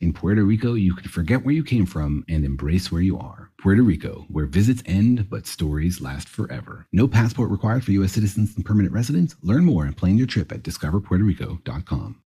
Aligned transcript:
In 0.00 0.12
Puerto 0.12 0.44
Rico, 0.44 0.74
you 0.74 0.94
can 0.94 1.08
forget 1.08 1.44
where 1.44 1.54
you 1.54 1.64
came 1.64 1.84
from 1.84 2.24
and 2.28 2.44
embrace 2.44 2.92
where 2.92 3.02
you 3.02 3.18
are. 3.18 3.50
Puerto 3.60 3.82
Rico, 3.82 4.26
where 4.28 4.46
visits 4.46 4.80
end 4.86 5.28
but 5.28 5.44
stories 5.44 6.00
last 6.00 6.28
forever. 6.28 6.86
No 6.92 7.08
passport 7.08 7.50
required 7.50 7.84
for 7.84 7.90
U.S. 7.92 8.12
citizens 8.12 8.54
and 8.54 8.64
permanent 8.64 8.94
residents. 8.94 9.34
Learn 9.42 9.64
more 9.64 9.84
and 9.84 9.96
plan 9.96 10.16
your 10.16 10.28
trip 10.28 10.52
at 10.52 10.62
discoverpuertorico.com. 10.62 12.22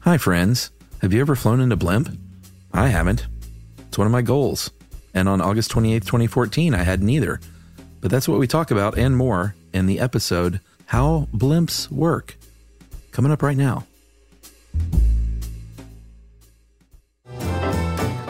Hi, 0.00 0.16
friends. 0.16 0.70
Have 1.02 1.12
you 1.12 1.20
ever 1.20 1.36
flown 1.36 1.60
in 1.60 1.70
a 1.72 1.76
blimp? 1.76 2.18
I 2.72 2.88
haven't. 2.88 3.26
It's 3.88 3.98
one 3.98 4.06
of 4.06 4.12
my 4.12 4.22
goals. 4.22 4.70
And 5.12 5.28
on 5.28 5.42
August 5.42 5.70
28, 5.72 6.04
2014, 6.06 6.72
I 6.74 6.84
had 6.84 7.02
neither. 7.02 7.38
But 8.00 8.10
that's 8.10 8.28
what 8.28 8.38
we 8.38 8.46
talk 8.46 8.70
about 8.70 8.96
and 8.96 9.14
more 9.14 9.54
in 9.74 9.84
the 9.84 10.00
episode 10.00 10.60
How 10.86 11.28
Blimps 11.34 11.90
Work. 11.90 12.38
Coming 13.10 13.30
up 13.30 13.42
right 13.42 13.58
now. 13.58 13.84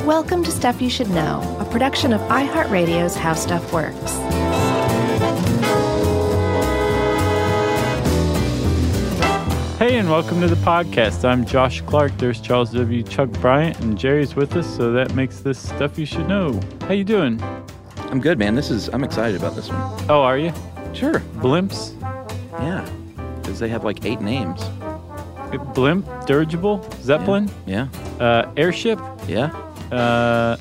Welcome 0.07 0.45
to 0.45 0.51
Stuff 0.53 0.81
You 0.81 0.89
Should 0.89 1.11
Know, 1.11 1.57
a 1.61 1.65
production 1.65 2.13
of 2.13 2.21
iHeartRadio's 2.23 3.17
How 3.17 3.35
Stuff 3.35 3.73
Works. 3.73 4.13
Hey, 9.79 9.99
and 9.99 10.09
welcome 10.11 10.41
to 10.41 10.49
the 10.49 10.57
podcast. 10.57 11.23
I'm 11.29 11.45
Josh 11.45 11.83
Clark. 11.83 12.17
There's 12.17 12.41
Charles 12.41 12.73
W. 12.73 13.03
Chuck 13.03 13.29
Bryant, 13.43 13.79
and 13.81 13.97
Jerry's 13.99 14.35
with 14.35 14.57
us, 14.57 14.67
so 14.75 14.91
that 14.93 15.15
makes 15.15 15.41
this 15.41 15.59
stuff 15.59 15.99
you 15.99 16.07
should 16.07 16.27
know. 16.27 16.59
How 16.83 16.95
you 16.95 17.05
doing? 17.05 17.39
I'm 17.99 18.19
good, 18.19 18.39
man. 18.39 18.55
This 18.55 18.71
is 18.71 18.89
I'm 18.89 19.05
excited 19.05 19.37
about 19.39 19.55
this 19.55 19.69
one. 19.69 19.81
Oh, 20.09 20.23
are 20.23 20.39
you? 20.39 20.53
Sure. 20.95 21.21
Blimps, 21.45 21.93
Yeah. 22.53 22.89
Because 23.43 23.59
they 23.61 23.69
have 23.69 23.85
like 23.85 24.05
eight 24.07 24.21
names. 24.23 24.65
blimp, 25.75 26.07
dirigible, 26.27 26.83
zeppelin, 27.03 27.51
Yeah. 27.67 27.89
uh, 28.19 28.51
airship, 28.57 28.99
Yeah. 29.29 29.51
Uh, 29.93 30.57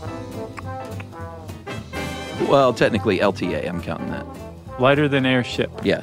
Well, 2.50 2.73
technically 2.73 3.20
LTA. 3.20 3.68
I'm 3.68 3.81
counting 3.81 4.09
that. 4.12 4.26
lighter 4.80 5.08
than 5.08 5.26
airship, 5.26 5.72
Yeah. 5.84 6.02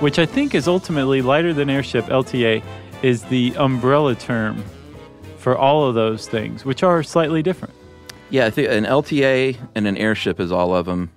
which 0.00 0.18
I 0.18 0.26
think 0.26 0.52
is 0.54 0.66
ultimately 0.66 1.22
lighter 1.22 1.54
than 1.54 1.70
airship. 1.70 2.06
LTA 2.06 2.60
is 3.02 3.22
the 3.24 3.54
umbrella 3.56 4.14
term 4.16 4.64
for 5.38 5.56
all 5.56 5.86
of 5.86 5.94
those 5.94 6.26
things, 6.28 6.64
which 6.64 6.82
are 6.82 7.02
slightly 7.04 7.40
different. 7.42 7.72
Yeah. 8.30 8.46
I 8.46 8.50
think 8.50 8.68
an 8.68 8.84
LTA 8.84 9.56
and 9.76 9.86
an 9.86 9.96
airship 9.96 10.40
is 10.40 10.50
all 10.52 10.74
of 10.74 10.86
them. 10.86 11.10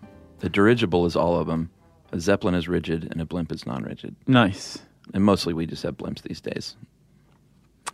A 0.43 0.49
dirigible 0.49 1.05
is 1.07 1.15
all 1.15 1.39
of 1.39 1.47
them. 1.47 1.69
A 2.11 2.19
zeppelin 2.19 2.53
is 2.53 2.67
rigid, 2.67 3.07
and 3.11 3.19
a 3.19 3.25
blimp 3.25 3.51
is 3.51 3.65
non-rigid. 3.65 4.15
Nice. 4.27 4.77
And 5.15 5.23
mostly 5.23 5.53
we 5.53 5.65
just 5.65 5.81
have 5.83 5.97
blimps 5.97 6.21
these 6.21 6.41
days. 6.41 6.75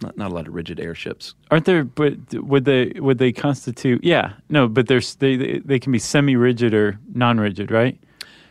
Not, 0.01 0.17
not 0.17 0.31
a 0.31 0.33
lot 0.33 0.47
of 0.47 0.53
rigid 0.53 0.79
airships. 0.79 1.33
Aren't 1.51 1.65
there? 1.65 1.83
But 1.83 2.13
would 2.33 2.65
they 2.65 2.93
would 2.99 3.17
they 3.17 3.31
constitute? 3.33 4.03
Yeah, 4.03 4.33
no, 4.49 4.67
but 4.67 4.87
there's 4.87 5.15
they 5.15 5.59
they, 5.59 5.79
can 5.79 5.91
be 5.91 5.99
semi-rigid 5.99 6.73
or 6.73 6.97
non-rigid, 7.13 7.69
right? 7.69 7.99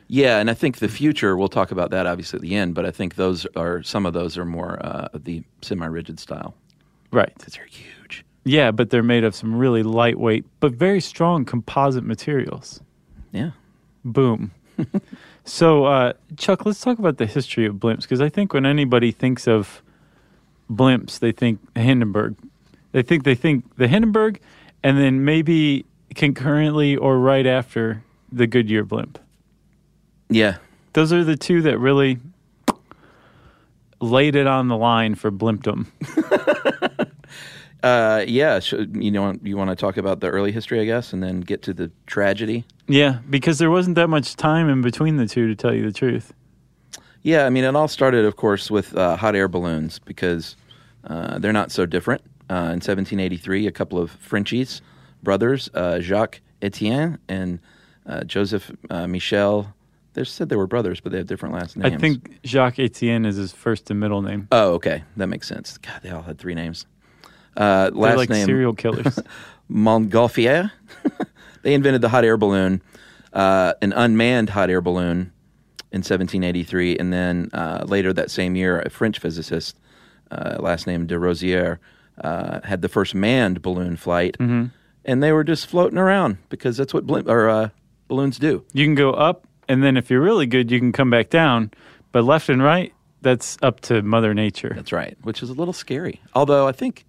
Yeah, 0.08 0.38
and 0.38 0.50
I 0.50 0.54
think 0.54 0.78
the 0.78 0.88
future, 0.88 1.36
we'll 1.36 1.48
talk 1.48 1.70
about 1.70 1.90
that 1.90 2.06
obviously 2.06 2.38
at 2.38 2.42
the 2.42 2.54
end, 2.54 2.74
but 2.74 2.86
I 2.86 2.90
think 2.90 3.16
those 3.16 3.46
are, 3.56 3.82
some 3.82 4.06
of 4.06 4.14
those 4.14 4.38
are 4.38 4.44
more 4.46 4.78
uh, 4.84 5.08
the 5.14 5.42
semi 5.60 5.86
rigid 5.86 6.18
style 6.18 6.54
Right. 7.10 7.32
because 7.36 7.54
they're 7.54 7.66
huge. 7.66 8.24
Yeah, 8.44 8.70
but 8.70 8.88
they're 8.88 9.02
made 9.02 9.24
of 9.24 9.34
some 9.34 9.54
really 9.54 9.82
lightweight 9.82 10.46
but 10.60 10.72
very 10.72 11.00
strong 11.00 11.44
composite 11.44 12.04
materials. 12.04 12.80
Yeah. 13.32 13.50
Boom. 14.04 14.52
so, 15.44 15.84
uh, 15.84 16.12
Chuck, 16.36 16.64
let's 16.64 16.80
talk 16.80 16.98
about 16.98 17.18
the 17.18 17.26
history 17.26 17.66
of 17.66 17.74
blimps 17.76 18.02
because 18.02 18.20
I 18.22 18.28
think 18.30 18.52
when 18.54 18.64
anybody 18.64 19.10
thinks 19.12 19.46
of 19.46 19.82
blimps, 20.70 21.18
they 21.18 21.32
think 21.32 21.60
Hindenburg. 21.76 22.36
They 22.92 23.02
think 23.02 23.24
they 23.24 23.34
think 23.34 23.76
the 23.76 23.88
Hindenburg, 23.88 24.40
and 24.82 24.98
then 24.98 25.24
maybe 25.24 25.84
concurrently 26.14 26.96
or 26.96 27.18
right 27.18 27.46
after 27.46 28.02
the 28.32 28.46
Goodyear 28.46 28.84
blimp. 28.84 29.18
Yeah. 30.30 30.56
Those 30.92 31.12
are 31.12 31.24
the 31.24 31.36
two 31.36 31.62
that 31.62 31.78
really 31.78 32.18
laid 34.00 34.36
it 34.36 34.46
on 34.46 34.68
the 34.68 34.76
line 34.76 35.14
for 35.14 35.30
blimpdom. 35.30 35.86
Uh, 37.82 38.24
yeah. 38.26 38.58
sh 38.58 38.74
you 38.92 39.10
know, 39.10 39.38
you 39.42 39.56
want 39.56 39.70
to 39.70 39.76
talk 39.76 39.96
about 39.96 40.20
the 40.20 40.28
early 40.28 40.50
history, 40.50 40.80
I 40.80 40.84
guess, 40.84 41.12
and 41.12 41.22
then 41.22 41.40
get 41.40 41.62
to 41.62 41.72
the 41.72 41.90
tragedy? 42.06 42.64
Yeah, 42.88 43.20
because 43.30 43.58
there 43.58 43.70
wasn't 43.70 43.96
that 43.96 44.08
much 44.08 44.34
time 44.36 44.68
in 44.68 44.82
between 44.82 45.16
the 45.16 45.26
two, 45.26 45.46
to 45.46 45.54
tell 45.54 45.72
you 45.72 45.84
the 45.84 45.92
truth. 45.92 46.32
Yeah, 47.22 47.46
I 47.46 47.50
mean, 47.50 47.64
it 47.64 47.74
all 47.74 47.88
started, 47.88 48.24
of 48.24 48.36
course, 48.36 48.70
with 48.70 48.96
uh, 48.96 49.16
hot 49.16 49.34
air 49.34 49.48
balloons 49.48 49.98
because 49.98 50.56
uh, 51.04 51.38
they're 51.38 51.52
not 51.52 51.70
so 51.70 51.86
different. 51.86 52.22
Uh, 52.50 52.72
in 52.72 52.80
1783, 52.80 53.66
a 53.66 53.72
couple 53.72 53.98
of 53.98 54.10
Frenchies, 54.12 54.80
brothers, 55.22 55.68
uh, 55.74 56.00
Jacques 56.00 56.40
Etienne 56.62 57.18
and 57.28 57.60
uh, 58.06 58.24
Joseph 58.24 58.70
uh, 58.88 59.06
Michel, 59.06 59.74
they 60.14 60.24
said 60.24 60.48
they 60.48 60.56
were 60.56 60.66
brothers, 60.66 61.00
but 61.00 61.12
they 61.12 61.18
have 61.18 61.26
different 61.26 61.54
last 61.54 61.76
names. 61.76 61.94
I 61.94 61.98
think 61.98 62.40
Jacques 62.44 62.78
Etienne 62.78 63.26
is 63.26 63.36
his 63.36 63.52
first 63.52 63.90
and 63.90 64.00
middle 64.00 64.22
name. 64.22 64.48
Oh, 64.50 64.72
okay, 64.74 65.04
that 65.16 65.26
makes 65.26 65.46
sense. 65.46 65.78
God, 65.78 66.00
they 66.02 66.10
all 66.10 66.22
had 66.22 66.38
three 66.38 66.54
names. 66.54 66.86
Uh, 67.56 67.90
They're 67.90 67.92
last 67.92 68.16
like 68.16 68.30
name 68.30 68.46
serial 68.46 68.74
killers. 68.74 69.18
Montgolfier. 69.70 70.70
they 71.62 71.74
invented 71.74 72.00
the 72.00 72.08
hot 72.08 72.24
air 72.24 72.36
balloon, 72.36 72.80
uh, 73.32 73.74
an 73.82 73.92
unmanned 73.92 74.50
hot 74.50 74.70
air 74.70 74.80
balloon 74.80 75.32
in 75.92 75.98
1783, 75.98 76.96
and 76.98 77.12
then 77.12 77.50
uh, 77.52 77.84
later 77.86 78.12
that 78.12 78.30
same 78.30 78.56
year, 78.56 78.80
a 78.80 78.90
French 78.90 79.18
physicist, 79.18 79.78
uh, 80.30 80.56
last 80.60 80.86
name 80.86 81.06
de 81.06 81.18
Rozier, 81.18 81.80
uh, 82.22 82.60
had 82.64 82.82
the 82.82 82.88
first 82.88 83.14
manned 83.14 83.62
balloon 83.62 83.96
flight, 83.96 84.36
Mm-hmm. 84.38 84.66
and 85.04 85.22
they 85.22 85.32
were 85.32 85.44
just 85.44 85.66
floating 85.66 85.98
around 85.98 86.38
because 86.50 86.76
that's 86.76 86.92
what 86.92 87.06
blimp, 87.06 87.28
or 87.28 87.48
uh, 87.48 87.68
balloons 88.08 88.38
do. 88.38 88.64
you 88.72 88.84
can 88.84 88.94
go 88.94 89.12
up, 89.12 89.46
and 89.68 89.82
then 89.82 89.96
if 89.96 90.10
you're 90.10 90.20
really 90.20 90.46
good, 90.46 90.70
you 90.70 90.78
can 90.78 90.92
come 90.92 91.10
back 91.10 91.30
down. 91.30 91.70
But 92.12 92.24
left 92.24 92.48
and 92.48 92.62
right, 92.62 92.92
that's 93.22 93.56
up 93.62 93.80
to 93.82 94.02
Mother 94.02 94.34
Nature. 94.34 94.72
That's 94.74 94.92
right, 94.92 95.16
which 95.22 95.42
is 95.42 95.50
a 95.50 95.54
little 95.54 95.74
scary. 95.74 96.20
Although 96.34 96.66
I 96.66 96.72
think 96.72 97.04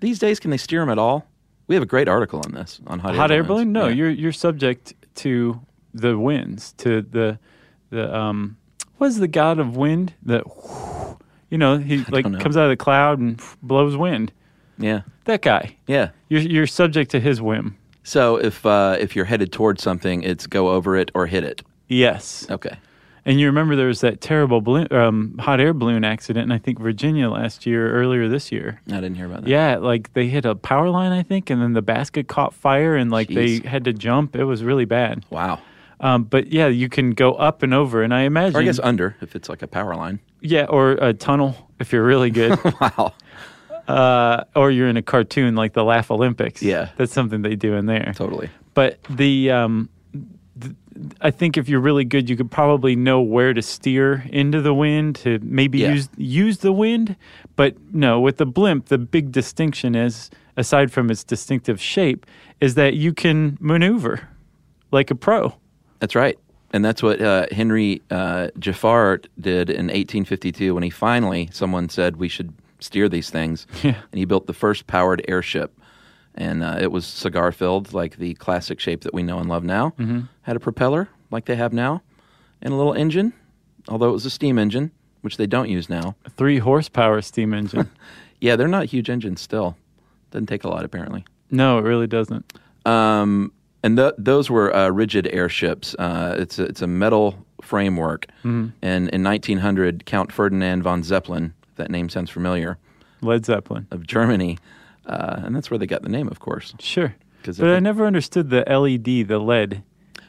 these 0.00 0.18
days, 0.18 0.38
can 0.40 0.50
they 0.50 0.56
steer 0.56 0.80
them 0.80 0.88
at 0.90 0.98
all? 0.98 1.26
We 1.68 1.74
have 1.76 1.82
a 1.82 1.86
great 1.86 2.08
article 2.08 2.40
on 2.44 2.52
this 2.52 2.80
on 2.86 2.98
hot, 2.98 3.14
Hot 3.14 3.30
air 3.30 3.42
balloons. 3.44 3.64
balloon? 3.66 3.72
No, 3.72 3.86
Yeah. 3.88 3.94
you're 3.94 4.10
you're 4.10 4.32
subject 4.32 4.94
to 5.16 5.60
the 5.94 6.18
winds, 6.18 6.72
to 6.78 7.02
the 7.02 7.38
the 7.92 8.14
um. 8.16 8.56
What's 8.98 9.18
the 9.18 9.28
god 9.28 9.58
of 9.58 9.76
wind? 9.76 10.14
The 10.22 10.42
you 11.50 11.58
know 11.58 11.78
he 11.78 11.98
like 12.04 12.26
know. 12.26 12.38
comes 12.38 12.56
out 12.56 12.64
of 12.64 12.70
the 12.70 12.76
cloud 12.76 13.18
and 13.18 13.40
blows 13.62 13.96
wind. 13.96 14.32
yeah, 14.78 15.02
That 15.24 15.42
guy. 15.42 15.76
yeah. 15.86 16.10
You're 16.28 16.40
you're 16.40 16.66
subject 16.66 17.10
to 17.12 17.20
his 17.20 17.40
whim. 17.42 17.76
So 18.04 18.36
if 18.36 18.64
uh, 18.66 18.96
if 18.98 19.14
you're 19.14 19.24
headed 19.24 19.52
towards 19.52 19.82
something, 19.82 20.22
it's 20.22 20.46
go 20.46 20.70
over 20.70 20.96
it 20.96 21.10
or 21.14 21.26
hit 21.26 21.44
it. 21.44 21.62
Yes. 21.88 22.46
Okay. 22.50 22.76
And 23.24 23.38
you 23.38 23.46
remember 23.46 23.76
there 23.76 23.86
was 23.86 24.00
that 24.00 24.20
terrible 24.20 24.60
balloon, 24.60 24.88
um, 24.92 25.36
hot 25.38 25.60
air 25.60 25.72
balloon 25.72 26.02
accident 26.04 26.44
in 26.44 26.50
I 26.52 26.58
think 26.58 26.80
Virginia 26.80 27.28
last 27.30 27.66
year, 27.66 27.92
earlier 27.92 28.28
this 28.28 28.50
year. 28.50 28.80
I 28.88 28.94
didn't 28.94 29.14
hear 29.14 29.26
about 29.26 29.42
that. 29.42 29.48
Yeah, 29.50 29.76
like 29.76 30.12
they 30.14 30.26
hit 30.26 30.44
a 30.44 30.56
power 30.56 30.90
line, 30.90 31.12
I 31.12 31.22
think, 31.22 31.48
and 31.48 31.62
then 31.62 31.72
the 31.72 31.82
basket 31.82 32.26
caught 32.26 32.52
fire, 32.52 32.96
and 32.96 33.12
like 33.12 33.28
Jeez. 33.28 33.62
they 33.62 33.68
had 33.68 33.84
to 33.84 33.92
jump. 33.92 34.34
It 34.34 34.44
was 34.44 34.64
really 34.64 34.86
bad. 34.86 35.24
Wow. 35.30 35.60
Um, 36.02 36.24
but 36.24 36.48
yeah, 36.52 36.66
you 36.66 36.88
can 36.88 37.12
go 37.12 37.32
up 37.34 37.62
and 37.62 37.72
over, 37.72 38.02
and 38.02 38.12
I 38.12 38.22
imagine, 38.22 38.56
Or 38.56 38.60
I 38.60 38.64
guess 38.64 38.80
under 38.80 39.16
if 39.20 39.34
it's 39.36 39.48
like 39.48 39.62
a 39.62 39.68
power 39.68 39.94
line. 39.94 40.18
yeah, 40.40 40.64
or 40.64 40.92
a 40.92 41.12
tunnel 41.14 41.70
if 41.78 41.92
you're 41.92 42.04
really 42.04 42.30
good. 42.30 42.58
wow. 42.80 43.14
uh, 43.88 44.44
or 44.56 44.70
you're 44.70 44.88
in 44.88 44.96
a 44.96 45.02
cartoon 45.02 45.54
like 45.54 45.72
the 45.74 45.84
Laff-A-Lympics. 45.84 46.62
Yeah. 46.62 46.90
that's 46.96 47.12
something 47.12 47.42
they 47.42 47.56
do 47.56 47.74
in 47.74 47.86
there. 47.86 48.12
Totally. 48.16 48.50
But 48.74 48.98
the, 49.10 49.50
um, 49.50 49.88
th- 50.60 50.74
I 51.20 51.30
think 51.30 51.56
if 51.56 51.68
you're 51.68 51.80
really 51.80 52.04
good, 52.04 52.28
you 52.30 52.36
could 52.36 52.50
probably 52.50 52.96
know 52.96 53.20
where 53.20 53.52
to 53.54 53.62
steer 53.62 54.24
into 54.30 54.60
the 54.60 54.74
wind 54.74 55.16
to 55.16 55.38
maybe 55.42 55.78
Yeah. 55.78 55.92
use 55.94 56.08
use 56.16 56.58
the 56.58 56.72
wind. 56.72 57.16
But 57.56 57.76
no, 57.92 58.20
with 58.20 58.36
the 58.38 58.46
blimp, 58.46 58.86
the 58.86 58.98
big 58.98 59.30
distinction 59.32 59.94
is, 59.94 60.30
aside 60.56 60.90
from 60.92 61.10
its 61.10 61.22
distinctive 61.24 61.80
shape, 61.80 62.26
is 62.60 62.74
that 62.76 62.94
you 62.94 63.12
can 63.12 63.56
maneuver 63.60 64.28
like 64.90 65.10
a 65.10 65.14
pro. 65.14 65.54
That's 66.02 66.16
right. 66.16 66.36
And 66.72 66.84
that's 66.84 67.00
what 67.00 67.22
uh, 67.22 67.46
Henry 67.52 68.02
uh, 68.10 68.48
Giffard 68.58 69.26
did 69.40 69.70
in 69.70 69.86
1852 69.86 70.74
when 70.74 70.82
he 70.82 70.90
finally, 70.90 71.48
someone 71.52 71.88
said 71.88 72.16
we 72.16 72.28
should 72.28 72.52
steer 72.80 73.08
these 73.08 73.30
things. 73.30 73.68
Yeah. 73.84 73.94
And 74.10 74.18
he 74.18 74.24
built 74.24 74.48
the 74.48 74.52
first 74.52 74.88
powered 74.88 75.24
airship. 75.28 75.78
And 76.34 76.64
uh, 76.64 76.78
it 76.80 76.90
was 76.90 77.06
cigar 77.06 77.52
filled, 77.52 77.92
like 77.92 78.16
the 78.16 78.34
classic 78.34 78.80
shape 78.80 79.02
that 79.02 79.14
we 79.14 79.22
know 79.22 79.38
and 79.38 79.48
love 79.48 79.62
now. 79.62 79.90
Mm-hmm. 79.96 80.22
Had 80.42 80.56
a 80.56 80.60
propeller, 80.60 81.08
like 81.30 81.44
they 81.44 81.54
have 81.54 81.72
now, 81.72 82.02
and 82.62 82.74
a 82.74 82.76
little 82.76 82.94
engine, 82.94 83.32
although 83.86 84.08
it 84.08 84.12
was 84.12 84.26
a 84.26 84.30
steam 84.30 84.58
engine, 84.58 84.90
which 85.20 85.36
they 85.36 85.46
don't 85.46 85.68
use 85.68 85.88
now. 85.88 86.16
A 86.24 86.30
three 86.30 86.58
horsepower 86.58 87.22
steam 87.22 87.54
engine. 87.54 87.88
Yeah, 88.40 88.56
they're 88.56 88.66
not 88.66 88.86
huge 88.86 89.08
engines 89.08 89.40
still. 89.40 89.76
Doesn't 90.32 90.46
take 90.46 90.64
a 90.64 90.68
lot, 90.68 90.84
apparently. 90.84 91.24
no, 91.52 91.78
it 91.78 91.82
really 91.82 92.08
doesn't. 92.08 92.44
Um, 92.84 93.52
and 93.82 93.96
th- 93.96 94.14
those 94.18 94.50
were 94.50 94.74
uh, 94.74 94.88
rigid 94.90 95.28
airships. 95.32 95.94
Uh, 95.98 96.36
it's 96.38 96.58
a, 96.58 96.64
it's 96.64 96.82
a 96.82 96.86
metal 96.86 97.44
framework. 97.60 98.26
And 98.44 98.72
in 98.82 99.22
1900, 99.22 100.04
Count 100.06 100.32
Ferdinand 100.32 100.82
von 100.82 101.02
Zeppelin, 101.02 101.54
that 101.76 101.90
name 101.90 102.08
sounds 102.08 102.30
familiar, 102.30 102.78
Led 103.20 103.44
Zeppelin. 103.46 103.86
of 103.90 104.06
Germany, 104.06 104.58
uh, 105.06 105.40
and 105.44 105.54
that's 105.54 105.70
where 105.70 105.78
they 105.78 105.86
got 105.86 106.02
the 106.02 106.08
name, 106.08 106.28
of 106.28 106.40
course. 106.40 106.74
Sure. 106.80 107.14
But 107.44 107.60
I 107.70 107.80
never 107.80 108.06
understood 108.06 108.50
the 108.50 108.64
LED, 108.68 109.26
the 109.28 109.38
lead. 109.38 109.82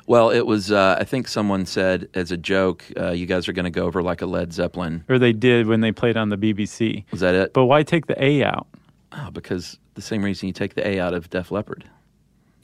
Well, 0.07 0.31
it 0.31 0.45
was. 0.45 0.71
Uh, 0.71 0.97
I 0.99 1.03
think 1.03 1.27
someone 1.27 1.65
said 1.65 2.09
as 2.13 2.31
a 2.31 2.37
joke, 2.37 2.83
uh, 2.99 3.11
"You 3.11 3.25
guys 3.25 3.47
are 3.47 3.53
going 3.53 3.65
to 3.65 3.69
go 3.71 3.85
over 3.85 4.01
like 4.03 4.21
a 4.21 4.25
Led 4.25 4.51
Zeppelin." 4.51 5.05
Or 5.07 5.17
they 5.19 5.31
did 5.31 5.67
when 5.67 5.79
they 5.81 5.91
played 5.93 6.17
on 6.17 6.29
the 6.29 6.37
BBC. 6.37 7.05
Was 7.11 7.21
that 7.21 7.35
it? 7.35 7.53
But 7.53 7.65
why 7.65 7.83
take 7.83 8.07
the 8.07 8.21
A 8.21 8.43
out? 8.43 8.67
Oh, 9.13 9.29
because 9.31 9.77
the 9.93 10.01
same 10.01 10.23
reason 10.23 10.47
you 10.47 10.53
take 10.53 10.73
the 10.73 10.85
A 10.85 10.99
out 10.99 11.13
of 11.13 11.29
Def 11.29 11.51
Leppard, 11.51 11.85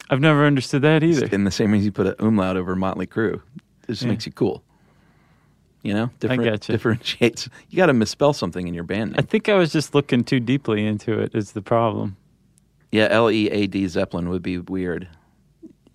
I've 0.09 0.19
never 0.19 0.45
understood 0.45 0.81
that 0.83 1.03
either. 1.03 1.27
In 1.27 1.43
the 1.43 1.51
same 1.51 1.71
reason 1.71 1.85
you 1.85 1.91
put 1.91 2.07
an 2.07 2.15
umlaut 2.19 2.57
over 2.57 2.75
Motley 2.75 3.05
Crue, 3.07 3.35
it 3.35 3.41
just 3.87 4.01
Yeah. 4.03 4.09
makes 4.09 4.25
you 4.25 4.31
cool. 4.31 4.63
You 5.83 5.93
know, 5.93 6.09
Different, 6.19 6.43
gotcha. 6.43 6.71
differentiates. 6.73 7.47
You 7.69 7.77
got 7.77 7.85
to 7.85 7.93
misspell 7.93 8.33
something 8.33 8.67
in 8.67 8.73
your 8.73 8.83
band 8.83 9.11
name. 9.11 9.15
I 9.17 9.21
think 9.21 9.47
I 9.47 9.55
was 9.55 9.71
just 9.71 9.95
looking 9.95 10.23
too 10.25 10.39
deeply 10.41 10.85
into 10.85 11.17
it. 11.19 11.33
Is 11.33 11.53
the 11.53 11.61
problem? 11.61 12.17
Yeah, 12.91 13.07
L 13.11 13.29
E 13.31 13.49
A 13.49 13.67
D 13.67 13.87
Zeppelin 13.87 14.29
would 14.29 14.41
be 14.41 14.57
weird. 14.57 15.07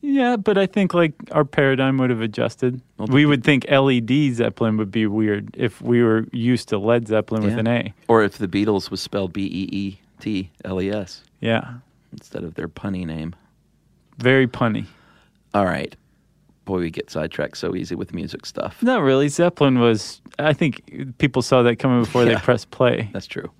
Yeah, 0.00 0.36
but 0.36 0.56
I 0.58 0.66
think 0.66 0.94
like 0.94 1.12
our 1.32 1.44
paradigm 1.44 1.98
would 1.98 2.10
have 2.10 2.20
adjusted. 2.20 2.80
Well, 2.98 3.08
we 3.08 3.26
would 3.26 3.42
think 3.42 3.66
LED 3.70 4.32
Zeppelin 4.34 4.76
would 4.76 4.90
be 4.92 5.06
weird 5.06 5.54
if 5.58 5.80
we 5.82 6.02
were 6.02 6.26
used 6.32 6.68
to 6.68 6.78
Led 6.78 7.08
Zeppelin 7.08 7.42
with 7.42 7.58
an 7.58 7.66
A. 7.66 7.92
Or 8.08 8.22
if 8.22 8.38
the 8.38 8.46
Beatles 8.48 8.90
was 8.90 9.00
spelled 9.00 9.32
B 9.32 9.42
E 9.44 9.68
E 9.76 9.98
T 10.20 10.50
L 10.64 10.80
E 10.80 10.90
S 10.90 11.24
Yeah, 11.40 11.74
instead 12.12 12.44
of 12.44 12.54
their 12.54 12.68
punny 12.68 13.04
name. 13.06 13.34
Very 14.18 14.46
punny. 14.46 14.86
All 15.52 15.64
right. 15.66 15.94
Boy, 16.64 16.78
we 16.78 16.90
get 16.90 17.10
sidetracked 17.10 17.58
so 17.58 17.74
easy 17.76 17.94
with 17.94 18.14
music 18.14 18.46
stuff. 18.46 18.82
Not 18.82 19.02
really. 19.02 19.28
Zeppelin 19.28 19.78
was. 19.80 20.20
I 20.38 20.52
think 20.54 21.16
people 21.18 21.42
saw 21.42 21.62
that 21.62 21.76
coming 21.76 22.02
before 22.02 22.24
Yeah. 22.24 22.34
they 22.36 22.40
pressed 22.40 22.70
play. 22.70 23.10
That's 23.12 23.26
true. 23.26 23.50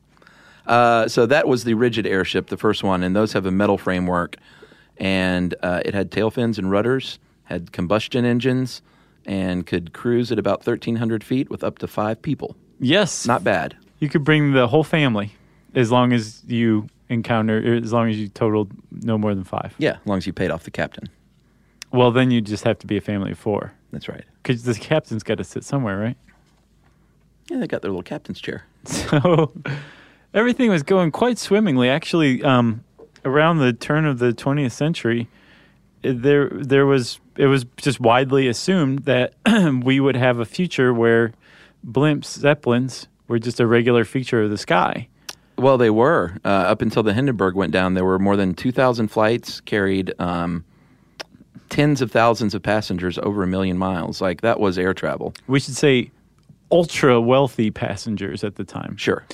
Uh, 0.66 1.06
so 1.08 1.26
that 1.26 1.46
was 1.46 1.64
the 1.64 1.74
rigid 1.74 2.06
airship, 2.06 2.46
the 2.46 2.56
first 2.56 2.82
one, 2.82 3.02
and 3.02 3.14
those 3.14 3.34
have 3.34 3.44
a 3.44 3.50
metal 3.50 3.76
framework, 3.76 4.36
and 4.96 5.54
uh, 5.62 5.82
it 5.84 5.92
had 5.92 6.10
tail 6.10 6.30
fins 6.30 6.58
and 6.58 6.70
rudders, 6.70 7.18
had 7.44 7.72
combustion 7.72 8.24
engines, 8.24 8.80
and 9.26 9.66
could 9.66 9.92
cruise 9.92 10.32
at 10.32 10.38
about 10.38 10.62
thirteen 10.64 10.96
hundred 10.96 11.22
feet 11.22 11.50
with 11.50 11.62
up 11.62 11.78
to 11.80 11.86
five 11.86 12.22
people. 12.22 12.56
Yes, 12.80 13.26
Not 13.26 13.44
bad. 13.44 13.76
You 14.00 14.08
could 14.08 14.24
bring 14.24 14.52
the 14.52 14.66
whole 14.66 14.84
family, 14.84 15.32
as 15.74 15.90
long 15.92 16.12
as 16.14 16.42
you 16.46 16.88
encounter, 17.08 17.74
as 17.76 17.92
long 17.92 18.08
as 18.10 18.18
you 18.18 18.28
totaled 18.28 18.70
no 18.90 19.18
more 19.18 19.34
than 19.34 19.44
five. 19.44 19.74
Yeah, 19.78 19.98
as 20.00 20.06
long 20.06 20.18
as 20.18 20.26
you 20.26 20.32
paid 20.32 20.50
off 20.50 20.64
the 20.64 20.70
captain. 20.70 21.08
Well, 21.92 22.10
then 22.10 22.30
you 22.30 22.40
just 22.40 22.64
have 22.64 22.78
to 22.80 22.86
be 22.86 22.96
a 22.96 23.00
family 23.00 23.32
of 23.32 23.38
four, 23.38 23.72
That's 23.92 24.08
right. 24.08 24.24
because 24.42 24.64
the 24.64 24.74
captain's 24.74 25.22
got 25.22 25.38
to 25.38 25.44
sit 25.44 25.62
somewhere, 25.64 25.98
right? 25.98 26.16
Yeah, 27.48 27.58
they 27.58 27.66
got 27.66 27.82
their 27.82 27.90
little 27.90 28.02
captain's 28.02 28.40
chair. 28.40 28.64
So 28.86 29.52
everything 30.34 30.70
was 30.70 30.82
going 30.82 31.10
quite 31.12 31.38
swimmingly. 31.38 31.88
Actually, 31.88 32.42
um, 32.42 32.82
around 33.24 33.58
the 33.58 33.72
turn 33.72 34.04
of 34.06 34.18
the 34.18 34.32
20th 34.32 34.72
century, 34.72 35.28
there 36.02 36.48
there 36.50 36.84
was 36.84 37.20
it 37.36 37.46
was 37.46 37.64
just 37.76 37.98
widely 38.00 38.46
assumed 38.48 39.00
that 39.04 39.34
we 39.82 40.00
would 40.00 40.16
have 40.16 40.38
a 40.38 40.44
future 40.44 40.92
where 40.92 41.32
blimps, 41.86 42.26
zeppelins, 42.26 43.06
were 43.28 43.38
just 43.38 43.58
a 43.60 43.66
regular 43.66 44.04
feature 44.04 44.42
of 44.42 44.50
the 44.50 44.58
sky. 44.58 45.08
Well, 45.56 45.78
they 45.78 45.90
were 45.90 46.36
uh, 46.44 46.48
up 46.48 46.82
until 46.82 47.02
the 47.02 47.12
Hindenburg 47.14 47.54
went 47.54 47.72
down. 47.72 47.94
There 47.94 48.04
were 48.04 48.18
more 48.18 48.36
than 48.36 48.54
two 48.54 48.72
thousand 48.72 49.08
flights, 49.08 49.60
carried 49.60 50.12
um, 50.20 50.64
tens 51.70 52.00
of 52.02 52.10
thousands 52.10 52.54
of 52.54 52.62
passengers 52.62 53.18
over 53.18 53.42
a 53.42 53.46
million 53.46 53.78
miles. 53.78 54.20
Like 54.20 54.40
that 54.40 54.58
was 54.60 54.78
air 54.78 54.94
travel. 54.94 55.34
We 55.46 55.60
should 55.60 55.76
say 55.76 56.10
ultra 56.72 57.20
wealthy 57.20 57.70
passengers 57.70 58.42
at 58.42 58.56
the 58.56 58.64
time. 58.64 58.96
Sure. 58.96 59.24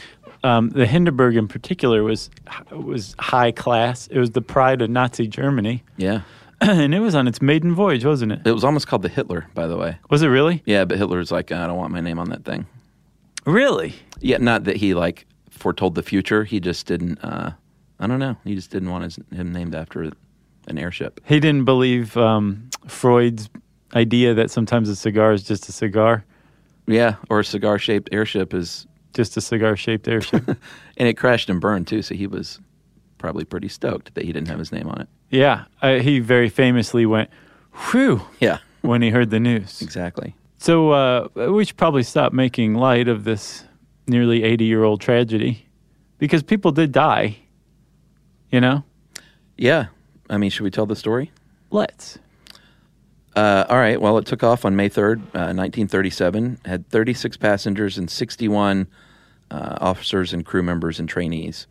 Um, 0.43 0.71
the 0.71 0.87
Hindenburg, 0.87 1.37
in 1.37 1.49
particular, 1.49 2.03
was 2.03 2.31
was 2.71 3.15
high 3.19 3.53
class. 3.53 4.07
It 4.09 4.19
was 4.19 4.31
the 4.33 4.43
pride 4.43 4.83
of 4.83 4.91
Nazi 4.91 5.27
Germany, 5.27 5.83
Yeah. 5.97 6.23
and 6.61 6.95
it 6.95 7.01
was 7.01 7.15
on 7.15 7.27
its 7.29 7.41
maiden 7.41 7.75
voyage, 7.75 8.05
wasn't 8.05 8.33
it? 8.33 8.41
It 8.47 8.53
was 8.53 8.65
almost 8.65 8.87
called 8.87 9.03
the 9.03 9.09
Hitler, 9.09 9.47
by 9.55 9.67
the 9.67 9.77
way. 9.79 9.99
Was 10.11 10.23
it 10.23 10.29
really? 10.29 10.63
Yeah, 10.67 10.85
but 10.85 10.99
Hitler's 10.99 11.31
like, 11.31 11.53
I 11.53 11.67
don't 11.67 11.77
want 11.79 11.93
my 11.93 12.01
name 12.01 12.19
on 12.19 12.29
that 12.31 12.45
thing. 12.45 12.67
Really? 13.47 13.95
Yeah, 14.21 14.37
not 14.39 14.65
that 14.65 14.77
he 14.77 14.93
like 14.95 15.27
foretold 15.61 15.95
the 15.95 16.03
future. 16.03 16.45
He 16.45 16.59
just 16.59 16.87
didn't. 16.87 17.19
Uh, 17.23 17.53
I 18.01 18.07
don't 18.07 18.19
know. 18.19 18.37
He 18.45 18.55
just 18.55 18.71
didn't 18.71 18.91
want 18.91 19.05
his, 19.05 19.19
him 19.33 19.53
named 19.53 19.75
after 19.75 20.03
an 20.67 20.79
airship. 20.79 21.21
He 21.27 21.39
didn't 21.39 21.65
believe 21.67 22.17
um, 22.17 22.69
Freud's 22.89 23.49
idea 23.95 24.35
that 24.35 24.51
sometimes 24.51 24.89
a 24.89 24.97
cigar 24.97 25.33
is 25.33 25.43
just 25.43 25.69
a 25.69 25.73
cigar, 25.73 26.25
Yeah, 26.87 27.17
or 27.29 27.41
a 27.41 27.45
cigar-shaped 27.45 28.09
airship 28.13 28.55
is, 28.55 28.87
just 29.13 29.37
a 29.37 29.41
cigar-shaped 29.41 30.07
airship. 30.09 30.47
and 30.97 31.09
it 31.09 31.15
crashed 31.15 31.51
and 31.51 31.61
burned 31.61 31.87
too. 31.89 32.01
So 32.01 32.15
he 32.15 32.27
was 32.27 32.59
probably 33.19 33.45
pretty 33.45 33.69
stoked 33.69 34.15
that 34.15 34.25
he 34.25 34.33
didn't 34.33 34.49
have 34.49 34.59
his 34.59 34.73
name 34.73 34.89
on 34.89 35.01
it. 35.03 35.09
yeah, 35.31 35.65
uh, 35.83 35.99
he 35.99 36.21
very 36.21 36.49
famously 36.49 37.05
went, 37.07 37.29
"Whew!" 37.91 38.23
Yeah, 38.41 38.59
when 38.83 39.03
he 39.03 39.11
heard 39.11 39.31
the 39.31 39.41
news. 39.41 39.83
exactly. 39.83 40.35
So 40.59 40.91
uh, 40.93 41.29
we 41.51 41.65
should 41.65 41.77
probably 41.77 42.03
stop 42.03 42.33
making 42.33 42.75
light 42.75 43.09
of 43.09 43.25
this 43.25 43.65
nearly 44.11 44.43
80 44.43 44.65
year 44.65 44.85
old 44.85 45.01
tragedy 45.01 45.67
because 46.19 46.43
people 46.43 46.73
did 46.73 46.93
die. 46.93 47.39
You 48.51 48.61
know? 48.61 48.85
Yeah, 49.57 49.87
I 50.29 50.37
mean, 50.37 50.51
should 50.51 50.65
we 50.65 50.71
tell 50.71 50.87
the 50.87 50.97
story? 50.97 51.31
Let's. 51.71 52.19
Uh, 53.37 53.65
all 53.69 53.77
right. 53.77 54.01
Well, 54.01 54.19
it 54.19 54.27
took 54.27 54.43
off 54.43 54.65
on 54.65 54.75
May 54.75 54.89
3rd, 54.89 55.19
uh, 55.35 55.55
1937, 55.55 56.59
had 56.65 56.89
36 56.89 57.37
passengers 57.37 57.97
and 57.97 58.11
61 58.11 58.89
uh, 59.51 59.79
officers 59.81 60.33
and 60.33 60.45
crew 60.45 60.63
members 60.63 60.99
and 60.99 61.09
trainees. 61.09 61.67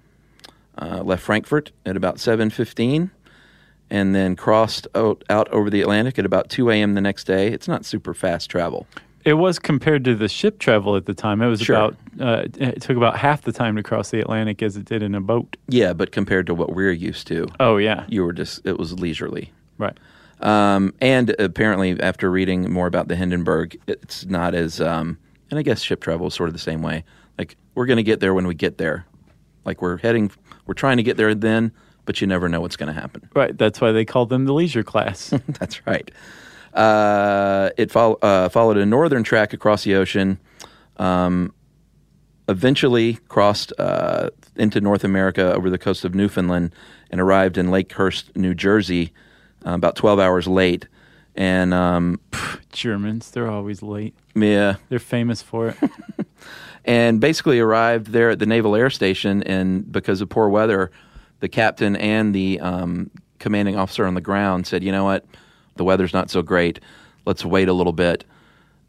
Uh, 0.78 1.02
left 1.04 1.22
Frankfurt 1.22 1.72
at 1.86 1.98
about 1.98 2.16
7.15 2.16 3.12
and 3.90 4.16
then 4.16 4.36
crossed 4.36 4.88
out, 4.96 5.24
out 5.30 5.50
over 5.50 5.70
the 5.70 5.82
Atlantic 5.82 6.18
at 6.18 6.26
about 6.26 6.50
2 6.50 6.70
a.m. 6.70 6.94
the 6.94 7.02
next 7.02 7.26
day. 7.26 7.48
It's 7.48 7.68
not 7.68 7.86
super 7.86 8.14
fast 8.14 8.50
travel. 8.50 8.88
It 9.30 9.34
was 9.38 9.60
compared 9.60 10.04
to 10.06 10.16
the 10.16 10.28
ship 10.28 10.58
travel 10.58 10.96
at 10.96 11.06
the 11.06 11.14
time. 11.14 11.40
It 11.44 11.48
was 11.50 11.62
Sure. 11.62 11.76
about, 11.76 11.96
uh, 12.20 12.44
it 12.58 12.82
took 12.82 12.98
about 12.98 13.16
half 13.16 13.44
the 13.44 13.52
time 13.52 13.76
to 13.76 13.84
cross 13.84 14.10
the 14.10 14.20
Atlantic 14.20 14.64
as 14.64 14.76
it 14.76 14.86
did 14.86 15.04
in 15.04 15.14
a 15.14 15.22
boat. 15.22 15.56
Yeah, 15.68 15.94
but 15.94 16.12
compared 16.12 16.48
to 16.48 16.56
what 16.56 16.74
we're 16.74 16.92
used 16.92 17.28
to, 17.28 17.48
Oh, 17.60 17.78
yeah. 17.78 18.06
you 18.10 18.24
were 18.26 18.34
just, 18.34 18.66
it 18.66 18.80
was 18.80 19.00
leisurely. 19.00 19.52
Right. 19.78 19.96
Um, 20.42 20.96
and 21.00 21.36
apparently, 21.38 22.02
after 22.02 22.32
reading 22.32 22.72
more 22.74 22.88
about 22.88 23.08
the 23.08 23.16
Hindenburg, 23.16 23.80
it's 23.88 24.26
not 24.26 24.56
as, 24.56 24.82
um, 24.82 25.20
and 25.52 25.60
I 25.60 25.62
guess 25.62 25.82
ship 25.84 26.02
travel 26.02 26.26
is 26.28 26.34
sort 26.34 26.50
of 26.50 26.54
the 26.54 26.60
same 26.60 26.82
way. 26.82 27.04
Like, 27.38 27.56
we're 27.76 27.86
going 27.86 27.98
to 27.98 28.04
get 28.04 28.22
there 28.22 28.34
when 28.34 28.48
we 28.48 28.56
get 28.56 28.80
there. 28.80 29.06
Like, 29.64 29.80
we're 29.82 29.98
heading, 29.98 30.32
we're 30.66 30.74
trying 30.74 30.98
to 30.98 31.04
get 31.04 31.18
there 31.18 31.36
then, 31.36 31.72
but 32.06 32.20
you 32.20 32.26
never 32.26 32.50
know 32.50 32.62
what's 32.62 32.78
going 32.78 32.92
to 32.92 33.00
happen. 33.00 33.30
Right. 33.36 33.56
That's 33.56 33.80
why 33.80 33.92
they 33.92 34.06
called 34.06 34.30
them 34.30 34.46
the 34.46 34.54
leisure 34.54 34.82
class. 34.82 35.30
That's 35.60 35.86
right. 35.86 36.10
Uh, 36.80 37.72
it 37.76 37.92
fol- 37.92 38.18
uh, 38.22 38.48
followed 38.48 38.78
a 38.78 38.86
northern 38.86 39.22
track 39.22 39.52
across 39.52 39.84
the 39.84 39.96
ocean, 39.96 40.40
um, 40.96 41.54
eventually 42.48 43.16
crossed 43.28 43.74
uh, 43.78 44.30
into 44.56 44.80
North 44.80 45.04
America 45.04 45.54
over 45.54 45.70
the 45.70 45.78
coast 45.78 46.06
of 46.06 46.16
Newfoundland 46.16 46.74
and 47.12 47.20
arrived 47.20 47.58
in 47.58 47.68
Lakehurst, 47.68 48.34
New 48.38 48.56
Jersey, 48.56 49.12
uh, 49.66 49.72
about 49.72 49.98
12 49.98 50.20
hours 50.20 50.48
late. 50.48 50.88
And 51.36 51.74
um, 51.74 52.22
Germans, 52.72 53.32
they're 53.32 53.50
always 53.50 53.82
late. 53.84 54.16
yeah, 54.34 54.76
They're 54.88 55.00
famous 55.00 55.42
for 55.42 55.70
it. 55.70 55.78
and 56.86 57.20
basically 57.20 57.60
arrived 57.60 58.08
there 58.08 58.30
at 58.30 58.40
the 58.40 58.46
Naval 58.46 58.74
Air 58.74 58.90
Station. 58.90 59.44
And 59.44 59.92
because 59.92 60.22
of 60.22 60.30
poor 60.30 60.48
weather, 60.48 60.92
the 61.42 61.50
captain 61.50 61.98
and 61.98 62.34
the 62.34 62.62
um, 62.62 63.12
commanding 63.38 63.76
officer 63.76 64.06
on 64.06 64.14
the 64.14 64.22
ground 64.22 64.66
said, 64.66 64.84
"You 64.84 64.92
know 64.92 65.04
what? 65.04 65.26
The 65.80 65.84
weather's 65.84 66.14
not 66.14 66.30
so 66.30 66.44
great. 66.44 66.80
Let's 67.26 67.44
wait 67.44 67.68
a 67.68 67.74
little 67.74 67.94
bit." 67.94 68.24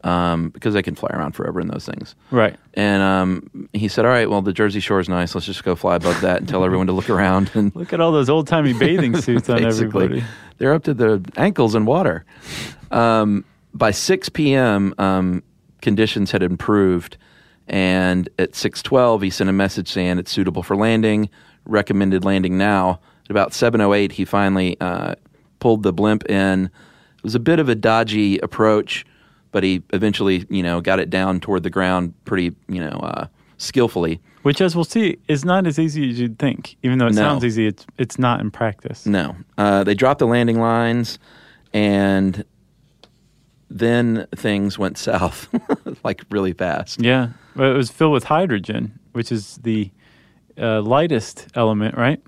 Um, 0.03 0.49
because 0.49 0.73
they 0.73 0.81
can 0.81 0.95
fly 0.95 1.09
around 1.13 1.33
forever 1.33 1.61
in 1.61 1.67
those 1.67 1.85
things. 1.85 2.15
Right. 2.31 2.55
And 2.73 3.03
um, 3.03 3.69
he 3.73 3.87
said, 3.87 4.03
"All 4.03 4.09
right, 4.11 4.27
well, 4.29 4.41
the 4.41 4.51
Jersey 4.53 4.79
Shore 4.79 4.99
is 4.99 5.07
nice. 5.07 5.35
Let's 5.35 5.45
just 5.45 5.63
go 5.63 5.75
fly 5.75 5.95
above 5.95 6.21
that 6.21 6.37
and 6.39 6.49
tell 6.49 6.63
everyone 6.63 6.87
to 6.87 6.93
look 6.93 7.09
around." 7.09 7.51
And 7.53 7.75
Look 7.81 7.93
at 7.93 7.99
all 8.01 8.11
those 8.11 8.27
old 8.29 8.47
timey 8.47 8.73
bathing 8.73 9.19
suits 9.21 9.47
on 9.49 9.63
everybody. 9.63 10.23
they're 10.57 10.73
up 10.73 10.83
to 10.85 10.93
the 10.95 11.23
ankles 11.37 11.75
in 11.75 11.85
water. 11.85 12.25
Um, 12.89 13.45
by 13.73 13.91
6 13.91 14.29
p.m., 14.29 14.93
um, 14.97 15.43
conditions 15.81 16.31
had 16.31 16.41
improved, 16.43 17.17
and 17.67 18.27
at 18.39 18.53
6:12, 18.53 19.23
he 19.23 19.29
sent 19.29 19.49
a 19.51 19.53
message 19.53 19.87
saying 19.87 20.17
it's 20.17 20.31
suitable 20.31 20.63
for 20.63 20.75
landing, 20.75 21.29
recommended 21.65 22.25
landing 22.25 22.57
now. 22.57 22.99
At 23.25 23.31
about 23.31 23.51
7:08, 23.51 24.13
he 24.13 24.25
finally 24.25 24.77
uh, 24.81 25.13
pulled 25.61 25.83
the 25.83 25.93
blimp 25.93 26.29
in. 26.29 26.65
It 26.65 27.23
was 27.23 27.35
a 27.35 27.39
bit 27.39 27.59
of 27.59 27.69
a 27.69 27.75
dodgy 27.75 28.37
approach, 28.39 29.05
but 29.53 29.63
he 29.63 29.81
eventually, 29.93 30.45
you 30.49 30.61
know, 30.63 30.81
got 30.81 30.99
it 30.99 31.09
down 31.09 31.39
toward 31.39 31.63
the 31.63 31.69
ground 31.69 32.13
pretty, 32.25 32.53
you 32.67 32.81
know, 32.81 32.99
uh, 33.01 33.27
skillfully. 33.57 34.19
Which, 34.41 34.59
as 34.59 34.75
we'll 34.75 34.85
see, 34.85 35.17
is 35.27 35.45
not 35.45 35.67
as 35.67 35.77
easy 35.79 36.09
as 36.09 36.19
you'd 36.19 36.39
think. 36.39 36.75
Even 36.83 36.97
though 36.97 37.05
it 37.07 37.13
No. 37.13 37.21
sounds 37.21 37.45
easy, 37.45 37.67
it's 37.67 37.85
it's 37.97 38.17
not 38.19 38.41
in 38.41 38.49
practice. 38.51 39.05
No. 39.05 39.35
Uh, 39.57 39.83
they 39.83 39.93
dropped 39.93 40.17
the 40.19 40.25
landing 40.27 40.59
lines, 40.59 41.19
and 41.73 42.43
then 43.69 44.25
things 44.35 44.77
went 44.79 44.97
south, 44.97 45.47
like 46.03 46.23
really 46.31 46.53
fast. 46.53 47.01
Yeah, 47.01 47.29
but 47.55 47.67
it 47.67 47.77
was 47.77 47.89
filled 47.91 48.13
with 48.13 48.23
hydrogen, 48.25 48.99
which 49.13 49.31
is 49.31 49.57
the 49.63 49.91
uh, 50.57 50.81
lightest 50.81 51.47
element, 51.55 51.95
right? 51.95 52.19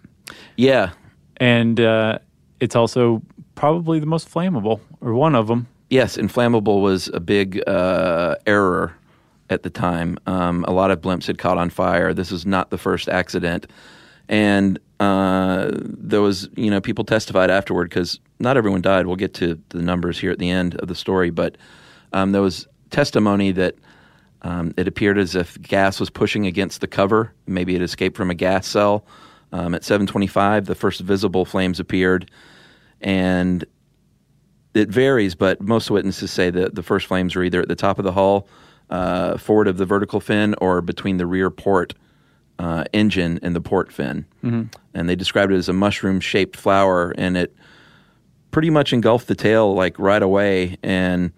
Yeah. 0.55 0.91
And 1.37 1.79
uh, 1.79 2.19
it's 2.63 2.77
also 2.77 3.21
probably 3.55 3.99
the 3.99 4.05
most 4.05 4.29
flammable, 4.29 4.79
or 5.01 5.13
one 5.13 5.35
of 5.35 5.47
them. 5.47 5.67
Yes, 5.89 6.17
inflammable 6.17 6.81
was 6.81 7.09
a 7.09 7.19
big 7.19 7.61
uh, 7.67 8.35
error 8.47 8.95
at 9.49 9.63
the 9.63 9.69
time. 9.69 10.17
Um, 10.27 10.63
a 10.65 10.71
lot 10.71 10.89
of 10.89 11.01
blimps 11.01 11.27
had 11.27 11.37
caught 11.37 11.57
on 11.57 11.69
fire. 11.69 12.13
This 12.13 12.31
is 12.31 12.45
not 12.45 12.69
the 12.69 12.77
first 12.77 13.09
accident. 13.09 13.67
And 14.29 14.79
uh, 15.01 15.71
there 15.73 16.21
was, 16.21 16.47
you 16.55 16.71
know, 16.71 16.79
people 16.79 17.03
testified 17.03 17.51
afterward 17.51 17.89
because 17.89 18.21
not 18.39 18.55
everyone 18.55 18.81
died. 18.81 19.07
We'll 19.07 19.17
get 19.17 19.33
to 19.35 19.59
the 19.69 19.81
numbers 19.81 20.17
here 20.17 20.31
at 20.31 20.39
the 20.39 20.49
end 20.49 20.75
of 20.75 20.87
the 20.87 20.95
story, 20.95 21.31
but 21.31 21.57
um, 22.13 22.31
there 22.31 22.41
was 22.41 22.65
testimony 22.91 23.51
that 23.51 23.75
um, 24.43 24.73
it 24.77 24.87
appeared 24.87 25.17
as 25.17 25.35
if 25.35 25.61
gas 25.61 25.99
was 25.99 26.09
pushing 26.09 26.47
against 26.47 26.79
the 26.79 26.87
cover. 26.87 27.33
Maybe 27.45 27.75
it 27.75 27.81
escaped 27.81 28.15
from 28.15 28.31
a 28.31 28.35
gas 28.35 28.65
cell. 28.65 29.05
Um, 29.53 29.75
at 29.75 29.83
7:25, 29.83 30.65
the 30.65 30.75
first 30.75 31.01
visible 31.01 31.45
flames 31.45 31.79
appeared, 31.79 32.29
and 33.03 33.65
it 34.73 34.89
varies, 34.89 35.35
but 35.35 35.61
most 35.61 35.91
witnesses 35.91 36.31
say 36.31 36.49
that 36.49 36.75
the 36.75 36.83
first 36.83 37.05
flames 37.07 37.35
were 37.35 37.43
either 37.43 37.61
at 37.61 37.67
the 37.67 37.75
top 37.75 37.99
of 37.99 38.05
the 38.05 38.13
hull, 38.13 38.47
uh, 38.89 39.37
forward 39.37 39.67
of 39.67 39.77
the 39.77 39.85
vertical 39.85 40.19
fin, 40.19 40.55
or 40.59 40.81
between 40.81 41.17
the 41.17 41.27
rear 41.27 41.49
port 41.49 41.93
uh, 42.59 42.85
engine 42.93 43.39
and 43.43 43.55
the 43.55 43.61
port 43.61 43.91
fin. 43.91 44.25
Mm-hmm. 44.43 44.63
And 44.93 45.09
they 45.09 45.15
described 45.15 45.51
it 45.51 45.57
as 45.57 45.69
a 45.69 45.73
mushroom 45.73 46.19
shaped 46.19 46.57
flower, 46.57 47.13
and 47.17 47.37
it 47.37 47.55
pretty 48.51 48.69
much 48.69 48.93
engulfed 48.93 49.27
the 49.27 49.35
tail 49.35 49.73
like 49.73 49.97
right 49.99 50.21
away. 50.21 50.77
And 50.81 51.31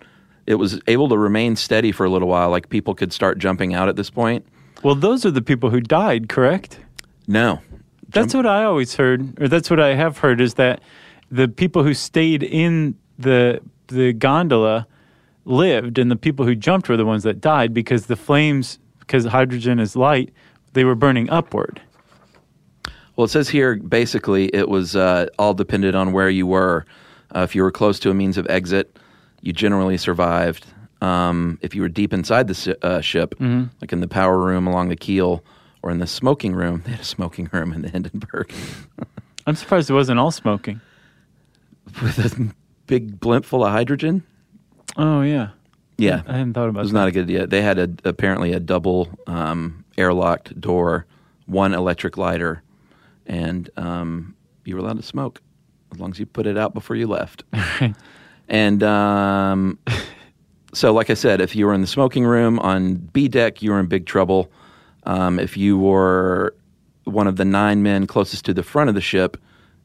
it 0.45 0.55
was 0.55 0.79
able 0.87 1.09
to 1.09 1.17
remain 1.17 1.55
steady 1.55 1.91
for 1.91 2.05
a 2.05 2.09
little 2.09 2.27
while. 2.27 2.49
Like 2.49 2.69
people 2.69 2.93
could 2.93 3.11
start 3.11 3.37
jumping 3.37 3.73
out 3.73 3.89
at 3.89 3.95
this 3.95 4.09
point. 4.09 4.45
Well, 4.83 4.95
those 4.95 5.25
are 5.25 5.31
the 5.31 5.41
people 5.41 5.71
who 5.71 5.81
died, 5.81 6.29
correct? 6.29 6.79
No. 7.27 7.61
That's 8.09 8.33
what 8.33 8.45
I 8.45 8.63
always 8.63 8.95
heard, 8.95 9.41
or 9.41 9.47
that's 9.47 9.69
what 9.69 9.79
I 9.79 9.95
have 9.95 10.19
heard, 10.19 10.39
is 10.39 10.53
that 10.53 10.81
the 11.35 11.47
people 11.49 11.83
who 11.83 11.93
stayed 11.93 12.43
in 12.43 12.95
the 13.19 13.59
the 13.87 14.13
gondola 14.13 14.87
lived, 15.43 15.99
and 15.99 16.09
the 16.09 16.15
people 16.15 16.45
who 16.45 16.55
jumped 16.55 16.89
were 16.89 16.97
the 16.97 17.05
ones 17.05 17.23
that 17.23 17.39
died 17.41 17.73
because 17.73 18.07
the 18.07 18.15
flames, 18.15 18.79
because 18.99 19.25
hydrogen 19.25 19.79
is 19.79 19.95
light, 19.95 20.33
they 20.73 20.83
were 20.83 20.95
burning 20.95 21.29
upward. 21.29 21.81
Well, 23.15 23.25
it 23.25 23.29
says 23.29 23.49
here 23.49 23.75
basically 23.75 24.45
it 24.47 24.69
was 24.69 24.95
uh, 24.95 25.27
all 25.37 25.53
dependent 25.53 25.95
on 25.95 26.13
where 26.13 26.29
you 26.29 26.47
were. 26.47 26.85
Uh, 27.35 27.41
if 27.41 27.53
you 27.53 27.63
were 27.63 27.71
close 27.71 27.99
to 27.99 28.09
a 28.09 28.13
means 28.13 28.37
of 28.37 28.47
exit, 28.49 28.97
you 29.41 29.53
generally 29.53 29.97
survived. 29.97 30.65
Um, 31.01 31.59
if 31.61 31.75
you 31.75 31.81
were 31.81 31.89
deep 31.89 32.13
inside 32.13 32.47
the 32.47 32.55
si- 32.55 32.75
uh, 32.81 33.01
ship, 33.01 33.35
like 33.81 33.91
in 33.91 33.99
the 33.99 34.07
power 34.07 34.39
room 34.39 34.67
along 34.67 34.87
the 34.89 34.95
keel 34.95 35.43
or 35.83 35.91
in 35.91 35.99
the 35.99 36.07
smoking 36.07 36.53
room, 36.55 36.81
they 36.85 36.91
had 36.91 37.01
a 37.01 37.05
smoking 37.05 37.49
room 37.51 37.73
in 37.73 37.81
the 37.81 37.89
Hindenburg 37.89 38.51
I'm 39.47 39.55
surprised 39.55 39.89
it 39.91 39.93
wasn't 39.93 40.19
all 40.19 40.31
smoking. 40.31 40.81
with 42.01 42.19
a 42.19 42.53
big 42.87 43.19
blimp 43.19 43.45
full 43.45 43.65
of 43.65 43.71
hydrogen. 43.71 44.23
Oh 44.97 45.21
yeah, 45.21 45.49
Yeah, 45.97 46.21
I 46.27 46.37
hadn't 46.37 46.53
thought 46.53 46.69
about. 46.69 46.73
That. 46.73 46.79
It 46.79 46.83
was 46.83 46.91
that. 46.91 46.99
not 46.99 47.07
a 47.07 47.11
good 47.11 47.25
idea. 47.25 47.47
They 47.47 47.61
had 47.61 47.79
a, 47.79 47.89
apparently 48.03 48.53
a 48.53 48.59
double 48.59 49.09
um, 49.27 49.85
airlocked 49.97 50.59
door, 50.59 51.05
one 51.45 51.73
electric 51.73 52.17
lighter, 52.17 52.63
and 53.25 53.69
um, 53.77 54.35
you 54.63 54.75
were 54.75 54.81
allowed 54.81 54.97
to 54.97 55.03
smoke 55.03 55.41
as 55.91 55.99
long 55.99 56.11
as 56.11 56.19
you 56.19 56.25
put 56.25 56.47
it 56.47 56.57
out 56.57 56.73
before 56.73 56.95
you 56.95 57.07
left. 57.07 57.43
and 58.49 58.83
um, 58.83 59.79
so, 60.73 60.93
like 60.93 61.09
I 61.09 61.13
said, 61.13 61.41
if 61.41 61.55
you 61.55 61.65
were 61.65 61.73
in 61.73 61.81
the 61.81 61.87
smoking 61.87 62.25
room 62.25 62.59
on 62.59 62.95
B 62.95 63.27
deck, 63.27 63.61
you 63.61 63.71
were 63.71 63.79
in 63.79 63.87
big 63.87 64.05
trouble. 64.05 64.51
Um, 65.03 65.39
if 65.39 65.55
you 65.55 65.77
were 65.77 66.55
one 67.05 67.27
of 67.27 67.35
the 67.35 67.45
nine 67.45 67.83
men 67.83 68.07
closest 68.07 68.45
to 68.45 68.53
the 68.53 68.63
front 68.63 68.89
of 68.89 68.95
the 68.95 69.01
ship, 69.01 69.37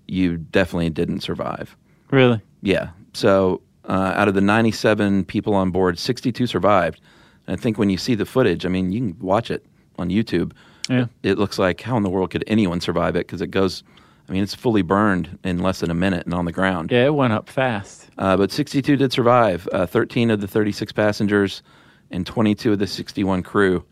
you 0.06 0.36
definitely 0.36 0.90
didn't 0.90 1.20
survive. 1.20 1.76
Really. 2.10 2.40
Yeah. 2.62 2.90
So 3.14 3.60
uh, 3.88 4.12
out 4.16 4.28
of 4.28 4.34
the 4.34 4.40
97 4.40 5.24
people 5.24 5.54
on 5.54 5.70
board, 5.70 5.98
62 5.98 6.46
survived. 6.46 7.00
And 7.46 7.58
I 7.58 7.60
think 7.60 7.78
when 7.78 7.90
you 7.90 7.96
see 7.98 8.14
the 8.14 8.26
footage, 8.26 8.64
I 8.66 8.68
mean, 8.68 8.92
you 8.92 9.00
can 9.00 9.18
watch 9.20 9.50
it 9.50 9.64
on 9.98 10.08
YouTube. 10.10 10.52
Yeah. 10.88 11.06
It 11.22 11.38
looks 11.38 11.58
like 11.58 11.80
how 11.80 11.96
in 11.96 12.02
the 12.02 12.10
world 12.10 12.30
could 12.30 12.44
anyone 12.46 12.80
survive 12.80 13.16
it? 13.16 13.26
Because 13.26 13.40
it 13.40 13.48
goes, 13.50 13.82
I 14.28 14.32
mean, 14.32 14.42
it's 14.42 14.54
fully 14.54 14.82
burned 14.82 15.38
in 15.44 15.58
less 15.58 15.80
than 15.80 15.90
a 15.90 15.94
minute 15.94 16.24
and 16.24 16.34
on 16.34 16.44
the 16.44 16.52
ground. 16.52 16.90
Yeah, 16.92 17.06
it 17.06 17.14
went 17.14 17.32
up 17.32 17.48
fast. 17.48 18.08
Uh, 18.18 18.36
but 18.36 18.52
62 18.52 18.96
did 18.96 19.12
survive. 19.12 19.68
Uh, 19.72 19.86
13 19.86 20.30
of 20.30 20.40
the 20.40 20.46
36 20.48 20.92
passengers 20.92 21.62
and 22.10 22.26
22 22.26 22.72
of 22.72 22.78
the 22.78 22.86
61 22.86 23.42
crew. 23.42 23.84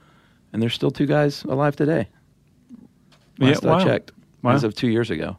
And 0.52 0.62
there's 0.62 0.74
still 0.74 0.90
two 0.90 1.06
guys 1.06 1.44
alive 1.44 1.76
today. 1.76 2.08
Last 3.38 3.62
yeah, 3.62 3.70
wow. 3.70 3.78
I 3.78 3.84
checked, 3.84 4.12
Wow. 4.42 4.52
as 4.52 4.64
of 4.64 4.74
two 4.74 4.88
years 4.88 5.10
ago. 5.10 5.36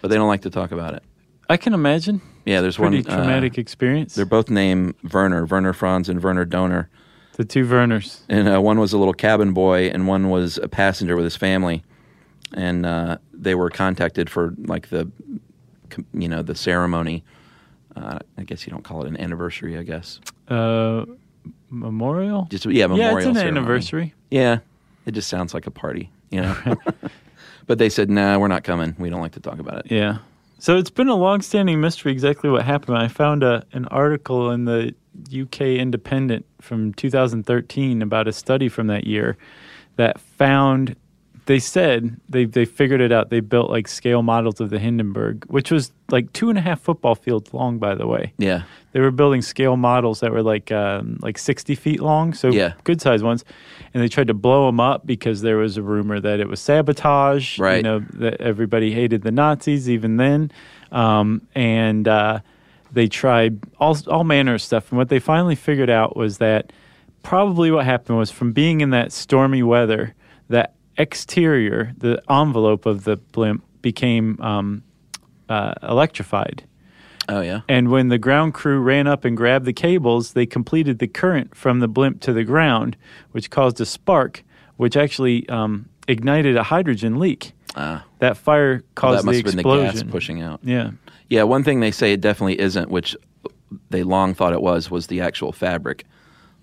But 0.00 0.08
they 0.08 0.16
don't 0.16 0.28
like 0.28 0.42
to 0.42 0.50
talk 0.50 0.72
about 0.72 0.94
it. 0.94 1.02
I 1.48 1.56
can 1.56 1.74
imagine. 1.74 2.20
Yeah, 2.44 2.60
there's 2.60 2.76
Pretty 2.76 3.02
one. 3.02 3.06
uh, 3.10 3.16
traumatic 3.16 3.58
experience. 3.58 4.14
They're 4.14 4.24
both 4.24 4.50
named 4.50 4.94
Werner, 5.12 5.44
Werner 5.44 5.72
Franz 5.72 6.08
and 6.08 6.22
Werner 6.22 6.44
Doehner. 6.46 6.86
the 7.36 7.44
two 7.44 7.66
Werners. 7.68 8.22
And 8.28 8.48
uh, 8.48 8.60
one 8.60 8.80
was 8.80 8.92
a 8.92 8.98
little 8.98 9.14
cabin 9.14 9.52
boy, 9.52 9.86
and 9.88 10.06
one 10.08 10.28
was 10.30 10.58
a 10.58 10.68
passenger 10.68 11.14
with 11.14 11.24
his 11.24 11.36
family. 11.36 11.82
And 12.54 12.84
uh, 12.84 13.18
they 13.32 13.54
were 13.54 13.70
contacted 13.70 14.28
for 14.28 14.54
like 14.64 14.88
the, 14.90 15.10
you 16.12 16.28
know, 16.28 16.42
the 16.42 16.54
ceremony. 16.54 17.22
Uh, 17.96 18.18
I 18.38 18.42
guess 18.44 18.66
you 18.66 18.70
don't 18.72 18.82
call 18.84 19.02
it 19.04 19.08
an 19.08 19.18
anniversary. 19.20 19.78
I 19.78 19.82
guess 19.82 20.20
Uh, 20.48 21.04
memorial. 21.70 22.46
just 22.50 22.66
yeah, 22.66 22.86
memorial. 22.86 23.12
yeah, 23.12 23.18
it's 23.18 23.26
an 23.26 23.34
ceremony. 23.34 23.58
anniversary. 23.58 24.14
Yeah, 24.30 24.58
it 25.06 25.12
just 25.12 25.28
sounds 25.28 25.54
like 25.54 25.66
a 25.66 25.70
party, 25.70 26.10
you 26.30 26.40
know. 26.42 26.56
but 27.66 27.78
they 27.78 27.88
said, 27.88 28.10
"Nah, 28.10 28.38
we're 28.38 28.48
not 28.48 28.64
coming. 28.64 28.94
We 28.98 29.10
don't 29.10 29.20
like 29.20 29.32
to 29.32 29.40
talk 29.40 29.58
about 29.58 29.84
it." 29.86 29.92
Yeah. 29.92 30.18
So 30.62 30.76
it's 30.76 30.90
been 30.90 31.08
a 31.08 31.16
long-standing 31.16 31.80
mystery 31.80 32.12
exactly 32.12 32.48
what 32.48 32.64
happened. 32.64 32.96
I 32.96 33.08
found 33.08 33.42
a, 33.42 33.64
an 33.72 33.86
article 33.86 34.52
in 34.52 34.64
the 34.64 34.94
UK 35.28 35.60
Independent 35.62 36.46
from 36.60 36.94
2013 36.94 38.00
about 38.00 38.28
a 38.28 38.32
study 38.32 38.68
from 38.68 38.86
that 38.86 39.04
year 39.04 39.36
that 39.96 40.20
found 40.20 40.94
they 41.46 41.58
said 41.58 42.16
they 42.28 42.44
they 42.44 42.64
figured 42.64 43.00
it 43.00 43.10
out. 43.10 43.30
They 43.30 43.40
built 43.40 43.70
like 43.70 43.88
scale 43.88 44.22
models 44.22 44.60
of 44.60 44.70
the 44.70 44.78
Hindenburg, 44.78 45.44
which 45.48 45.72
was 45.72 45.90
like 46.12 46.32
two 46.32 46.48
and 46.48 46.56
a 46.56 46.60
half 46.60 46.80
football 46.80 47.16
fields 47.16 47.52
long, 47.52 47.78
by 47.78 47.96
the 47.96 48.06
way. 48.06 48.32
Yeah, 48.38 48.62
They 48.92 49.00
were 49.00 49.10
building 49.10 49.42
scale 49.42 49.76
models 49.76 50.20
that 50.20 50.30
were 50.30 50.44
like 50.44 50.70
um, 50.70 51.18
like 51.22 51.38
60 51.38 51.74
feet 51.74 52.00
long, 52.00 52.34
so 52.34 52.52
Yeah. 52.52 52.74
good 52.84 53.00
sized 53.00 53.24
ones. 53.24 53.44
And 53.94 54.02
they 54.02 54.08
tried 54.08 54.28
to 54.28 54.34
blow 54.34 54.66
them 54.66 54.80
up 54.80 55.06
because 55.06 55.42
there 55.42 55.58
was 55.58 55.76
a 55.76 55.82
rumor 55.82 56.18
that 56.18 56.40
it 56.40 56.48
was 56.48 56.60
sabotage. 56.60 57.58
Right. 57.58 57.76
You 57.76 57.82
know 57.82 57.98
that 58.14 58.40
everybody 58.40 58.92
hated 58.92 59.22
the 59.22 59.30
Nazis 59.30 59.88
even 59.88 60.16
then, 60.16 60.50
um, 60.90 61.46
and 61.54 62.08
uh, 62.08 62.40
they 62.90 63.08
tried 63.08 63.60
all 63.78 63.96
all 64.08 64.24
manner 64.24 64.54
of 64.54 64.62
stuff. 64.62 64.90
And 64.90 64.98
what 64.98 65.08
they 65.08 65.18
finally 65.18 65.56
figured 65.56 65.90
out 65.90 66.16
was 66.16 66.38
that 66.38 66.72
probably 67.22 67.70
what 67.70 67.84
happened 67.84 68.18
was 68.18 68.30
from 68.30 68.52
being 68.52 68.80
in 68.80 68.90
that 68.90 69.12
stormy 69.12 69.62
weather, 69.62 70.14
that 70.48 70.74
exterior, 70.96 71.92
the 71.98 72.22
envelope 72.30 72.86
of 72.86 73.04
the 73.04 73.16
blimp 73.16 73.64
became 73.82 74.40
um, 74.40 74.82
uh, 75.48 75.74
electrified 75.82 76.64
Oh 77.28 77.40
yeah. 77.40 77.60
And 77.68 77.90
when 77.90 78.08
the 78.08 78.18
ground 78.18 78.54
crew 78.54 78.80
ran 78.80 79.06
up 79.06 79.24
and 79.24 79.36
grabbed 79.36 79.64
the 79.64 79.72
cables, 79.72 80.32
they 80.32 80.46
completed 80.46 80.98
the 80.98 81.06
current 81.06 81.54
from 81.54 81.80
the 81.80 81.88
blimp 81.88 82.20
to 82.22 82.32
the 82.32 82.44
ground, 82.44 82.96
which 83.30 83.50
caused 83.50 83.80
a 83.80 83.86
spark, 83.86 84.42
which 84.76 84.96
actually 84.96 85.48
um, 85.48 85.88
ignited 86.08 86.56
a 86.56 86.64
hydrogen 86.64 87.18
leak. 87.18 87.52
Ah. 87.76 88.04
That 88.18 88.36
fire 88.36 88.82
caused 88.94 89.14
Well, 89.14 89.22
that 89.22 89.26
must 89.26 89.44
the 89.44 89.50
have 89.50 89.64
been 89.64 89.84
the 89.84 89.92
gas 89.92 90.02
pushing 90.10 90.42
out. 90.42 90.60
Yeah. 90.62 90.90
Yeah, 91.28 91.44
one 91.44 91.64
thing 91.64 91.80
they 91.80 91.92
say 91.92 92.12
it 92.12 92.20
definitely 92.20 92.60
isn't, 92.60 92.90
which 92.90 93.16
they 93.88 94.02
long 94.02 94.34
thought 94.34 94.52
it 94.52 94.60
was, 94.60 94.90
was 94.90 95.06
the 95.06 95.20
actual 95.20 95.52
fabric 95.52 96.04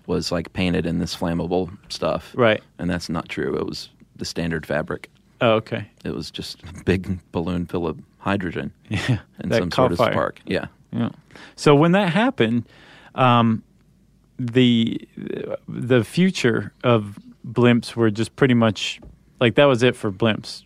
was 0.06 0.30
like 0.30 0.52
painted 0.52 0.86
in 0.86 0.98
this 0.98 1.14
flammable 1.16 1.76
stuff. 1.88 2.32
Right. 2.36 2.62
And 2.78 2.88
that's 2.88 3.08
not 3.08 3.28
true. 3.28 3.56
It 3.56 3.66
was 3.66 3.88
the 4.16 4.24
standard 4.24 4.66
fabric. 4.66 5.10
Oh, 5.40 5.52
okay. 5.52 5.88
It 6.04 6.14
was 6.14 6.30
just 6.30 6.62
a 6.62 6.84
big 6.84 7.18
balloon 7.32 7.66
full 7.66 7.86
of 7.86 7.98
hydrogen 8.20 8.72
Yeah. 8.88 9.18
and 9.38 9.50
that 9.50 9.58
some 9.58 9.70
sort 9.72 9.92
of 9.92 9.98
fire. 9.98 10.12
spark. 10.12 10.40
Yeah. 10.46 10.66
Yeah. 10.92 11.10
So 11.56 11.74
when 11.74 11.92
that 11.92 12.10
happened, 12.12 12.64
um, 13.14 13.62
the 14.38 15.06
the 15.68 16.04
future 16.04 16.72
of 16.84 17.18
blimps 17.46 17.94
were 17.96 18.10
just 18.10 18.36
pretty 18.36 18.54
much 18.54 19.00
like 19.40 19.54
that 19.56 19.64
was 19.66 19.82
it 19.82 19.96
for 19.96 20.10
blimps. 20.10 20.64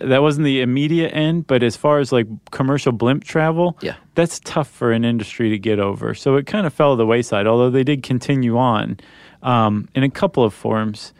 That 0.00 0.22
wasn't 0.22 0.44
the 0.46 0.60
immediate 0.60 1.10
end, 1.14 1.46
but 1.46 1.62
as 1.62 1.76
far 1.76 1.98
as 1.98 2.10
like 2.10 2.26
commercial 2.50 2.90
blimp 2.92 3.22
travel, 3.24 3.76
Yeah. 3.80 3.94
that's 4.14 4.40
tough 4.40 4.68
for 4.68 4.92
an 4.92 5.04
industry 5.04 5.50
to 5.50 5.58
get 5.58 5.78
over. 5.78 6.14
So 6.14 6.36
it 6.36 6.46
kind 6.46 6.66
of 6.66 6.72
fell 6.74 6.94
to 6.94 6.96
the 6.96 7.06
wayside. 7.06 7.46
Although 7.46 7.70
they 7.70 7.84
did 7.84 8.02
continue 8.02 8.56
on 8.58 8.98
um, 9.42 9.88
in 9.94 10.02
a 10.02 10.10
couple 10.10 10.42
of 10.44 10.52
forms. 10.54 11.12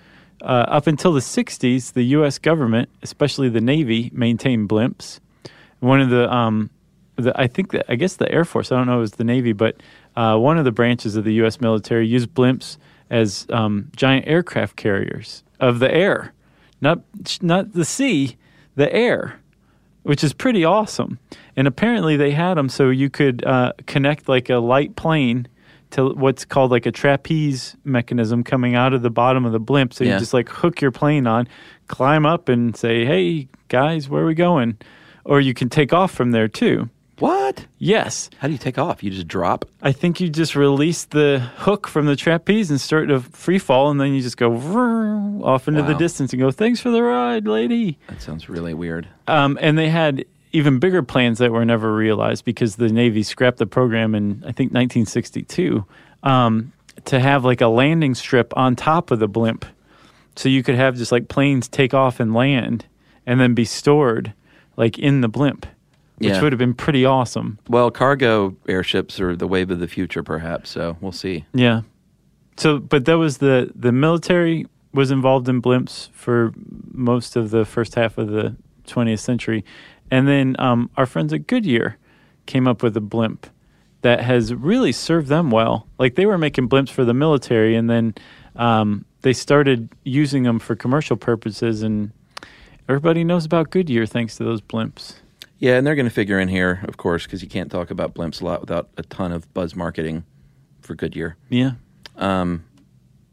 Uh, 0.43 0.67
up 0.69 0.87
until 0.87 1.13
the 1.13 1.21
60s, 1.21 1.95
the 1.95 2.03
U.S. 2.19 2.39
government, 2.39 2.91
especially 3.03 3.49
the 3.49 3.63
Navy, 3.63 4.11
maintained 4.13 4.69
blimps. 4.69 5.19
One 5.81 6.01
of 6.01 6.11
the, 6.11 6.33
um, 6.33 6.71
the 7.17 7.39
I 7.39 7.47
think 7.47 7.73
that 7.73 7.87
I 7.89 7.97
guess 7.97 8.17
the 8.17 8.31
Air 8.31 8.45
Force, 8.45 8.73
I 8.73 8.77
don't 8.77 8.87
know, 8.87 8.95
if 8.95 8.99
it 8.99 9.01
was 9.01 9.13
the 9.13 9.25
Navy, 9.25 9.53
but 9.53 9.77
uh, 10.17 10.37
one 10.37 10.59
of 10.59 10.65
the 10.65 10.73
branches 10.73 11.17
of 11.17 11.25
the 11.25 11.35
U.S. 11.35 11.61
military 11.61 12.07
used 12.07 12.33
blimps 12.35 12.77
as 13.11 13.47
um, 13.51 13.91
giant 13.95 14.27
aircraft 14.27 14.77
carriers 14.77 15.43
of 15.61 15.79
the 15.79 15.93
air, 15.93 16.33
not 16.81 17.01
not 17.43 17.73
the 17.73 17.85
sea, 17.85 18.37
the 18.77 18.93
air, 18.93 19.41
which 20.03 20.25
is 20.25 20.33
pretty 20.33 20.65
awesome. 20.65 21.19
And 21.57 21.69
apparently 21.69 22.17
they 22.17 22.33
had 22.33 22.55
them 22.55 22.69
so 22.69 22.91
you 22.91 23.11
could 23.11 23.45
uh, 23.45 23.73
connect 23.87 24.29
like 24.29 24.51
a 24.51 24.57
light 24.57 24.97
plane 24.97 25.47
to 25.91 26.09
what's 26.15 26.45
called 26.45 26.73
like 26.73 26.87
a 26.87 26.91
trapeze 26.91 27.77
mechanism 27.85 28.43
coming 28.43 28.75
out 28.75 28.93
of 28.95 29.03
the 29.03 29.11
bottom 29.11 29.45
of 29.45 29.53
the 29.53 29.61
blimp. 29.61 29.95
So 29.95 30.03
Yeah. 30.03 30.15
you 30.15 30.19
just 30.19 30.35
like 30.35 30.49
hook 30.49 30.81
your 30.81 30.91
plane 30.91 31.27
on, 31.29 31.47
climb 31.87 32.27
up, 32.27 32.49
and 32.49 32.77
say, 32.77 33.05
"Hey 33.05 33.49
guys, 33.69 34.09
where 34.09 34.23
are 34.23 34.27
we 34.27 34.35
going?" 34.35 34.77
Or 35.25 35.41
you 35.41 35.55
can 35.55 35.69
take 35.69 35.93
off 35.93 36.13
from 36.13 36.33
there 36.33 36.49
too. 36.49 36.91
What? 37.19 37.67
Yes, 37.79 38.29
How 38.39 38.49
do 38.49 38.53
you 38.53 38.59
take 38.59 38.77
off? 38.77 39.03
You 39.05 39.11
just 39.11 39.29
drop? 39.29 39.65
I 39.83 39.93
think 39.93 40.21
you 40.21 40.29
just 40.29 40.57
release 40.57 41.05
the 41.05 41.39
hook 41.59 41.87
from 41.87 42.07
the 42.07 42.17
trapeze 42.17 42.71
and 42.71 42.81
start 42.81 43.09
to 43.09 43.21
free 43.21 43.61
fall, 43.61 43.91
and 43.91 44.01
then 44.01 44.15
you 44.15 44.21
just 44.21 44.37
go 44.37 44.51
vroom 44.51 45.43
off 45.45 45.69
into 45.69 45.83
the 45.83 45.95
distance 45.95 46.33
and 46.33 46.43
go, 46.43 46.51
"Thanks 46.51 46.81
for 46.81 46.91
the 46.91 47.03
ride, 47.03 47.47
lady." 47.47 47.99
That 48.09 48.21
sounds 48.21 48.49
really 48.49 48.75
weird. 48.75 49.07
Um, 49.29 49.57
and 49.61 49.79
they 49.79 49.91
had 49.91 50.25
even 50.53 50.79
bigger 50.81 51.03
plans 51.03 51.39
that 51.39 51.53
were 51.53 51.65
never 51.65 51.95
realized 51.95 52.45
because 52.45 52.77
the 52.77 52.89
Navy 52.89 53.23
scrapped 53.23 53.59
the 53.59 53.67
program 53.67 54.15
in, 54.15 54.43
I 54.43 54.53
think, 54.53 54.73
1962 54.73 55.85
um, 56.23 56.73
to 57.07 57.21
have 57.21 57.45
like 57.45 57.61
a 57.61 57.69
landing 57.69 58.15
strip 58.15 58.53
on 58.57 58.75
top 58.77 59.11
of 59.11 59.19
the 59.19 59.29
blimp. 59.29 59.65
So 60.37 60.49
you 60.49 60.63
could 60.63 60.75
have 60.75 60.97
just 60.97 61.13
like 61.13 61.29
planes 61.29 61.69
take 61.69 61.95
off 61.95 62.19
and 62.19 62.35
land 62.35 62.87
and 63.27 63.41
then 63.41 63.55
be 63.55 63.65
stored 63.65 64.33
like 64.77 64.99
in 64.99 65.21
the 65.21 65.29
blimp, 65.29 65.67
which 66.19 66.31
Yeah. 66.31 66.43
would 66.43 66.53
have 66.53 66.59
been 66.59 66.75
pretty 66.75 67.05
awesome. 67.05 67.59
Well, 67.69 67.91
cargo 67.91 68.57
airships 68.69 69.21
are 69.21 69.35
the 69.37 69.47
wave 69.47 69.71
of 69.71 69.79
the 69.81 69.89
future, 69.89 70.23
perhaps. 70.23 70.71
So 70.71 70.97
we'll 71.01 71.13
see. 71.13 71.45
Yeah. 71.55 71.83
So, 72.57 72.79
but 72.79 73.05
that 73.07 73.19
was 73.19 73.39
the 73.39 73.71
the 73.75 73.93
military 73.93 74.67
was 74.93 75.11
involved 75.11 75.49
in 75.49 75.61
blimps 75.61 76.09
for 76.13 76.53
most 76.93 77.35
of 77.35 77.51
the 77.51 77.65
first 77.65 77.97
half 77.97 78.17
of 78.17 78.29
the 78.29 78.55
20th 78.87 79.19
century, 79.19 79.65
and 80.11 80.29
then 80.29 80.55
um, 80.61 80.89
our 80.97 81.05
friends 81.07 81.33
at 81.33 81.47
Goodyear 81.49 81.97
came 82.47 82.69
up 82.69 82.83
with 82.83 82.97
a 82.97 83.01
blimp 83.01 83.47
that 84.03 84.21
has 84.21 84.55
really 84.55 84.93
served 84.93 85.27
them 85.29 85.51
well. 85.51 85.89
Like 85.99 86.15
they 86.15 86.27
were 86.27 86.39
making 86.39 86.69
blimps 86.69 86.91
for 86.91 87.05
the 87.05 87.15
military, 87.15 87.75
and 87.75 87.91
then 87.91 88.15
um, 88.55 89.05
they 89.23 89.33
started 89.33 89.89
using 90.05 90.45
them 90.45 90.61
for 90.61 90.77
commercial 90.77 91.17
purposes, 91.17 91.83
and 91.83 92.13
everybody 92.89 93.25
knows 93.25 93.45
about 93.45 93.71
Goodyear 93.71 94.07
thanks 94.07 94.37
to 94.37 94.45
those 94.45 94.61
blimps. 94.61 95.17
Yeah, 95.59 95.77
and 95.77 95.87
they're 95.87 95.95
going 95.95 96.09
to 96.09 96.15
figure 96.15 96.39
in 96.39 96.49
here, 96.49 96.81
of 96.85 96.97
course, 96.97 97.25
because 97.25 97.43
you 97.43 97.49
can't 97.49 97.71
talk 97.71 97.91
about 97.91 98.15
blimps 98.15 98.43
a 98.43 98.45
lot 98.45 98.61
without 98.61 98.91
a 98.97 99.03
ton 99.03 99.33
of 99.33 99.53
buzz 99.55 99.75
marketing 99.75 100.25
for 100.83 100.95
Goodyear. 100.95 101.37
Yeah. 101.49 101.73
Um, 102.17 102.65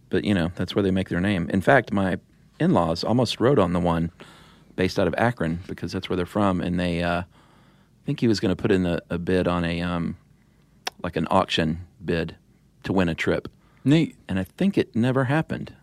but 0.09 0.23
you 0.23 0.33
know 0.33 0.51
that's 0.55 0.75
where 0.75 0.83
they 0.83 0.91
make 0.91 1.09
their 1.09 1.21
name. 1.21 1.49
In 1.49 1.61
fact, 1.61 1.91
my 1.91 2.17
in-laws 2.59 3.03
almost 3.03 3.39
rode 3.39 3.57
on 3.57 3.73
the 3.73 3.79
one 3.79 4.11
based 4.75 4.99
out 4.99 5.07
of 5.07 5.15
Akron 5.17 5.59
because 5.67 5.91
that's 5.91 6.09
where 6.09 6.17
they're 6.17 6.25
from, 6.25 6.61
and 6.61 6.79
they 6.79 7.01
uh, 7.01 7.21
I 7.21 8.05
think 8.05 8.19
he 8.19 8.27
was 8.27 8.39
going 8.39 8.55
to 8.55 8.61
put 8.61 8.71
in 8.71 8.85
a, 8.85 8.99
a 9.09 9.17
bid 9.17 9.47
on 9.47 9.63
a 9.65 9.81
um, 9.81 10.17
like 11.03 11.15
an 11.15 11.27
auction 11.31 11.87
bid 12.03 12.35
to 12.83 12.93
win 12.93 13.09
a 13.09 13.15
trip, 13.15 13.47
Neat. 13.83 14.15
and 14.27 14.37
I 14.37 14.43
think 14.43 14.77
it 14.77 14.95
never 14.95 15.25
happened. 15.25 15.73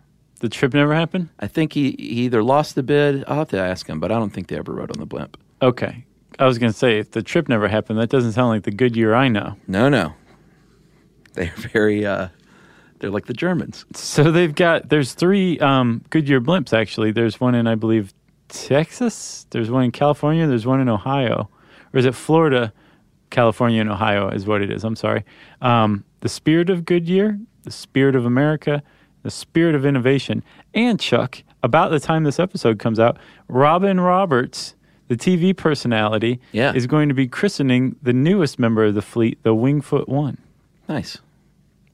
The 0.40 0.48
trip 0.48 0.72
never 0.74 0.94
happened. 0.94 1.31
I 1.40 1.48
think 1.48 1.72
he, 1.72 1.96
he 1.98 2.24
either 2.24 2.42
lost 2.42 2.74
the 2.74 2.83
bid. 2.83 3.24
I'll 3.27 3.38
have 3.38 3.48
to 3.51 3.59
ask 3.59 3.88
him, 3.88 3.98
but 4.01 4.12
I 4.12 4.18
don't 4.18 4.31
think 4.31 4.48
they 4.48 4.57
ever 4.57 4.72
rode 4.72 4.90
on 4.90 4.98
the 4.98 5.07
blimp. 5.07 5.37
Okay. 5.61 6.05
I 6.38 6.46
was 6.46 6.59
going 6.59 6.72
to 6.72 6.79
say, 6.79 6.98
if 6.98 7.11
the 7.11 7.22
trip 7.22 7.48
never 7.48 7.66
happened, 7.66 7.98
that 7.98 8.11
doesn't 8.11 8.33
sound 8.33 8.51
like 8.51 8.62
the 8.62 8.70
Goodyear 8.70 9.14
I 9.14 9.27
know. 9.29 9.57
No, 9.66 9.88
no, 9.88 10.14
they're 11.35 11.53
very 11.57 12.07
uh, 12.07 12.29
they're 13.01 13.11
like 13.11 13.27
the 13.27 13.33
Germans. 13.33 13.85
So 13.94 14.31
they've 14.31 14.55
got, 14.55 14.88
there's 14.88 15.14
three 15.14 15.59
um, 15.59 16.05
Goodyear 16.11 16.40
blimps, 16.40 16.72
actually. 16.72 17.12
There's 17.12 17.40
one 17.40 17.55
in, 17.55 17.66
I 17.66 17.74
believe, 17.74 18.12
Texas. 18.48 19.46
There's 19.51 19.70
one 19.70 19.85
in 19.85 19.92
California. 19.92 20.46
There's 20.46 20.66
one 20.66 20.81
in 20.81 20.88
Ohio. 20.88 21.48
Or 21.92 21.98
is 21.98 22.05
it 22.05 22.14
Florida, 22.14 22.72
California, 23.31 23.81
and 23.81 23.90
Ohio 23.90 24.29
is 24.31 24.46
what 24.46 24.62
it 24.62 24.70
is. 24.70 24.85
I'm 24.85 24.96
sorry. 24.96 25.24
Um, 25.61 26.05
the 26.20 26.29
spirit 26.29 26.70
of 26.70 26.85
Goodyear, 26.85 27.38
the 27.64 27.70
spirit 27.70 28.16
of 28.16 28.27
America, 28.27 28.83
the 29.22 29.31
spirit 29.31 29.74
of 29.74 29.85
innovation. 29.87 30.42
And 30.74 30.98
Chuck, 31.00 31.42
about 31.62 31.90
the 31.90 32.00
time 32.00 32.24
this 32.24 32.38
episode 32.38 32.78
comes 32.78 32.98
out, 33.00 33.18
Robin 33.48 34.00
Roberts, 34.00 34.74
the 35.09 35.16
TV 35.16 35.57
personality, 35.57 36.40
Yeah. 36.52 36.72
is 36.74 36.87
going 36.87 37.09
to 37.09 37.14
be 37.14 37.26
christening 37.26 37.96
the 38.02 38.12
newest 38.12 38.59
member 38.59 38.85
of 38.85 38.94
the 38.94 39.02
fleet, 39.02 39.42
the 39.42 39.54
Wingfoot 39.54 40.09
One. 40.09 40.38
Nice. 40.88 41.18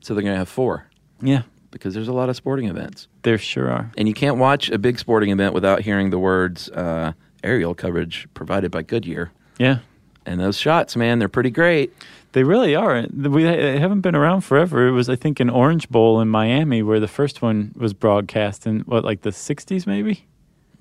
So 0.01 0.15
they're 0.15 0.23
going 0.23 0.35
to 0.35 0.39
have 0.39 0.49
four 0.49 0.87
Yeah, 1.23 1.43
because 1.71 1.95
there's 1.95 2.09
a 2.09 2.13
lot 2.13 2.29
of 2.29 2.37
sporting 2.37 2.69
events. 2.69 3.09
there 3.23 3.39
sure 3.39 3.71
are. 3.71 3.91
And 3.97 4.07
you 4.07 4.15
can't 4.15 4.37
watch 4.37 4.69
a 4.71 4.79
big 4.79 4.99
sporting 4.99 5.31
event 5.31 5.55
without 5.55 5.81
hearing 5.81 6.11
the 6.11 6.19
words 6.19 6.69
uh, 6.71 7.13
aerial 7.43 7.75
coverage 7.75 8.29
provided 8.35 8.71
by 8.71 8.83
Goodyear. 8.83 9.31
Yeah. 9.59 9.79
And 10.27 10.41
those 10.41 10.57
shots, 10.57 10.97
man, 10.97 11.19
they're 11.19 11.29
pretty 11.29 11.51
great. 11.51 11.93
They 12.33 12.43
really 12.45 12.75
are. 12.75 13.07
We 13.15 13.45
they 13.45 13.79
haven't 13.79 14.01
been 14.01 14.17
around 14.17 14.41
forever. 14.41 14.89
It 14.89 14.93
was, 14.93 15.09
I 15.09 15.17
think, 15.17 15.39
an 15.39 15.51
Orange 15.51 15.89
Bowl 15.89 16.21
in 16.21 16.29
Miami 16.29 16.83
where 16.83 16.99
the 16.99 17.09
first 17.09 17.43
one 17.43 17.73
was 17.77 17.93
broadcast 17.93 18.67
in 18.67 18.81
what, 18.81 19.05
like 19.05 19.21
the 19.23 19.31
'60s, 19.31 19.87
maybe 19.87 20.27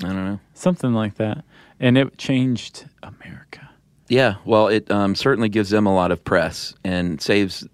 I 0.03 0.07
don't 0.07 0.25
know. 0.25 0.39
something 0.55 0.93
like 0.93 1.15
that, 1.15 1.43
and 1.79 1.97
it 1.97 2.17
changed 2.17 2.85
America. 3.03 3.69
Yeah, 4.07 4.35
well, 4.45 4.67
it 4.67 4.89
um, 4.89 5.13
certainly 5.15 5.49
gives 5.49 5.69
them 5.69 5.85
a 5.85 5.93
lot 5.93 6.11
of 6.11 6.23
press 6.23 6.73
and 6.83 7.21
saves. 7.21 7.67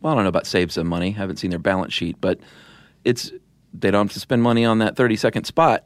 Well, 0.00 0.12
I 0.12 0.16
don't 0.16 0.24
know 0.24 0.28
about 0.28 0.46
saves 0.46 0.76
them 0.76 0.86
money. 0.86 1.08
I 1.08 1.18
haven't 1.18 1.38
seen 1.38 1.50
their 1.50 1.58
balance 1.58 1.92
sheet, 1.92 2.16
but 2.20 2.38
it's 3.04 3.32
they 3.74 3.90
don't 3.90 4.06
have 4.06 4.14
to 4.14 4.20
spend 4.20 4.42
money 4.42 4.64
on 4.64 4.78
that 4.78 4.94
thirty 4.96 5.16
second 5.16 5.44
spot. 5.44 5.82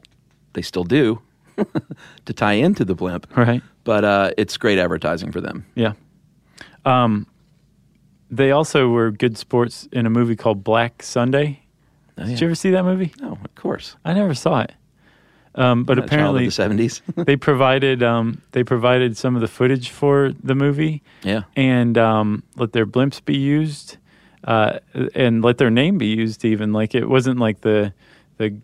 They 0.53 0.61
still 0.61 0.83
do 0.83 1.21
to 2.25 2.33
tie 2.33 2.53
into 2.53 2.85
the 2.85 2.93
blimp, 2.93 3.25
Right? 3.35 3.63
But 3.83 4.03
uh, 4.03 4.31
it's 4.37 4.57
great 4.57 4.79
advertising 4.79 5.31
for 5.31 5.41
them. 5.41 5.65
Yeah. 5.75 5.93
Um, 6.85 7.27
they 8.29 8.51
also 8.51 8.87
were 8.89 9.11
good 9.11 9.37
sports 9.37 9.87
in 9.91 10.05
a 10.05 10.09
movie 10.09 10.35
called 10.35 10.63
Black 10.63 11.03
Sunday. 11.03 11.63
Oh, 12.17 12.25
Did 12.25 12.39
you 12.39 12.47
ever 12.47 12.55
see 12.55 12.71
that 12.71 12.83
movie? 12.83 13.13
No, 13.19 13.33
of 13.43 13.55
course. 13.55 13.95
I 14.05 14.13
never 14.13 14.33
saw 14.33 14.61
it. 14.61 14.71
Um, 15.53 15.83
but 15.83 15.97
apparently, 15.99 16.45
the 16.45 16.51
seventies. 16.51 17.01
they 17.15 17.35
provided 17.35 18.01
um, 18.03 18.41
they 18.53 18.63
provided 18.63 19.17
some 19.17 19.35
of 19.35 19.41
the 19.41 19.49
footage 19.49 19.89
for 19.89 20.31
the 20.43 20.55
movie. 20.55 21.03
yeah, 21.23 21.43
and 21.57 21.97
um, 21.97 22.43
let 22.55 22.71
their 22.71 22.85
blimps 22.85 23.23
be 23.23 23.35
used, 23.37 23.97
uh, 24.45 24.79
and 25.13 25.43
let 25.43 25.57
their 25.57 25.69
name 25.69 25.97
be 25.97 26.05
used. 26.07 26.45
Even 26.45 26.71
like 26.71 26.95
it 26.95 27.09
wasn't 27.09 27.37
like 27.37 27.61
the 27.61 27.93
the 28.37 28.55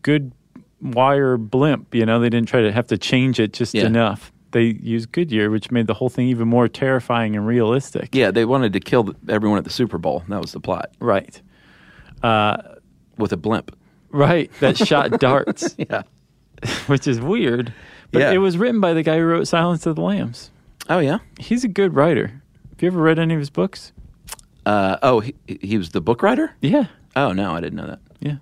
good 0.00 0.32
wire 0.80 1.36
blimp. 1.36 1.94
You 1.94 2.06
know, 2.06 2.18
they 2.18 2.30
didn't 2.30 2.48
try 2.48 2.62
to 2.62 2.72
have 2.72 2.86
to 2.86 2.96
change 2.96 3.38
it 3.38 3.52
just 3.52 3.74
Yeah. 3.74 3.84
enough. 3.84 4.32
They 4.52 4.78
used 4.82 5.12
Goodyear, 5.12 5.50
which 5.50 5.70
made 5.70 5.86
the 5.86 5.94
whole 5.94 6.08
thing 6.10 6.28
even 6.28 6.46
more 6.48 6.68
terrifying 6.68 7.34
and 7.36 7.46
realistic. 7.46 8.14
yeah. 8.14 8.30
They 8.30 8.44
wanted 8.44 8.72
to 8.74 8.80
kill 8.80 9.14
everyone 9.28 9.58
at 9.58 9.64
the 9.64 9.70
Super 9.70 9.98
Bowl. 9.98 10.22
That 10.28 10.40
was 10.40 10.52
the 10.52 10.60
plot 10.60 10.90
Right, 11.00 11.40
with 13.18 13.32
a 13.32 13.36
blimp. 13.36 13.76
right. 14.10 14.50
That 14.60 14.76
shot 14.76 15.10
darts, 15.20 15.74
Yeah. 15.78 16.02
which 16.86 17.06
is 17.06 17.20
weird. 17.20 17.72
But 18.10 18.20
Yeah. 18.20 18.32
it 18.32 18.38
was 18.38 18.56
written 18.58 18.80
by 18.80 18.92
the 18.94 19.02
guy 19.02 19.16
who 19.18 19.24
wrote 19.24 19.48
Silence 19.48 19.86
of 19.86 19.96
the 19.96 20.02
Lambs. 20.02 20.50
Oh 20.88 20.98
yeah. 20.98 21.18
He's 21.38 21.64
a 21.64 21.68
good 21.68 21.94
writer. 21.94 22.26
Have 22.70 22.82
you 22.82 22.88
ever 22.88 23.00
read 23.00 23.18
any 23.18 23.34
of 23.34 23.40
his 23.40 23.50
books? 23.50 23.92
Uh, 24.66 24.96
oh, 25.02 25.20
he, 25.20 25.34
he 25.60 25.78
was 25.78 25.90
the 25.90 26.00
book 26.00 26.22
writer. 26.22 26.54
Yeah, 26.60 26.86
Oh 27.16 27.32
no, 27.32 27.52
I 27.52 27.60
didn't 27.60 27.76
know 27.76 27.86
that. 27.86 28.00
yeah. 28.20 28.36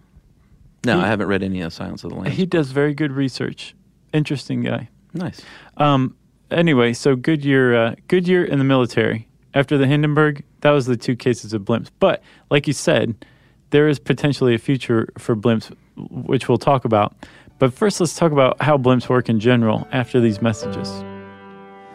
No, 0.84 0.96
He- 0.98 1.04
I 1.04 1.06
haven't 1.08 1.28
read 1.28 1.42
any 1.42 1.60
of 1.60 1.72
Silence 1.72 2.04
of 2.04 2.10
the 2.10 2.16
Lambs. 2.16 2.36
He 2.36 2.46
does 2.46 2.72
very 2.72 2.94
good 2.94 3.12
research. 3.12 3.74
Interesting 4.12 4.62
guy. 4.62 4.88
Nice. 5.14 5.42
Um. 5.76 6.16
Anyway, 6.50 6.92
so 6.92 7.14
Goodyear, 7.14 7.76
uh, 7.76 7.94
Goodyear 8.08 8.44
in 8.44 8.58
the 8.58 8.64
military. 8.64 9.28
After 9.54 9.78
the 9.78 9.86
Hindenburg, 9.86 10.44
that 10.60 10.70
was 10.70 10.86
the 10.86 10.96
two 10.96 11.16
cases 11.16 11.52
of 11.52 11.62
blimps. 11.62 11.90
But 11.98 12.22
like 12.50 12.66
you 12.66 12.72
said, 12.72 13.24
there 13.70 13.88
is 13.88 13.98
potentially 13.98 14.54
a 14.54 14.58
future 14.58 15.08
for 15.18 15.36
blimps, 15.36 15.74
which 15.96 16.48
we'll 16.48 16.58
talk 16.58 16.84
about. 16.84 17.14
But 17.58 17.72
first, 17.72 18.00
let's 18.00 18.14
talk 18.14 18.32
about 18.32 18.60
how 18.62 18.78
blimps 18.78 19.08
work 19.08 19.28
in 19.28 19.38
general 19.38 19.86
after 19.92 20.20
these 20.20 20.40
messages. 20.40 20.88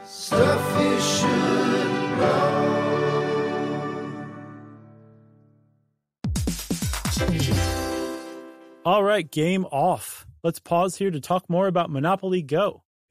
Stuff 0.04 0.82
you 0.82 1.00
should 1.02 1.30
know. 2.18 2.66
All 8.86 9.04
right, 9.04 9.30
game 9.30 9.66
off. 9.66 10.28
Let's 10.44 10.60
pause 10.60 10.98
here 10.98 11.10
to 11.10 11.20
talk 11.20 11.50
more 11.50 11.68
about 11.68 11.90
Monopoly 11.90 12.44
Go. 12.44 12.85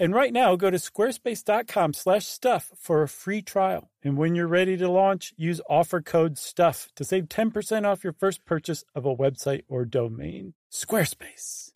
And 0.00 0.14
right 0.14 0.32
now, 0.32 0.54
go 0.54 0.70
to 0.70 0.76
squarespace.com 0.76 1.92
slash 1.92 2.24
stuff 2.24 2.70
for 2.78 3.02
a 3.02 3.08
free 3.08 3.42
trial. 3.42 3.90
And 4.04 4.16
when 4.16 4.36
you're 4.36 4.46
ready 4.46 4.76
to 4.76 4.88
launch, 4.88 5.34
use 5.36 5.60
offer 5.68 6.00
code 6.00 6.38
STUFF 6.38 6.90
to 6.94 7.04
save 7.04 7.24
10% 7.24 7.84
off 7.84 8.04
your 8.04 8.12
first 8.12 8.44
purchase 8.44 8.84
of 8.94 9.04
a 9.04 9.16
website 9.16 9.64
or 9.68 9.84
domain. 9.84 10.54
Squarespace. 10.70 11.70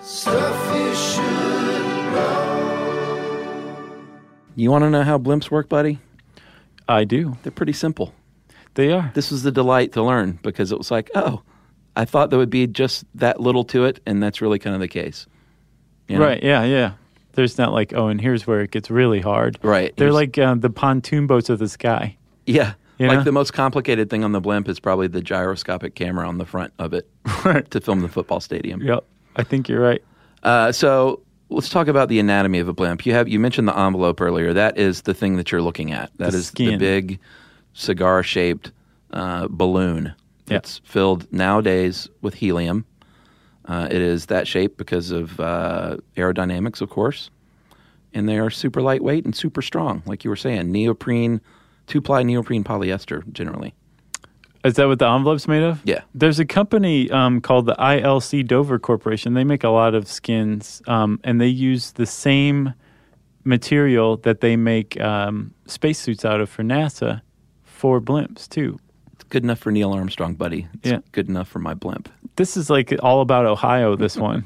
Stuff 0.00 0.74
you 0.76 0.94
should 0.94 1.24
know. 2.12 2.56
You 4.54 4.70
want 4.70 4.84
to 4.84 4.90
know 4.90 5.02
how 5.02 5.18
blimps 5.18 5.50
work, 5.50 5.68
buddy? 5.68 5.98
I 6.88 7.02
do. 7.02 7.36
They're 7.42 7.50
pretty 7.50 7.72
simple. 7.72 8.14
They 8.76 8.92
are. 8.92 9.10
This 9.14 9.30
was 9.30 9.42
the 9.42 9.50
delight 9.52 9.92
to 9.92 10.02
learn 10.02 10.38
because 10.42 10.70
it 10.72 10.78
was 10.78 10.90
like, 10.90 11.10
oh, 11.14 11.42
I 11.96 12.04
thought 12.04 12.30
there 12.30 12.38
would 12.38 12.50
be 12.50 12.66
just 12.68 13.04
that 13.16 13.40
little 13.40 13.64
to 13.64 13.84
it, 13.86 14.00
and 14.06 14.22
that's 14.22 14.40
really 14.40 14.58
kind 14.58 14.74
of 14.74 14.80
the 14.80 14.88
case. 14.88 15.26
You 16.08 16.18
know? 16.18 16.24
Right, 16.24 16.42
yeah, 16.42 16.62
yeah. 16.64 16.92
There's 17.32 17.58
not 17.58 17.72
like, 17.72 17.92
oh, 17.92 18.08
and 18.08 18.20
here's 18.20 18.46
where 18.46 18.60
it 18.60 18.70
gets 18.70 18.90
really 18.90 19.20
hard. 19.20 19.58
Right. 19.62 19.94
They're 19.96 20.06
Here's- 20.06 20.14
like 20.14 20.38
uh, 20.38 20.54
the 20.54 20.70
pontoon 20.70 21.26
boats 21.26 21.50
of 21.50 21.58
the 21.58 21.68
sky. 21.68 22.16
Yeah. 22.46 22.74
You 22.98 23.08
like 23.08 23.18
know? 23.18 23.24
the 23.24 23.32
most 23.32 23.52
complicated 23.52 24.08
thing 24.08 24.24
on 24.24 24.32
the 24.32 24.40
blimp 24.40 24.68
is 24.70 24.80
probably 24.80 25.06
the 25.08 25.20
gyroscopic 25.20 25.94
camera 25.94 26.26
on 26.26 26.38
the 26.38 26.46
front 26.46 26.72
of 26.78 26.94
it 26.94 27.06
Right. 27.44 27.70
to 27.72 27.80
film 27.82 28.00
the 28.00 28.08
football 28.08 28.40
stadium. 28.40 28.80
Yep. 28.82 29.04
I 29.36 29.42
think 29.42 29.68
you're 29.68 29.82
right. 29.82 30.02
Uh, 30.42 30.72
so 30.72 31.20
let's 31.50 31.68
talk 31.68 31.88
about 31.88 32.08
the 32.08 32.18
anatomy 32.18 32.58
of 32.58 32.68
a 32.68 32.72
blimp. 32.72 33.04
You 33.04 33.12
have 33.12 33.28
you 33.28 33.38
mentioned 33.38 33.68
the 33.68 33.78
envelope 33.78 34.20
earlier. 34.22 34.54
That 34.54 34.78
is 34.78 35.02
the 35.02 35.12
thing 35.12 35.36
that 35.36 35.52
you're 35.52 35.60
looking 35.60 35.92
at. 35.92 36.10
That 36.16 36.30
The 36.32 36.38
is 36.38 36.50
the 36.52 36.64
skin. 36.78 37.18
Big 37.76 37.80
cigar-shaped 37.80 38.72
uh, 39.12 39.48
balloon. 39.50 40.14
Yeah. 40.46 40.58
It's 40.58 40.80
filled 40.84 41.32
nowadays 41.32 42.08
with 42.22 42.34
helium. 42.34 42.84
Uh, 43.64 43.88
it 43.90 44.00
is 44.00 44.26
that 44.26 44.46
shape 44.46 44.76
because 44.76 45.10
of 45.10 45.40
uh, 45.40 45.96
aerodynamics, 46.16 46.80
of 46.80 46.88
course, 46.88 47.30
and 48.14 48.28
they 48.28 48.38
are 48.38 48.50
super 48.50 48.80
lightweight 48.80 49.24
and 49.24 49.34
super 49.34 49.60
strong, 49.60 50.02
like 50.06 50.24
you 50.24 50.30
were 50.30 50.36
saying. 50.36 50.70
Neoprene, 50.70 51.40
two-ply 51.88 52.22
neoprene 52.22 52.62
polyester, 52.62 53.30
generally. 53.32 53.74
Is 54.64 54.74
that 54.74 54.86
what 54.86 54.98
the 54.98 55.06
envelope's 55.08 55.48
made 55.48 55.62
of? 55.62 55.80
Yeah. 55.84 56.02
There's 56.14 56.38
a 56.38 56.44
company 56.44 57.10
um, 57.10 57.40
called 57.40 57.66
the 57.66 57.74
ILC 57.74 58.46
Dover 58.46 58.78
Corporation. 58.78 59.34
They 59.34 59.44
make 59.44 59.64
a 59.64 59.68
lot 59.68 59.94
of 59.94 60.08
skins, 60.08 60.82
um, 60.86 61.20
and 61.24 61.40
they 61.40 61.48
use 61.48 61.92
the 61.92 62.06
same 62.06 62.74
material 63.44 64.16
that 64.18 64.40
they 64.40 64.56
make 64.56 65.00
um, 65.00 65.54
spacesuits 65.66 66.24
out 66.24 66.40
of 66.40 66.48
for 66.48 66.62
NASA 66.62 67.22
for 67.86 68.00
blimps 68.00 68.48
too. 68.48 68.78
It's 69.12 69.22
good 69.24 69.44
enough 69.44 69.60
for 69.60 69.70
Neil 69.70 69.92
Armstrong, 69.92 70.34
buddy. 70.34 70.66
It's 70.74 70.90
Yeah. 70.90 70.98
good 71.12 71.28
enough 71.28 71.46
for 71.46 71.60
my 71.60 71.72
blimp. 71.74 72.08
This 72.34 72.56
is 72.56 72.68
like 72.68 72.92
all 73.00 73.20
about 73.20 73.46
Ohio. 73.46 73.94
This 73.94 74.16
one, 74.30 74.44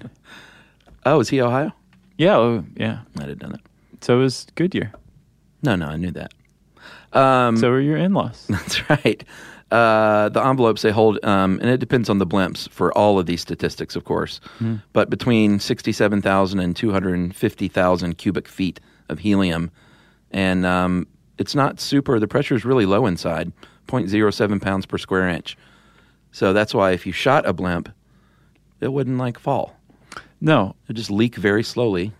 Oh, 1.06 1.20
is 1.20 1.30
he 1.30 1.40
Ohio? 1.40 1.72
yeah, 2.18 2.36
oh, 2.36 2.64
yeah. 2.76 2.98
I 3.18 3.20
didn't 3.24 3.42
know 3.42 3.48
that. 3.48 3.60
So 4.02 4.20
is 4.20 4.46
Goodyear. 4.56 4.92
No, 5.62 5.74
no, 5.74 5.86
I 5.86 5.96
knew 5.96 6.10
that. 6.10 6.34
Um, 7.14 7.56
So 7.56 7.70
are 7.70 7.80
your 7.80 7.96
in-laws. 7.96 8.46
That's 8.50 8.90
right. 8.90 9.24
Uh, 9.70 10.28
the 10.28 10.44
envelopes 10.44 10.82
they 10.82 10.90
hold, 10.90 11.18
um, 11.24 11.58
and 11.62 11.70
it 11.70 11.78
depends 11.80 12.10
on 12.10 12.18
the 12.18 12.26
blimps 12.26 12.68
for 12.68 12.92
all 12.98 13.18
of 13.18 13.24
these 13.26 13.40
statistics, 13.40 13.96
of 13.96 14.04
course, 14.04 14.38
but 14.92 15.08
between 15.08 15.60
67,000 15.60 16.58
and 16.60 16.76
250,000 16.76 18.18
cubic 18.18 18.48
feet 18.48 18.80
of 19.08 19.20
helium. 19.20 19.70
And 20.30 20.66
um, 20.66 21.06
it's 21.40 21.54
not 21.56 21.80
super, 21.80 22.20
the 22.20 22.28
pressure 22.28 22.54
is 22.54 22.64
really 22.64 22.86
low 22.86 23.06
inside, 23.06 23.50
0.07 23.88 24.60
pounds 24.62 24.86
per 24.86 24.98
square 24.98 25.28
inch. 25.28 25.56
So 26.30 26.52
that's 26.52 26.72
why 26.74 26.92
if 26.92 27.06
you 27.06 27.12
shot 27.12 27.44
a 27.46 27.52
blimp, 27.52 27.88
it 28.80 28.92
wouldn't 28.92 29.18
like 29.18 29.38
fall. 29.38 29.74
No, 30.40 30.74
It 30.88 30.92
just 30.94 31.10
leak 31.10 31.34
very 31.36 31.62
slowly, 31.62 32.12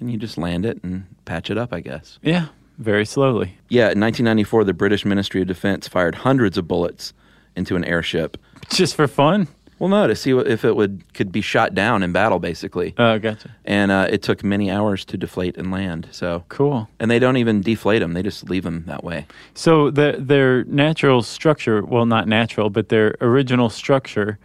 and 0.00 0.10
you 0.10 0.16
just 0.16 0.38
land 0.38 0.64
it 0.64 0.82
and 0.82 1.04
patch 1.26 1.50
it 1.50 1.58
up, 1.58 1.72
I 1.72 1.80
guess. 1.80 2.18
yeah, 2.22 2.46
very 2.78 3.04
slowly. 3.04 3.56
Yeah, 3.68 3.90
in 3.92 4.00
1994, 4.00 4.64
the 4.64 4.72
British 4.72 5.04
Ministry 5.04 5.42
of 5.42 5.48
Defense 5.48 5.86
fired 5.86 6.14
hundreds 6.16 6.56
of 6.58 6.66
bullets 6.66 7.12
into 7.56 7.76
an 7.76 7.84
airship. 7.84 8.36
Just 8.70 8.94
for 8.96 9.06
fun. 9.06 9.48
Well, 9.78 9.88
no, 9.88 10.06
to 10.08 10.16
see 10.16 10.34
what, 10.34 10.48
if 10.48 10.64
it 10.64 10.74
would 10.74 11.02
could 11.14 11.30
be 11.30 11.40
shot 11.40 11.72
down 11.74 12.02
in 12.02 12.10
battle, 12.12 12.38
basically. 12.40 12.94
Oh, 12.98 13.18
gotcha. 13.18 13.50
And 13.64 13.90
uh, 13.92 14.08
it 14.10 14.22
took 14.22 14.42
many 14.42 14.70
hours 14.70 15.04
to 15.06 15.16
deflate 15.16 15.56
and 15.56 15.70
land. 15.70 16.08
So, 16.10 16.44
Cool. 16.48 16.88
and 16.98 17.10
they 17.10 17.18
don't 17.20 17.36
even 17.36 17.60
deflate 17.60 18.00
them; 18.00 18.12
they 18.12 18.22
just 18.22 18.50
leave 18.50 18.64
them 18.64 18.84
that 18.86 19.04
way. 19.04 19.26
So 19.54 19.90
the, 19.90 20.16
their 20.18 20.64
natural 20.64 21.22
structure, 21.22 21.84
well, 21.84 22.06
not 22.06 22.26
natural, 22.26 22.70
but 22.70 22.88
their 22.88 23.14
original 23.20 23.70
structure 23.70 24.38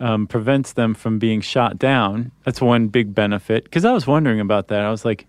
um, 0.00 0.26
prevents 0.26 0.72
them 0.74 0.92
from 0.94 1.18
being 1.18 1.40
shot 1.40 1.78
down. 1.78 2.30
That's 2.44 2.60
one 2.60 2.88
big 2.88 3.14
benefit. 3.14 3.64
Because 3.64 3.84
I 3.86 3.92
was 3.92 4.06
wondering 4.06 4.40
about 4.40 4.68
that. 4.68 4.80
I 4.82 4.90
was 4.90 5.04
like, 5.04 5.26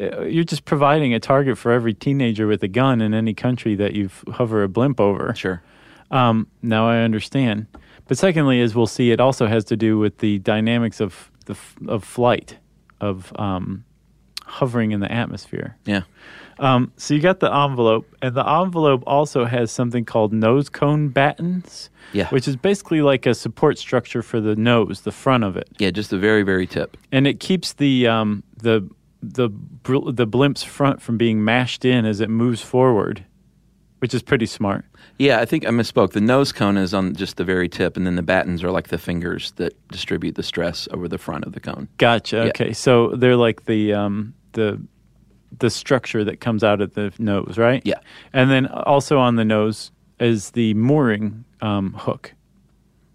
uh, 0.00 0.22
you're 0.22 0.44
just 0.44 0.64
providing 0.64 1.12
a 1.14 1.18
target 1.18 1.58
for 1.58 1.72
every 1.72 1.94
teenager 1.94 2.46
with 2.46 2.62
a 2.62 2.68
gun 2.68 3.00
in 3.00 3.14
any 3.14 3.34
country 3.34 3.74
that 3.76 3.94
you 3.94 4.10
hover 4.32 4.62
a 4.62 4.68
blimp 4.68 5.00
over. 5.00 5.34
Sure. 5.34 5.60
Um, 6.10 6.46
now 6.62 6.86
I 6.88 6.98
understand. 6.98 7.66
But 8.08 8.18
secondly, 8.18 8.60
as 8.60 8.74
we'll 8.74 8.86
see, 8.86 9.10
it 9.10 9.20
also 9.20 9.46
has 9.46 9.64
to 9.66 9.76
do 9.76 9.98
with 9.98 10.18
the 10.18 10.38
dynamics 10.40 11.00
of 11.00 11.30
the 11.46 11.56
of 11.88 12.04
flight, 12.04 12.58
of 13.00 13.32
um, 13.38 13.84
hovering 14.44 14.92
in 14.92 15.00
the 15.00 15.10
atmosphere. 15.10 15.76
Yeah. 15.86 16.02
Um, 16.58 16.92
so 16.96 17.12
you 17.14 17.20
got 17.20 17.40
the 17.40 17.52
envelope, 17.52 18.06
and 18.22 18.34
the 18.34 18.48
envelope 18.48 19.02
also 19.06 19.44
has 19.44 19.70
something 19.70 20.04
called 20.06 20.32
nose 20.32 20.68
cone 20.70 21.08
battens, 21.08 21.90
Yeah. 22.14 22.28
which 22.30 22.48
is 22.48 22.56
basically 22.56 23.02
like 23.02 23.26
a 23.26 23.34
support 23.34 23.76
structure 23.76 24.22
for 24.22 24.40
the 24.40 24.56
nose, 24.56 25.02
the 25.02 25.12
front 25.12 25.44
of 25.44 25.56
it, 25.56 25.68
Yeah, 25.78 25.90
just 25.90 26.08
the 26.10 26.18
very, 26.18 26.42
very 26.44 26.66
tip. 26.66 26.96
and 27.12 27.26
it 27.26 27.40
keeps 27.40 27.74
the 27.74 28.06
um, 28.06 28.42
the 28.56 28.88
the 29.22 29.50
the 30.12 30.26
blimp's 30.26 30.62
front 30.62 31.02
from 31.02 31.18
being 31.18 31.44
mashed 31.44 31.84
in 31.84 32.06
as 32.06 32.20
it 32.20 32.30
moves 32.30 32.62
forward, 32.62 33.24
which 33.98 34.14
is 34.14 34.22
pretty 34.22 34.46
smart. 34.46 34.84
Yeah, 35.18 35.40
I 35.40 35.44
think 35.44 35.66
I 35.66 35.70
misspoke. 35.70 36.12
The 36.12 36.20
nose 36.20 36.52
cone 36.52 36.76
is 36.76 36.92
on 36.92 37.14
just 37.14 37.36
the 37.36 37.44
very 37.44 37.68
tip, 37.68 37.96
and 37.96 38.06
then 38.06 38.16
the 38.16 38.22
battens 38.22 38.62
are 38.62 38.70
like 38.70 38.88
the 38.88 38.98
fingers 38.98 39.52
that 39.52 39.74
distribute 39.88 40.34
the 40.34 40.42
stress 40.42 40.88
over 40.90 41.08
the 41.08 41.18
front 41.18 41.44
of 41.44 41.52
the 41.52 41.60
cone. 41.60 41.88
Gotcha. 41.98 42.36
Yeah. 42.36 42.42
Okay, 42.44 42.72
so 42.72 43.08
they're 43.16 43.36
like 43.36 43.64
the 43.64 43.94
um, 43.94 44.34
the 44.52 44.80
the 45.58 45.70
structure 45.70 46.24
that 46.24 46.40
comes 46.40 46.62
out 46.62 46.80
of 46.80 46.92
the 46.94 47.12
nose, 47.18 47.56
right? 47.56 47.80
Yeah. 47.84 48.00
And 48.32 48.50
then 48.50 48.66
also 48.66 49.18
on 49.18 49.36
the 49.36 49.44
nose 49.44 49.90
is 50.20 50.50
the 50.50 50.74
mooring 50.74 51.44
um, 51.62 51.94
hook, 51.94 52.34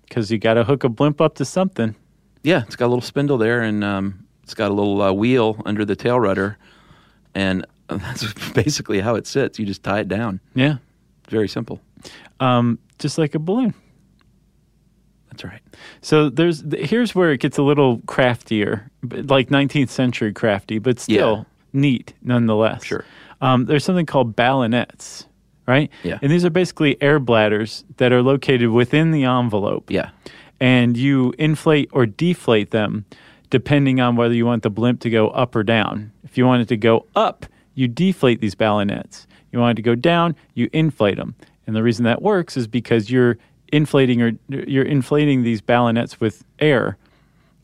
because 0.07 0.31
you 0.31 0.39
got 0.39 0.55
to 0.55 0.63
hook 0.63 0.83
a 0.83 0.89
blimp 0.89 1.21
up 1.21 1.35
to 1.35 1.45
something. 1.45 1.95
Yeah, 2.43 2.63
it's 2.63 2.75
got 2.75 2.87
a 2.87 2.87
little 2.87 3.01
spindle 3.01 3.37
there, 3.37 3.61
and 3.61 3.83
um, 3.83 4.25
it's 4.41 4.55
got 4.55 4.71
a 4.71 4.73
little 4.73 5.01
uh, 5.01 5.11
wheel 5.11 5.61
under 5.65 5.85
the 5.85 5.95
tail 5.95 6.19
rudder, 6.19 6.57
and 7.35 7.65
that's 8.01 8.51
basically 8.53 8.99
how 9.01 9.15
it 9.15 9.27
sits. 9.27 9.59
You 9.59 9.65
just 9.65 9.83
tie 9.83 9.99
it 10.01 10.07
down. 10.07 10.39
Yeah. 10.55 10.77
Very 11.29 11.47
simple. 11.47 11.79
Um, 12.39 12.79
just 12.99 13.17
like 13.17 13.35
a 13.35 13.39
balloon. 13.39 13.73
That's 15.29 15.43
right. 15.45 15.61
So 16.01 16.29
there's 16.29 16.63
here's 16.77 17.15
where 17.15 17.31
it 17.31 17.39
gets 17.39 17.57
a 17.57 17.63
little 17.63 18.01
craftier, 18.05 18.89
like 19.03 19.49
19th 19.49 19.89
century 19.89 20.33
crafty, 20.33 20.77
but 20.77 20.99
still 20.99 21.37
Yeah. 21.37 21.43
neat 21.79 22.13
nonetheless. 22.21 22.83
Sure. 22.83 23.05
Um, 23.39 23.65
there's 23.65 23.83
something 23.85 24.05
called 24.05 24.35
ballonets, 24.35 25.25
right? 25.67 25.89
Yeah. 26.03 26.19
And 26.21 26.31
these 26.31 26.43
are 26.43 26.49
basically 26.49 27.01
air 27.01 27.17
bladders 27.19 27.85
that 27.97 28.11
are 28.11 28.21
located 28.21 28.69
within 28.69 29.11
the 29.11 29.23
envelope. 29.23 29.89
Yeah. 29.89 30.09
And 30.59 30.97
you 30.97 31.33
inflate 31.39 31.89
or 31.93 32.05
deflate 32.05 32.71
them 32.71 33.05
depending 33.49 33.99
on 33.99 34.15
whether 34.15 34.33
you 34.33 34.45
want 34.45 34.63
the 34.63 34.69
blimp 34.69 34.99
to 35.01 35.09
go 35.09 35.29
up 35.29 35.55
or 35.55 35.63
down. 35.63 36.11
If 36.23 36.37
you 36.37 36.45
want 36.45 36.61
it 36.61 36.67
to 36.69 36.77
go 36.77 37.05
up, 37.15 37.45
you 37.73 37.87
deflate 37.87 38.41
these 38.41 38.55
ballonets. 38.55 39.27
You 39.51 39.59
want 39.59 39.77
it 39.77 39.81
to 39.81 39.85
go 39.85 39.95
down, 39.95 40.35
you 40.53 40.69
inflate 40.73 41.17
them. 41.17 41.35
And 41.67 41.75
the 41.75 41.83
reason 41.83 42.05
that 42.05 42.21
works 42.21 42.57
is 42.57 42.67
because 42.67 43.09
you're 43.11 43.37
inflating 43.71 44.21
or 44.21 44.31
you're 44.49 44.85
inflating 44.85 45.43
these 45.43 45.61
ballonets 45.61 46.19
with 46.19 46.43
air 46.59 46.97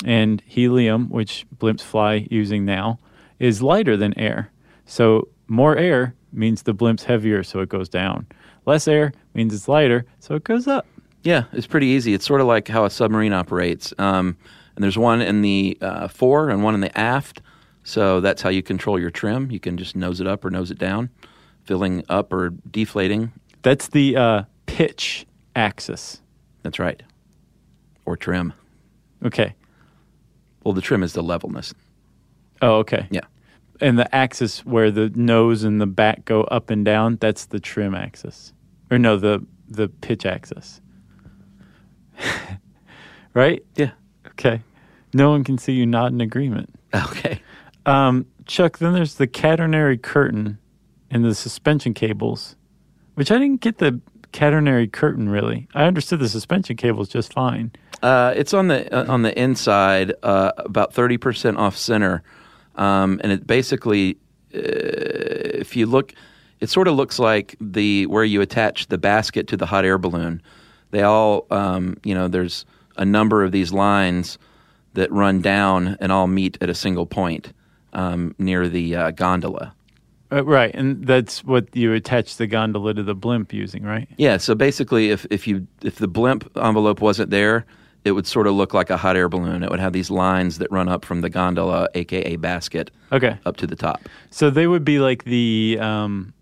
and 0.06 0.42
helium, 0.46 1.10
which 1.10 1.46
blimps 1.58 1.82
fly 1.82 2.28
using 2.30 2.66
now, 2.66 3.00
is 3.40 3.62
lighter 3.62 3.98
than 3.98 4.18
air. 4.18 4.52
So 4.86 5.28
more 5.48 5.76
air 5.76 6.14
means 6.32 6.64
the 6.64 6.74
blimp's 6.74 7.04
heavier, 7.04 7.44
so 7.44 7.60
it 7.60 7.70
goes 7.70 7.90
down. 7.90 8.28
Less 8.66 8.88
air 8.88 9.14
means 9.34 9.54
it's 9.54 9.68
lighter, 9.68 10.06
so 10.20 10.36
it 10.36 10.44
goes 10.44 10.68
up. 10.68 10.86
Yeah, 11.24 11.46
it's 11.52 11.68
pretty 11.68 11.88
easy. 11.88 12.14
It's 12.14 12.26
sort 12.26 12.42
of 12.42 12.48
like 12.48 12.68
how 12.68 12.86
a 12.86 12.90
submarine 12.90 13.34
operates. 13.34 13.94
Um, 13.98 14.38
and 14.76 14.84
there's 14.84 14.98
one 14.98 15.22
in 15.22 15.42
the 15.42 15.78
uh, 15.82 16.08
fore 16.08 16.50
and 16.50 16.64
one 16.64 16.76
in 16.76 16.82
the 16.82 16.96
aft. 16.98 17.42
So 17.88 18.20
that's 18.20 18.42
how 18.42 18.50
you 18.50 18.62
control 18.62 19.00
your 19.00 19.10
trim. 19.10 19.50
You 19.50 19.62
can 19.62 19.78
just 19.78 19.96
nose 19.96 20.20
it 20.20 20.28
up 20.28 20.44
or 20.44 20.50
nose 20.50 20.72
it 20.72 20.78
down, 20.78 21.10
filling 21.64 22.04
up 22.10 22.34
or 22.34 22.50
deflating. 22.70 23.32
That's 23.62 23.88
the 23.88 24.18
uh, 24.18 24.44
pitch 24.66 25.26
axis. 25.56 26.22
That's 26.64 26.80
right. 26.80 27.02
Or 28.04 28.18
trim. 28.18 28.52
Okay. 29.24 29.56
Well, 30.66 30.74
the 30.74 30.82
trim 30.82 31.02
is 31.02 31.14
the 31.14 31.24
levelness. 31.24 31.74
Oh, 32.62 32.80
okay. 32.80 33.08
Yeah. 33.10 33.22
And 33.80 33.98
the 33.98 34.14
axis 34.14 34.66
where 34.66 34.92
the 34.92 35.10
nose 35.16 35.64
and 35.64 35.80
the 35.80 35.88
back 35.88 36.26
go 36.26 36.42
up 36.44 36.70
and 36.70 36.84
down, 36.84 37.16
that's 37.22 37.46
the 37.46 37.60
trim 37.62 37.96
axis. 37.96 38.52
Or 38.92 39.00
no, 39.00 39.16
the 39.16 39.46
the 39.70 39.88
pitch 39.88 40.26
axis. 40.26 40.82
right? 43.34 43.64
Yeah. 43.78 43.92
Okay. 44.28 44.62
No 45.14 45.30
one 45.30 45.46
can 45.46 45.58
see 45.58 45.72
you 45.72 45.86
nod 45.86 46.12
in 46.12 46.20
agreement. 46.20 46.74
Okay. 46.94 47.42
Um, 47.88 48.26
Chuck, 48.46 48.78
then 48.78 48.94
there's 48.94 49.16
the 49.16 49.28
catenary 49.28 50.00
curtain 50.00 50.58
and 51.10 51.24
the 51.24 51.34
suspension 51.34 51.94
cables, 51.94 52.56
which 53.16 53.32
I 53.32 53.40
didn't 53.40 53.62
get 53.62 53.78
the 53.78 54.00
catenary 54.34 54.92
curtain 54.92 55.30
really. 55.30 55.68
I 55.74 55.86
understood 55.86 56.20
the 56.20 56.30
suspension 56.30 56.76
cables 56.76 57.08
just 57.08 57.34
fine. 57.34 57.72
Uh, 58.04 58.34
it's 58.36 58.54
on 58.54 58.68
the 58.68 58.94
uh, 58.94 59.12
on 59.12 59.24
the 59.24 59.38
inside, 59.40 60.14
uh, 60.22 60.52
about 60.58 60.94
thirty 60.94 61.18
percent 61.18 61.58
off 61.58 61.76
center, 61.76 62.22
um, 62.76 63.20
and 63.24 63.32
it 63.32 63.48
basically, 63.48 64.18
uh, 64.54 64.60
if 64.60 65.76
you 65.76 65.88
look, 65.88 66.14
it 66.60 66.70
sort 66.70 66.88
of 66.88 66.96
looks 66.96 67.18
like 67.18 67.56
the 67.60 68.06
where 68.08 68.26
you 68.26 68.42
attach 68.42 68.88
the 68.88 68.98
basket 68.98 69.48
to 69.48 69.58
the 69.58 69.66
hot 69.66 69.86
air 69.86 69.98
balloon. 69.98 70.42
They 70.92 71.04
all, 71.04 71.48
um, 71.52 71.98
you 72.04 72.14
know, 72.14 72.28
there's 72.28 72.66
a 72.98 73.06
number 73.06 73.44
of 73.44 73.52
these 73.52 73.74
lines 73.74 74.38
that 74.94 75.12
run 75.12 75.42
down 75.42 75.98
and 76.00 76.12
all 76.12 76.28
meet 76.28 76.58
at 76.62 76.70
a 76.70 76.76
single 76.76 77.06
point 77.06 77.54
um, 77.98 78.34
near 78.38 78.70
the 78.70 78.96
uh, 78.96 79.12
gondola. 79.12 79.74
Uh, 80.32 80.44
right, 80.44 80.74
and 80.76 81.06
that's 81.08 81.44
what 81.44 81.74
you 81.76 81.94
attach 81.94 82.36
the 82.38 82.48
gondola 82.48 82.94
to 82.94 83.02
the 83.04 83.16
blimp 83.16 83.52
using, 83.54 83.84
right? 83.84 84.08
Yeah, 84.18 84.38
so 84.38 84.56
basically, 84.56 85.10
if 85.10 85.26
if 85.30 85.48
you 85.48 85.68
if 85.84 85.96
the 85.98 86.08
blimp 86.08 86.50
envelope 86.58 87.00
wasn't 87.02 87.30
there, 87.30 87.66
it 88.04 88.12
would 88.12 88.28
sort 88.28 88.46
of 88.48 88.54
look 88.54 88.74
like 88.74 88.90
a 88.90 88.98
hot 88.98 89.16
air 89.16 89.30
balloon. 89.30 89.64
It 89.64 89.70
would 89.70 89.80
have 89.80 89.94
these 89.94 90.12
lines 90.12 90.58
that 90.60 90.70
run 90.72 90.90
up 90.90 91.06
from 91.06 91.22
the 91.22 91.30
gondola, 91.30 91.88
aka 91.96 92.36
basket, 92.36 92.92
Okay. 93.12 93.38
up 93.46 93.56
to 93.58 93.68
the 93.68 93.76
top. 93.78 94.02
So 94.30 94.50
they 94.50 94.68
would 94.68 94.84
be 94.84 95.00
like 95.00 95.24
the 95.24 95.78
um, 95.80 96.34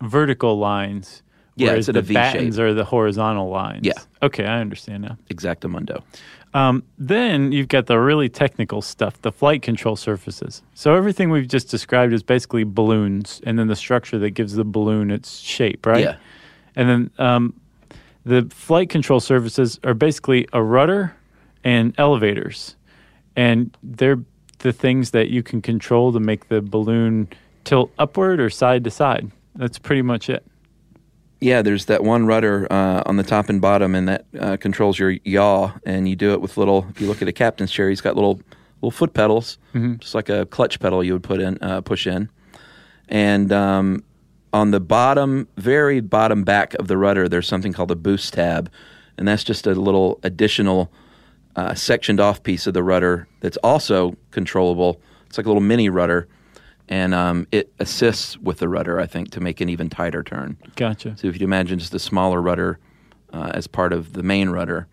vertical 0.00 0.58
lines, 0.58 1.22
Yeah, 1.56 1.70
whereas 1.70 1.88
it's 1.88 1.94
the 1.94 1.98
a 1.98 2.02
V 2.02 2.14
battens 2.14 2.54
shape. 2.56 2.62
are 2.64 2.74
the 2.74 2.84
horizontal 2.84 3.48
lines. 3.50 3.84
Yeah. 3.86 3.98
Okay, 4.22 4.44
I 4.46 4.60
understand 4.60 5.02
now. 5.02 5.16
Exactamundo. 5.30 6.02
Um, 6.54 6.82
then 6.98 7.52
you've 7.52 7.68
got 7.68 7.86
the 7.86 7.98
really 7.98 8.28
technical 8.28 8.82
stuff, 8.82 9.20
the 9.22 9.32
flight 9.32 9.62
control 9.62 9.96
surfaces. 9.96 10.62
So 10.74 10.94
everything 10.94 11.30
we've 11.30 11.48
just 11.48 11.70
described 11.70 12.12
is 12.12 12.22
basically 12.22 12.64
balloons, 12.64 13.40
and 13.46 13.58
then 13.58 13.68
the 13.68 13.76
structure 13.76 14.18
that 14.18 14.30
gives 14.30 14.54
the 14.54 14.64
balloon 14.64 15.10
its 15.10 15.38
shape, 15.38 15.86
right? 15.86 16.04
Yeah. 16.04 16.16
And 16.76 16.88
then 16.88 17.10
um, 17.18 17.54
the 18.24 18.48
flight 18.50 18.90
control 18.90 19.20
surfaces 19.20 19.80
are 19.84 19.94
basically 19.94 20.46
a 20.52 20.62
rudder 20.62 21.16
and 21.64 21.94
elevators, 21.96 22.76
and 23.34 23.74
they're 23.82 24.18
the 24.58 24.72
things 24.72 25.10
that 25.10 25.30
you 25.30 25.42
can 25.42 25.60
control 25.62 26.12
to 26.12 26.20
make 26.20 26.48
the 26.48 26.60
balloon 26.60 27.28
tilt 27.64 27.90
upward 27.98 28.40
or 28.40 28.50
side 28.50 28.84
to 28.84 28.90
side. 28.90 29.30
That's 29.56 29.78
pretty 29.78 30.02
much 30.02 30.28
it. 30.28 30.44
Yeah, 31.42 31.62
there's 31.62 31.86
that 31.86 32.04
one 32.04 32.24
rudder 32.26 32.68
uh, 32.70 33.02
on 33.04 33.16
the 33.16 33.24
top 33.24 33.48
and 33.48 33.60
bottom, 33.60 33.96
and 33.96 34.08
that 34.08 34.26
uh, 34.38 34.56
controls 34.58 34.96
your 34.96 35.10
yaw. 35.24 35.72
And 35.84 36.08
you 36.08 36.14
do 36.14 36.32
it 36.32 36.40
with 36.40 36.56
little. 36.56 36.86
If 36.90 37.00
you 37.00 37.08
look 37.08 37.20
at 37.20 37.26
a 37.26 37.32
captain's 37.32 37.72
chair, 37.72 37.88
he's 37.88 38.00
got 38.00 38.14
little 38.14 38.40
little 38.76 38.92
foot 38.92 39.12
pedals, 39.12 39.58
just 39.98 40.14
like 40.14 40.28
a 40.28 40.46
clutch 40.46 40.78
pedal 40.78 41.02
you 41.02 41.12
would 41.12 41.22
put 41.22 41.40
in, 41.40 41.58
uh, 41.60 41.80
push 41.80 42.06
in. 42.06 42.30
And 43.08 43.52
um, 43.52 44.04
on 44.52 44.70
the 44.70 44.80
bottom, 44.80 45.48
very 45.56 46.00
bottom 46.00 46.44
back 46.44 46.74
of 46.74 46.86
the 46.86 46.96
rudder, 46.96 47.28
there's 47.28 47.48
something 47.48 47.72
called 47.72 47.90
a 47.90 47.96
boost 47.96 48.34
tab, 48.34 48.70
and 49.18 49.26
that's 49.26 49.44
just 49.44 49.66
a 49.66 49.74
little 49.74 50.20
additional 50.22 50.92
uh, 51.56 51.74
sectioned 51.74 52.20
off 52.20 52.42
piece 52.42 52.66
of 52.66 52.74
the 52.74 52.82
rudder 52.82 53.26
that's 53.40 53.56
also 53.58 54.16
controllable. 54.30 55.00
It's 55.26 55.38
like 55.38 55.46
a 55.46 55.48
little 55.48 55.62
mini 55.62 55.88
rudder, 55.88 56.28
and 56.92 57.14
um, 57.14 57.46
it 57.50 57.72
assists 57.78 58.36
with 58.36 58.58
the 58.58 58.68
rudder, 58.68 59.00
I 59.00 59.06
think, 59.06 59.30
to 59.30 59.40
make 59.40 59.62
an 59.62 59.70
even 59.70 59.88
tighter 59.88 60.22
turn. 60.22 60.58
Gotcha. 60.76 61.16
So 61.16 61.26
if 61.26 61.40
you 61.40 61.44
imagine 61.46 61.78
just 61.78 61.94
a 61.94 61.98
smaller 61.98 62.42
rudder 62.42 62.78
uh, 63.32 63.50
as 63.54 63.66
part 63.66 63.94
of 63.94 64.12
the 64.12 64.22
main 64.22 64.50
rudder, 64.50 64.86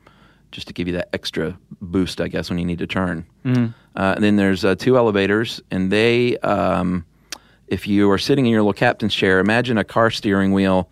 just 0.53 0.67
to 0.67 0.73
give 0.73 0.88
you 0.88 0.93
that 0.93 1.09
extra 1.12 1.59
boost, 1.81 2.21
I 2.21 2.29
guess, 2.29 2.49
when 2.49 2.57
you 2.57 2.63
need 2.63 2.79
to 2.79 2.88
turn. 2.88 3.25
Uh, 3.45 4.13
and 4.15 4.23
then 4.23 4.38
there's 4.38 4.63
uh, 4.63 4.75
two 4.75 4.95
elevators, 4.95 5.59
and 5.71 5.91
they, 5.91 6.38
um, 6.38 7.05
if 7.67 7.85
you 7.85 8.09
are 8.12 8.17
sitting 8.17 8.45
in 8.45 8.51
your 8.53 8.62
little 8.62 8.71
captain's 8.71 9.13
chair, 9.13 9.39
imagine 9.39 9.77
a 9.77 9.83
car 9.83 10.09
steering 10.09 10.53
wheel 10.53 10.89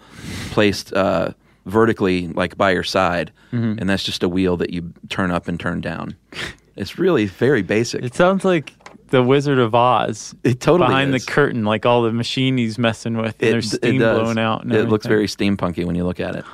placed 0.52 0.91
uh, 0.93 1.30
vertically, 1.65 2.28
like 2.28 2.58
by 2.58 2.72
your 2.72 2.84
side, 2.84 3.32
and 3.52 3.89
that's 3.89 4.04
just 4.04 4.24
a 4.24 4.30
wheel 4.30 4.58
that 4.58 4.72
you 4.72 4.93
turn 5.08 5.32
up 5.32 5.48
and 5.48 5.58
turn 5.58 5.80
down. 5.80 6.17
It's 6.76 7.00
really 7.00 7.26
very 7.26 7.63
basic. 7.63 8.04
It 8.04 8.13
sounds 8.13 8.43
like 8.46 8.74
the 9.10 9.24
Wizard 9.24 9.60
of 9.60 9.74
Oz. 9.76 10.36
It 10.43 10.60
totally 10.60 10.88
behind 10.89 11.13
is. 11.15 11.26
the 11.26 11.32
curtain, 11.32 11.63
like 11.63 11.86
all 11.86 12.02
the 12.04 12.12
machine 12.12 12.58
he's 12.58 12.78
messing 12.78 13.17
with. 13.17 13.41
And 13.41 13.54
there's 13.54 13.74
it 13.74 13.78
steam 13.78 14.00
does. 14.00 14.20
blowing 14.20 14.38
out. 14.39 14.63
And 14.63 14.74
it 14.74 14.89
looks 14.89 15.06
very 15.06 15.28
steampunky 15.28 15.86
when 15.86 15.96
you 15.96 16.04
look 16.06 16.20
at 16.20 16.36
it. 16.36 16.46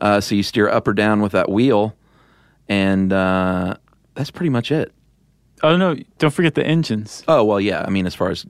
Uh, 0.00 0.20
so 0.20 0.34
you 0.34 0.42
steer 0.42 0.68
up 0.68 0.88
or 0.88 0.94
down 0.94 1.20
with 1.20 1.32
that 1.32 1.50
wheel, 1.50 1.94
and 2.68 3.12
uh, 3.12 3.74
that's 4.14 4.30
pretty 4.30 4.48
much 4.50 4.72
it. 4.72 4.92
Oh 5.62 5.76
no! 5.76 5.94
Don't 6.18 6.30
forget 6.32 6.54
the 6.54 6.64
engines. 6.66 7.22
Oh 7.28 7.44
well, 7.44 7.60
yeah. 7.60 7.84
I 7.86 7.90
mean, 7.90 8.06
as 8.06 8.14
far 8.14 8.30
as 8.30 8.46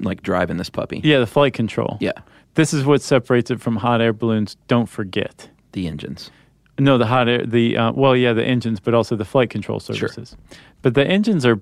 like 0.00 0.22
driving 0.22 0.56
this 0.56 0.70
puppy. 0.70 1.00
Yeah, 1.04 1.18
the 1.20 1.26
flight 1.26 1.54
control. 1.54 1.98
Yeah, 2.00 2.12
This 2.54 2.74
is 2.74 2.84
what 2.84 3.00
separates 3.00 3.50
it 3.50 3.60
from 3.60 3.76
hot 3.76 4.00
air 4.00 4.12
balloons. 4.12 4.56
Don't 4.66 4.86
forget. 4.88 5.48
the 5.72 5.86
engines. 5.86 6.30
No, 6.80 6.98
the 6.98 7.06
hot 7.06 7.28
air, 7.28 7.44
the 7.46 7.76
uh, 7.76 7.92
well, 7.92 8.16
yeah, 8.16 8.32
the 8.32 8.44
engines, 8.44 8.80
but 8.80 8.92
also 8.94 9.14
the 9.16 9.24
flight 9.24 9.50
control 9.50 9.78
surfaces. 9.80 10.36
But 10.82 10.94
the 10.94 11.06
engines 11.06 11.46
are 11.46 11.60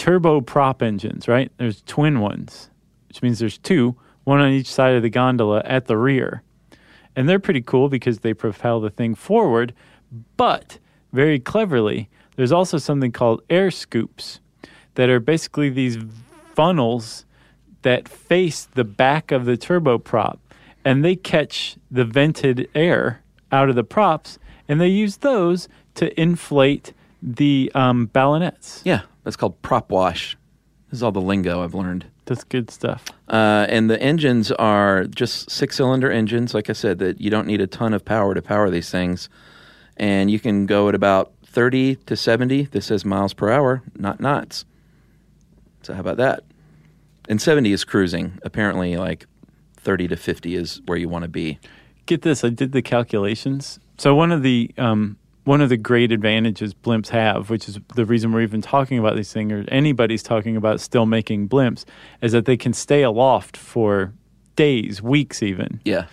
turbo 0.00 0.40
prop 0.40 0.80
engines, 0.80 1.28
right? 1.28 1.52
There's 1.58 1.82
twin 1.82 2.20
ones, 2.20 2.70
which 3.08 3.20
means 3.20 3.38
there's 3.38 3.58
two, 3.58 3.94
one 4.24 4.40
on 4.40 4.50
each 4.50 4.66
side 4.66 4.94
of 4.94 5.02
the 5.02 5.10
gondola 5.10 5.60
at 5.66 5.88
the 5.88 5.98
rear, 5.98 6.42
and 7.14 7.28
they're 7.28 7.38
pretty 7.38 7.60
cool 7.60 7.90
because 7.90 8.20
they 8.20 8.32
propel 8.32 8.80
the 8.80 8.88
thing 8.88 9.14
forward. 9.14 9.74
But 10.38 10.78
very 11.12 11.38
cleverly, 11.38 12.08
there's 12.36 12.50
also 12.50 12.78
something 12.78 13.12
called 13.12 13.42
air 13.50 13.70
scoops 13.70 14.40
that 14.94 15.10
are 15.10 15.20
basically 15.20 15.68
these 15.68 15.98
funnels 16.54 17.26
that 17.82 18.08
face 18.08 18.64
the 18.74 18.84
back 18.84 19.30
of 19.30 19.44
the 19.44 19.58
turboprop 19.58 20.38
and 20.82 21.04
they 21.04 21.14
catch 21.14 21.76
the 21.90 22.06
vented 22.06 22.70
air 22.74 23.22
out 23.52 23.68
of 23.68 23.74
the 23.74 23.84
props 23.84 24.38
and 24.66 24.80
they 24.80 24.88
use 24.88 25.18
those 25.18 25.68
to 25.96 26.18
inflate 26.18 26.94
the 27.22 27.70
um, 27.74 28.06
ballonets. 28.06 28.80
Yeah, 28.82 29.02
that's 29.24 29.36
called 29.36 29.60
prop 29.62 29.90
wash. 29.90 30.36
This 30.90 30.98
is 30.98 31.02
all 31.02 31.12
the 31.12 31.20
lingo 31.20 31.62
I've 31.62 31.74
learned. 31.74 32.06
That's 32.24 32.44
good 32.44 32.70
stuff. 32.70 33.06
Uh, 33.28 33.66
and 33.68 33.88
the 33.88 34.00
engines 34.00 34.50
are 34.52 35.04
just 35.04 35.50
six 35.50 35.76
cylinder 35.76 36.10
engines. 36.10 36.54
Like 36.54 36.68
I 36.70 36.72
said, 36.72 36.98
that 36.98 37.20
you 37.20 37.30
don't 37.30 37.46
need 37.46 37.60
a 37.60 37.66
ton 37.66 37.94
of 37.94 38.04
power 38.04 38.34
to 38.34 38.42
power 38.42 38.70
these 38.70 38.90
things. 38.90 39.28
And 39.96 40.30
you 40.30 40.40
can 40.40 40.66
go 40.66 40.88
at 40.88 40.94
about 40.94 41.32
30 41.46 41.96
to 41.96 42.16
70. 42.16 42.64
This 42.64 42.86
says 42.86 43.04
miles 43.04 43.34
per 43.34 43.50
hour, 43.50 43.82
not 43.96 44.20
knots. 44.20 44.64
So, 45.82 45.94
how 45.94 46.00
about 46.00 46.16
that? 46.18 46.44
And 47.28 47.40
70 47.40 47.72
is 47.72 47.84
cruising. 47.84 48.38
Apparently, 48.42 48.96
like 48.96 49.26
30 49.76 50.08
to 50.08 50.16
50 50.16 50.54
is 50.54 50.80
where 50.86 50.98
you 50.98 51.08
want 51.08 51.22
to 51.22 51.28
be. 51.28 51.58
Get 52.06 52.22
this, 52.22 52.44
I 52.44 52.48
did 52.48 52.72
the 52.72 52.82
calculations. 52.82 53.78
So 53.98 54.14
one 54.14 54.32
of 54.32 54.42
the 54.42 54.72
um, 54.78 55.18
one 55.44 55.60
of 55.60 55.68
the 55.68 55.76
great 55.76 56.12
advantages 56.12 56.74
blimps 56.74 57.08
have, 57.08 57.50
which 57.50 57.68
is 57.68 57.78
the 57.94 58.04
reason 58.04 58.32
we're 58.32 58.42
even 58.42 58.60
talking 58.60 58.98
about 58.98 59.16
these 59.16 59.32
things, 59.32 59.52
or 59.52 59.64
anybody's 59.68 60.22
talking 60.22 60.56
about 60.56 60.80
still 60.80 61.06
making 61.06 61.48
blimps, 61.48 61.84
is 62.20 62.32
that 62.32 62.44
they 62.44 62.56
can 62.56 62.72
stay 62.72 63.02
aloft 63.02 63.56
for 63.56 64.12
days, 64.56 65.00
weeks, 65.02 65.42
even. 65.42 65.80
Yeah. 65.84 66.06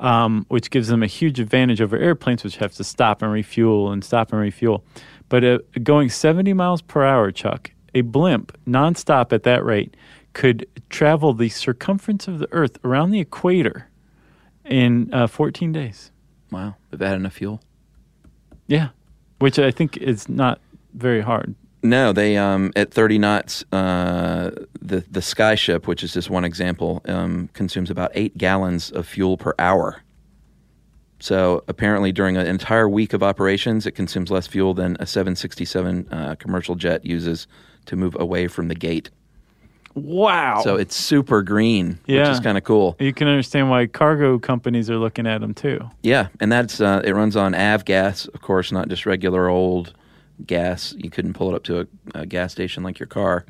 um, 0.00 0.46
which 0.48 0.70
gives 0.70 0.88
them 0.88 1.02
a 1.02 1.06
huge 1.06 1.38
advantage 1.38 1.80
over 1.82 1.96
airplanes, 1.98 2.42
which 2.42 2.56
have 2.56 2.72
to 2.76 2.84
stop 2.84 3.20
and 3.20 3.30
refuel 3.30 3.92
and 3.92 4.02
stop 4.02 4.32
and 4.32 4.40
refuel. 4.40 4.82
But 5.28 5.44
uh, 5.44 5.58
going 5.82 6.08
70 6.08 6.54
miles 6.54 6.80
per 6.80 7.04
hour, 7.04 7.30
Chuck, 7.30 7.70
a 7.94 8.00
blimp 8.00 8.56
nonstop 8.66 9.32
at 9.32 9.42
that 9.42 9.62
rate 9.62 9.94
could 10.32 10.66
travel 10.88 11.34
the 11.34 11.50
circumference 11.50 12.26
of 12.28 12.38
the 12.38 12.48
Earth 12.50 12.78
around 12.82 13.10
the 13.10 13.20
equator 13.20 13.90
in 14.64 15.12
uh, 15.12 15.26
14 15.26 15.70
days. 15.72 16.10
Wow. 16.50 16.76
They've 16.90 17.00
had 17.00 17.16
enough 17.16 17.34
fuel. 17.34 17.60
Yeah, 18.70 18.90
which 19.40 19.58
I 19.58 19.72
think 19.72 19.96
is 19.96 20.28
not 20.28 20.60
very 20.94 21.20
hard. 21.20 21.56
No, 21.82 22.12
they 22.12 22.36
um, 22.36 22.72
at 22.76 22.94
30 22.94 23.18
knots. 23.18 23.64
Uh, 23.72 24.52
the 24.80 25.04
the 25.10 25.20
Skyship, 25.20 25.88
which 25.88 26.04
is 26.04 26.12
just 26.12 26.30
one 26.30 26.44
example, 26.44 27.02
um, 27.06 27.48
consumes 27.52 27.90
about 27.90 28.12
eight 28.14 28.38
gallons 28.38 28.92
of 28.92 29.08
fuel 29.08 29.36
per 29.36 29.54
hour. 29.58 30.02
So 31.18 31.64
apparently, 31.66 32.12
during 32.12 32.36
an 32.36 32.46
entire 32.46 32.88
week 32.88 33.12
of 33.12 33.24
operations, 33.24 33.86
it 33.86 33.92
consumes 33.92 34.30
less 34.30 34.46
fuel 34.46 34.72
than 34.72 34.96
a 35.00 35.06
767 35.06 36.08
uh, 36.12 36.36
commercial 36.36 36.76
jet 36.76 37.04
uses 37.04 37.48
to 37.86 37.96
move 37.96 38.16
away 38.20 38.46
from 38.46 38.68
the 38.68 38.76
gate. 38.76 39.10
Wow. 39.94 40.60
So 40.62 40.76
it's 40.76 40.94
super 40.94 41.42
green, 41.42 41.98
which 42.06 42.16
Yeah. 42.16 42.30
is 42.30 42.40
kind 42.40 42.56
of 42.56 42.64
cool. 42.64 42.96
you 43.00 43.12
can 43.12 43.26
understand 43.28 43.70
why 43.70 43.86
cargo 43.86 44.38
companies 44.38 44.88
are 44.88 44.96
looking 44.96 45.26
at 45.26 45.40
them 45.40 45.52
too. 45.54 45.80
Yeah, 46.02 46.28
and 46.38 46.50
that's 46.52 46.80
uh, 46.80 47.02
it 47.04 47.12
runs 47.14 47.36
on 47.36 47.52
avgas, 47.52 48.32
of 48.34 48.40
course, 48.40 48.70
not 48.72 48.88
just 48.88 49.04
regular 49.06 49.48
old 49.48 49.92
gas. 50.46 50.94
You 50.96 51.10
couldn't 51.10 51.34
pull 51.34 51.50
it 51.50 51.54
up 51.56 51.64
to 51.64 51.80
a, 51.80 51.86
a 52.14 52.26
gas 52.26 52.52
station 52.52 52.82
like 52.82 52.98
your 53.00 53.08
car 53.08 53.44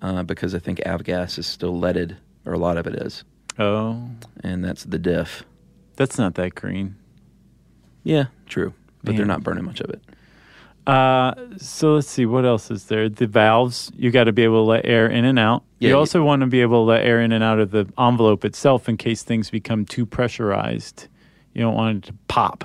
uh, 0.00 0.22
because 0.22 0.54
I 0.54 0.58
think 0.60 0.78
avgas 0.86 1.38
is 1.38 1.46
still 1.46 1.76
leaded, 1.78 2.16
or 2.46 2.52
a 2.52 2.58
lot 2.58 2.76
of 2.76 2.86
it 2.86 2.94
is, 2.94 3.24
Oh, 3.58 4.08
and 4.42 4.64
that's 4.64 4.84
the 4.84 4.98
diff. 4.98 5.44
that's 5.96 6.18
not 6.18 6.34
that 6.36 6.54
green. 6.54 6.96
Yeah, 8.04 8.26
true, 8.46 8.74
but 9.02 9.16
they're 9.16 9.24
not 9.26 9.42
burning 9.42 9.64
much 9.64 9.80
of 9.80 9.90
it. 9.90 10.02
Uh, 10.86 11.34
so 11.56 11.94
let's 11.94 12.08
see 12.08 12.26
what 12.26 12.44
else 12.44 12.70
is 12.70 12.86
there. 12.86 13.08
The 13.08 13.26
valves 13.26 13.90
you 13.96 14.10
got 14.10 14.24
to 14.24 14.32
be 14.32 14.44
able 14.44 14.64
to 14.64 14.68
let 14.68 14.84
air 14.84 15.08
in 15.08 15.24
and 15.24 15.38
out. 15.38 15.64
Yeah, 15.78 15.90
you 15.90 15.96
also 15.96 16.22
want 16.22 16.40
to 16.40 16.46
be 16.46 16.60
able 16.60 16.84
to 16.84 16.90
let 16.90 17.04
air 17.04 17.20
in 17.20 17.32
and 17.32 17.42
out 17.42 17.58
of 17.58 17.70
the 17.70 17.86
envelope 17.98 18.44
itself 18.44 18.88
in 18.88 18.96
case 18.96 19.22
things 19.22 19.50
become 19.50 19.86
too 19.86 20.04
pressurized. 20.04 21.08
You 21.54 21.62
don't 21.62 21.74
want 21.74 21.98
it 21.98 22.08
to 22.08 22.14
pop. 22.28 22.64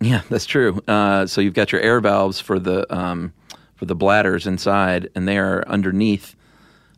Yeah, 0.00 0.22
that's 0.28 0.46
true. 0.46 0.80
Uh, 0.88 1.26
so 1.26 1.40
you've 1.40 1.54
got 1.54 1.72
your 1.72 1.80
air 1.80 2.00
valves 2.00 2.40
for 2.40 2.58
the 2.58 2.92
um, 2.94 3.32
for 3.76 3.84
the 3.84 3.94
bladders 3.94 4.46
inside, 4.46 5.08
and 5.14 5.28
they 5.28 5.38
are 5.38 5.66
underneath, 5.68 6.34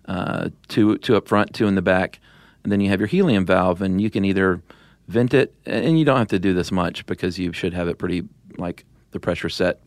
uh, 0.07 0.49
two 0.69 0.97
two 0.99 1.17
up 1.17 1.29
front, 1.29 1.53
two 1.53 1.67
in 1.67 1.75
the 1.75 1.83
back, 1.83 2.19
and 2.63 2.73
then 2.73 2.81
you 2.81 2.89
have 2.89 3.01
your 3.01 3.07
helium 3.07 3.45
valve, 3.45 3.83
and 3.83 4.01
you 4.01 4.11
can 4.11 4.25
either 4.25 4.63
vent 5.09 5.35
it, 5.35 5.55
and 5.67 5.99
you 5.99 6.05
don't 6.05 6.19
have 6.19 6.29
to 6.29 6.39
do 6.39 6.55
this 6.55 6.73
much 6.73 7.05
because 7.07 7.39
you 7.39 7.53
should 7.53 7.75
have 7.75 7.89
it 7.89 7.99
pretty 7.99 8.23
like 8.57 8.85
the 9.11 9.21
pressure 9.21 9.49
set. 9.49 9.81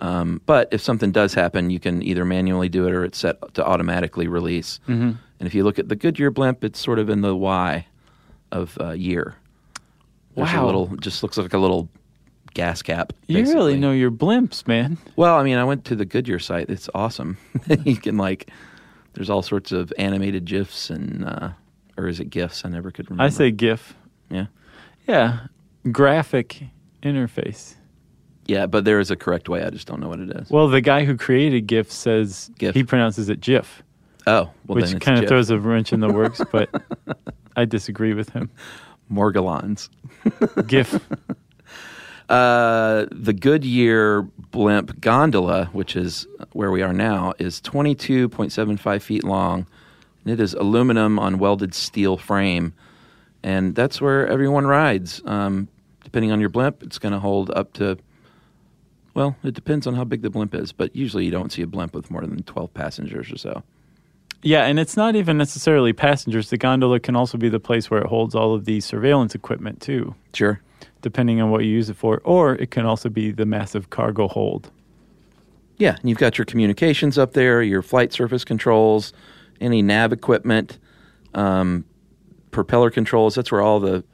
Um, 0.00 0.40
but 0.46 0.68
if 0.72 0.80
something 0.80 1.12
does 1.12 1.34
happen, 1.34 1.70
you 1.70 1.78
can 1.78 2.02
either 2.02 2.24
manually 2.24 2.68
do 2.68 2.86
it 2.86 2.92
or 2.92 3.04
it's 3.04 3.18
set 3.18 3.36
to 3.54 3.64
automatically 3.66 4.28
release. 4.28 4.80
Mm-hmm. 4.88 5.10
And 5.40 5.46
if 5.46 5.54
you 5.54 5.62
look 5.64 5.78
at 5.78 5.88
the 5.88 5.96
Goodyear 5.96 6.30
blimp, 6.30 6.64
it's 6.64 6.80
sort 6.80 6.98
of 6.98 7.10
in 7.10 7.20
the 7.20 7.36
Y 7.36 7.86
of 8.52 8.76
uh, 8.80 8.90
year. 8.92 9.36
There's 10.36 10.50
a 10.52 10.56
Wow. 10.56 10.66
little, 10.66 10.86
just 10.96 11.22
looks 11.22 11.36
like 11.36 11.52
a 11.52 11.58
little 11.58 11.88
gas 12.54 12.82
cap. 12.82 13.12
You 13.26 13.42
really 13.44 13.76
know 13.78 13.92
your 13.92 14.10
blimps, 14.10 14.66
man. 14.66 14.96
Well, 15.16 15.36
I 15.36 15.42
mean, 15.42 15.56
I 15.58 15.64
went 15.64 15.84
to 15.86 15.94
the 15.96 16.04
Goodyear 16.06 16.38
site. 16.38 16.70
It's 16.70 16.88
awesome. 16.94 17.36
you 17.84 17.96
can 17.96 18.16
like, 18.16 18.50
there's 19.12 19.28
all 19.30 19.42
sorts 19.42 19.70
of 19.72 19.92
animated 19.98 20.44
gifs 20.46 20.88
and, 20.90 21.24
uh, 21.26 21.50
or 21.98 22.08
is 22.08 22.20
it 22.20 22.30
gifs? 22.30 22.64
I 22.64 22.68
never 22.70 22.90
could 22.90 23.10
remember. 23.10 23.24
I 23.24 23.28
say 23.28 23.50
GIF. 23.50 23.94
yeah, 24.30 24.46
Yeah, 25.06 25.46
graphic 25.92 26.62
interface. 27.02 27.74
Yeah, 28.50 28.66
but 28.66 28.84
there 28.84 28.98
is 28.98 29.12
a 29.12 29.16
correct 29.16 29.48
way. 29.48 29.62
I 29.62 29.70
just 29.70 29.86
don't 29.86 30.00
know 30.00 30.08
what 30.08 30.18
it 30.18 30.28
is. 30.30 30.50
Well, 30.50 30.66
the 30.66 30.80
guy 30.80 31.04
who 31.04 31.16
created 31.16 31.68
GIF 31.68 31.92
says 31.92 32.50
GIF. 32.58 32.74
he 32.74 32.82
pronounces 32.82 33.28
it 33.28 33.40
GIF, 33.40 33.84
oh, 34.26 34.50
well, 34.66 34.74
which 34.74 34.98
kind 35.00 35.22
of 35.22 35.28
throws 35.28 35.50
a 35.50 35.58
wrench 35.58 35.92
in 35.92 36.00
the 36.00 36.12
works. 36.12 36.42
but 36.52 36.68
I 37.54 37.64
disagree 37.64 38.12
with 38.12 38.30
him. 38.30 38.50
Morgellons. 39.10 39.88
GIF. 40.66 41.00
Uh, 42.28 43.06
the 43.12 43.32
Goodyear 43.32 44.22
blimp 44.50 45.00
gondola, 45.00 45.66
which 45.66 45.94
is 45.94 46.26
where 46.52 46.72
we 46.72 46.82
are 46.82 46.92
now, 46.92 47.34
is 47.38 47.60
22.75 47.60 49.00
feet 49.00 49.22
long. 49.22 49.64
And 50.24 50.32
it 50.32 50.40
is 50.40 50.54
aluminum 50.54 51.20
on 51.20 51.38
welded 51.38 51.72
steel 51.72 52.16
frame. 52.16 52.72
And 53.44 53.76
that's 53.76 54.00
where 54.00 54.26
everyone 54.26 54.66
rides. 54.66 55.22
Um, 55.24 55.68
depending 56.02 56.32
on 56.32 56.40
your 56.40 56.48
blimp, 56.48 56.82
it's 56.82 56.98
going 56.98 57.12
to 57.12 57.20
hold 57.20 57.50
up 57.50 57.72
to, 57.74 57.96
well, 59.14 59.36
it 59.42 59.54
depends 59.54 59.86
on 59.86 59.94
how 59.94 60.04
big 60.04 60.22
the 60.22 60.30
blimp 60.30 60.54
is, 60.54 60.72
but 60.72 60.94
usually 60.94 61.24
you 61.24 61.30
don't 61.30 61.50
see 61.52 61.62
a 61.62 61.66
blimp 61.66 61.94
with 61.94 62.10
more 62.10 62.20
than 62.22 62.42
12 62.42 62.72
passengers 62.74 63.30
or 63.30 63.36
so. 63.36 63.62
Yeah, 64.42 64.64
and 64.66 64.78
it's 64.78 64.96
not 64.96 65.16
even 65.16 65.36
necessarily 65.36 65.92
passengers. 65.92 66.48
The 66.50 66.56
gondola 66.56 66.98
can 67.00 67.14
also 67.14 67.36
be 67.36 67.48
the 67.50 67.60
place 67.60 67.90
where 67.90 68.00
it 68.00 68.06
holds 68.06 68.34
all 68.34 68.54
of 68.54 68.64
the 68.64 68.80
surveillance 68.80 69.34
equipment 69.34 69.80
too, 69.82 70.14
Sure. 70.32 70.60
depending 71.02 71.40
on 71.42 71.50
what 71.50 71.64
you 71.64 71.70
use 71.70 71.90
it 71.90 71.96
for. 71.96 72.22
Or 72.24 72.54
it 72.54 72.70
can 72.70 72.86
also 72.86 73.08
be 73.10 73.32
the 73.32 73.44
massive 73.44 73.90
cargo 73.90 74.28
hold. 74.28 74.70
Yeah, 75.76 75.96
and 76.00 76.08
you've 76.08 76.18
got 76.18 76.38
your 76.38 76.44
communications 76.46 77.18
up 77.18 77.32
there, 77.32 77.62
your 77.62 77.82
flight 77.82 78.12
surface 78.12 78.44
controls, 78.44 79.12
any 79.60 79.82
nav 79.82 80.12
equipment, 80.12 80.78
um, 81.34 81.84
propeller 82.50 82.90
controls. 82.90 83.34
That's 83.34 83.50
where 83.52 83.60
all 83.62 83.80
the 83.80 84.04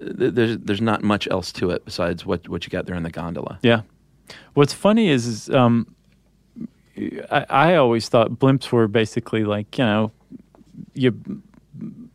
there's 0.00 0.56
there's 0.58 0.80
not 0.80 1.02
much 1.02 1.28
else 1.28 1.52
to 1.52 1.70
it 1.70 1.84
besides 1.84 2.24
what 2.24 2.48
what 2.48 2.64
you 2.64 2.70
got 2.70 2.86
there 2.86 2.96
in 2.96 3.02
the 3.02 3.10
gondola. 3.10 3.58
Yeah. 3.62 3.82
What's 4.54 4.72
funny 4.74 5.08
is, 5.08 5.26
is 5.26 5.50
um, 5.50 5.86
I, 7.30 7.46
I 7.48 7.74
always 7.76 8.08
thought 8.08 8.32
blimps 8.32 8.70
were 8.72 8.88
basically 8.88 9.44
like 9.44 9.78
you 9.78 9.84
know, 9.84 10.12
you 10.94 11.42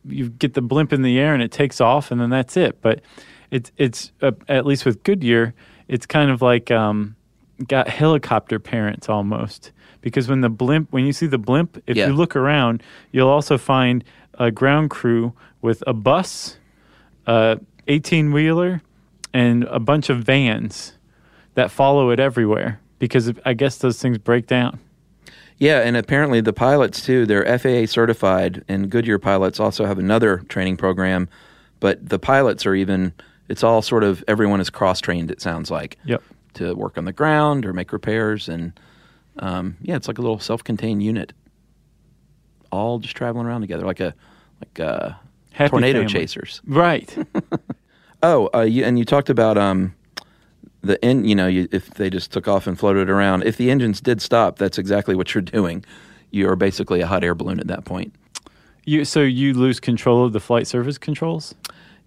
you 0.08 0.28
get 0.30 0.54
the 0.54 0.62
blimp 0.62 0.92
in 0.92 1.02
the 1.02 1.18
air 1.18 1.34
and 1.34 1.42
it 1.42 1.50
takes 1.50 1.80
off 1.80 2.10
and 2.10 2.20
then 2.20 2.30
that's 2.30 2.56
it. 2.56 2.80
But 2.80 3.00
it's 3.50 3.72
it's 3.76 4.12
uh, 4.22 4.32
at 4.48 4.66
least 4.66 4.84
with 4.84 5.02
Goodyear, 5.02 5.54
it's 5.88 6.06
kind 6.06 6.30
of 6.30 6.42
like 6.42 6.70
um, 6.70 7.16
got 7.66 7.88
helicopter 7.88 8.58
parents 8.58 9.08
almost 9.08 9.72
because 10.00 10.28
when 10.28 10.40
the 10.40 10.48
blimp 10.50 10.92
when 10.92 11.04
you 11.06 11.12
see 11.12 11.26
the 11.26 11.38
blimp, 11.38 11.82
if 11.86 11.96
Yeah. 11.96 12.08
you 12.08 12.12
look 12.14 12.36
around, 12.36 12.82
you'll 13.12 13.28
also 13.28 13.58
find 13.58 14.04
a 14.34 14.50
ground 14.50 14.90
crew 14.90 15.32
with 15.62 15.82
a 15.86 15.92
bus, 15.94 16.58
a 17.26 17.58
eighteen 17.88 18.32
wheeler, 18.32 18.82
and 19.32 19.64
a 19.64 19.80
bunch 19.80 20.10
of 20.10 20.18
vans 20.18 20.92
that 21.56 21.70
follow 21.70 22.08
it 22.10 22.20
everywhere 22.20 22.80
because 22.98 23.30
I 23.44 23.52
guess 23.52 23.76
those 23.78 24.00
things 24.00 24.16
break 24.16 24.46
down. 24.46 24.78
Yeah, 25.58 25.80
and 25.80 25.96
apparently 25.96 26.40
the 26.40 26.52
pilots 26.52 27.02
too, 27.04 27.26
they're 27.26 27.58
FAA 27.58 27.86
certified, 27.86 28.64
and 28.68 28.88
Goodyear 28.90 29.18
pilots 29.18 29.58
also 29.58 29.84
have 29.86 29.98
another 29.98 30.38
training 30.48 30.76
program. 30.76 31.28
But 31.80 32.08
the 32.08 32.18
pilots 32.18 32.64
are 32.66 32.74
even, 32.74 33.12
it's 33.48 33.62
all 33.64 33.82
sort 33.82 34.04
of, 34.04 34.22
everyone 34.28 34.60
is 34.60 34.70
cross 34.70 35.00
trained, 35.00 35.30
it 35.30 35.40
sounds 35.42 35.70
like, 35.70 35.98
Yep. 36.04 36.22
to 36.54 36.74
work 36.74 36.96
on 36.98 37.04
the 37.06 37.12
ground 37.12 37.66
or 37.66 37.72
make 37.72 37.92
repairs. 37.92 38.48
And 38.48 38.78
um, 39.38 39.76
yeah, 39.82 39.96
it's 39.96 40.08
like 40.08 40.18
a 40.18 40.22
little 40.22 40.38
self 40.38 40.62
contained 40.64 41.02
unit, 41.02 41.32
all 42.70 42.98
just 42.98 43.16
traveling 43.16 43.46
around 43.46 43.60
together, 43.62 43.84
like 43.86 44.00
a, 44.00 44.14
like 44.60 44.78
a 44.78 45.18
Happy 45.52 45.70
tornado 45.70 46.00
family. 46.00 46.12
chasers. 46.12 46.60
Right. 46.66 47.14
Oh, 48.22 48.48
uh, 48.54 48.62
you, 48.62 48.82
and 48.82 48.98
you 48.98 49.04
talked 49.04 49.28
about 49.28 49.58
um, 49.58 49.94
the 50.86 51.02
en- 51.04 51.24
You 51.24 51.34
know, 51.34 51.46
you, 51.46 51.68
if 51.72 51.90
they 51.94 52.08
just 52.10 52.32
took 52.32 52.48
off 52.48 52.66
and 52.66 52.78
floated 52.78 53.10
around, 53.10 53.42
if 53.44 53.56
the 53.56 53.70
engines 53.70 54.00
did 54.00 54.20
stop, 54.22 54.58
that's 54.58 54.78
exactly 54.78 55.14
what 55.14 55.34
you're 55.34 55.42
doing. 55.42 55.84
You 56.30 56.48
are 56.48 56.56
basically 56.56 57.00
a 57.00 57.06
hot 57.06 57.22
air 57.24 57.34
balloon 57.34 57.60
at 57.60 57.66
that 57.68 57.84
point. 57.84 58.14
you 58.84 59.04
so 59.04 59.20
you 59.20 59.52
lose 59.54 59.80
control 59.80 60.24
of 60.24 60.32
the 60.32 60.40
flight 60.40 60.66
surface 60.66 60.98
controls. 60.98 61.54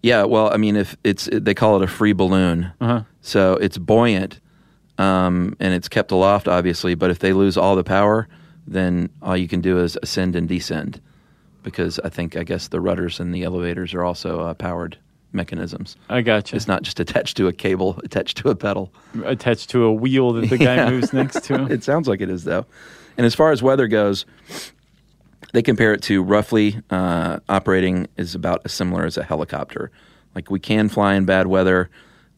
Yeah, 0.02 0.24
well, 0.24 0.52
I 0.54 0.58
mean, 0.58 0.76
if 0.78 0.96
it's 1.04 1.28
they 1.32 1.54
call 1.54 1.76
it 1.78 1.84
a 1.84 1.88
free 1.88 2.14
balloon, 2.14 2.72
Uh-huh. 2.80 3.02
so 3.22 3.54
it's 3.56 3.78
buoyant 3.78 4.40
um, 4.98 5.56
and 5.60 5.74
it's 5.74 5.90
kept 5.90 6.12
aloft, 6.12 6.48
obviously. 6.48 6.96
But 6.96 7.12
if 7.12 7.20
they 7.20 7.34
lose 7.34 7.58
all 7.58 7.76
the 7.76 7.84
power, 7.84 8.28
then 8.68 9.10
all 9.22 9.36
you 9.36 9.48
can 9.48 9.62
do 9.62 9.80
is 9.80 9.98
ascend 10.04 10.36
and 10.36 10.48
descend, 10.48 11.02
because 11.64 12.00
I 12.00 12.10
think 12.10 12.36
I 12.38 12.44
guess 12.44 12.68
the 12.70 12.80
rudders 12.80 13.20
and 13.20 13.34
the 13.36 13.44
elevators 13.44 13.94
are 13.94 14.04
also 14.06 14.40
uh, 14.42 14.54
powered 14.54 14.98
mechanisms. 15.32 15.96
I 16.10 16.22
gotcha. 16.22 16.56
It's 16.56 16.68
not 16.68 16.82
just 16.84 17.00
attached 17.00 17.38
to 17.38 17.48
a 17.48 17.54
cable, 17.54 18.00
attached 18.04 18.38
to 18.38 18.50
a 18.50 18.56
pedal. 18.56 18.92
attached 19.26 19.70
to 19.72 19.84
a 19.84 19.94
wheel 19.94 20.34
that 20.34 20.50
the 20.50 20.58
guy 20.58 20.76
Yeah. 20.78 20.90
moves 20.90 21.14
next 21.14 21.44
to. 21.46 21.66
it 21.72 21.84
sounds 21.84 22.08
like 22.08 22.22
it 22.22 22.30
is, 22.30 22.44
though. 22.44 22.66
And 23.18 23.26
as 23.26 23.36
far 23.36 23.52
as 23.52 23.62
weather 23.62 23.88
goes, 23.88 24.26
they 25.54 25.62
compare 25.62 25.94
it 25.94 26.02
to 26.04 26.22
roughly 26.24 26.80
uh, 26.90 27.40
operating 27.50 28.08
is 28.18 28.36
about 28.36 28.62
as 28.66 28.72
similar 28.74 29.06
as 29.06 29.18
a 29.18 29.24
helicopter. 29.24 29.92
Like 30.36 30.50
we 30.52 30.60
can 30.60 30.90
fly 30.90 31.16
in 31.16 31.26
bad 31.26 31.48
weather, 31.48 31.90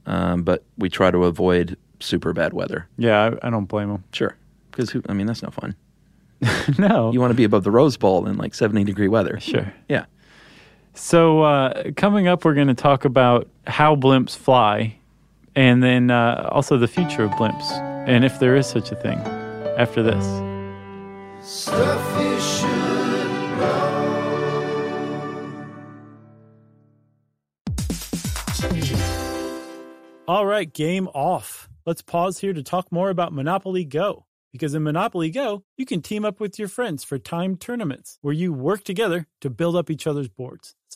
um, 0.06 0.44
but 0.44 0.64
we 0.78 0.90
try 0.90 1.12
to 1.12 1.26
avoid 1.26 1.78
super 2.00 2.34
bad 2.34 2.54
weather. 2.54 2.88
yeah, 2.98 3.32
I, 3.42 3.48
I 3.48 3.50
don't 3.52 3.66
blame 3.66 3.90
them. 3.90 4.04
Sure, 4.14 4.36
because 4.72 4.96
I 5.08 5.14
mean 5.14 5.28
that's 5.28 5.44
no 5.44 5.50
fun. 5.50 5.76
no. 6.80 7.12
You 7.12 7.20
want 7.20 7.32
to 7.32 7.36
be 7.36 7.44
above 7.44 7.64
the 7.64 7.70
Rose 7.72 7.98
Bowl 7.98 8.26
in 8.28 8.38
like 8.38 8.56
seventy 8.56 8.84
degree 8.84 9.08
weather. 9.08 9.40
sure. 9.40 9.72
Yeah. 9.90 10.06
So 10.94 11.42
uh, 11.42 11.92
coming 11.96 12.28
up, 12.28 12.44
we're 12.46 12.54
going 12.54 12.68
to 12.68 12.74
talk 12.74 13.06
about 13.06 13.50
how 13.66 13.96
blimps 13.96 14.36
fly, 14.36 14.98
and 15.56 15.82
then 15.82 16.12
uh, 16.12 16.50
also 16.52 16.78
the 16.78 16.88
future 16.88 17.24
of 17.24 17.32
blimps, 17.32 17.72
and 18.08 18.26
if 18.26 18.40
there 18.40 18.56
is 18.56 18.68
such 18.68 18.92
a 18.92 18.96
thing. 18.96 19.18
After 19.78 20.04
this. 20.04 20.26
All 30.28 30.46
right, 30.46 30.72
game 30.72 31.08
off. 31.10 31.68
Let's 31.86 32.02
pause 32.02 32.40
here 32.40 32.54
to 32.54 32.64
talk 32.64 32.92
more 32.92 33.10
about 33.10 33.34
Monopoly 33.34 33.86
Go. 33.86 34.26
Because 34.52 34.76
in 34.76 34.84
Monopoly 34.84 35.30
Go, 35.30 35.64
you 35.78 35.86
can 35.86 36.02
team 36.02 36.26
up 36.26 36.40
with 36.40 36.60
your 36.60 36.68
friends 36.68 37.04
for 37.04 37.18
timed 37.18 37.60
tournaments 37.62 38.18
where 38.22 38.34
you 38.34 38.54
work 38.54 38.84
together 38.84 39.28
to 39.40 39.50
build 39.50 39.76
up 39.76 39.90
each 39.90 40.06
other's 40.06 40.28
boards. 40.28 40.76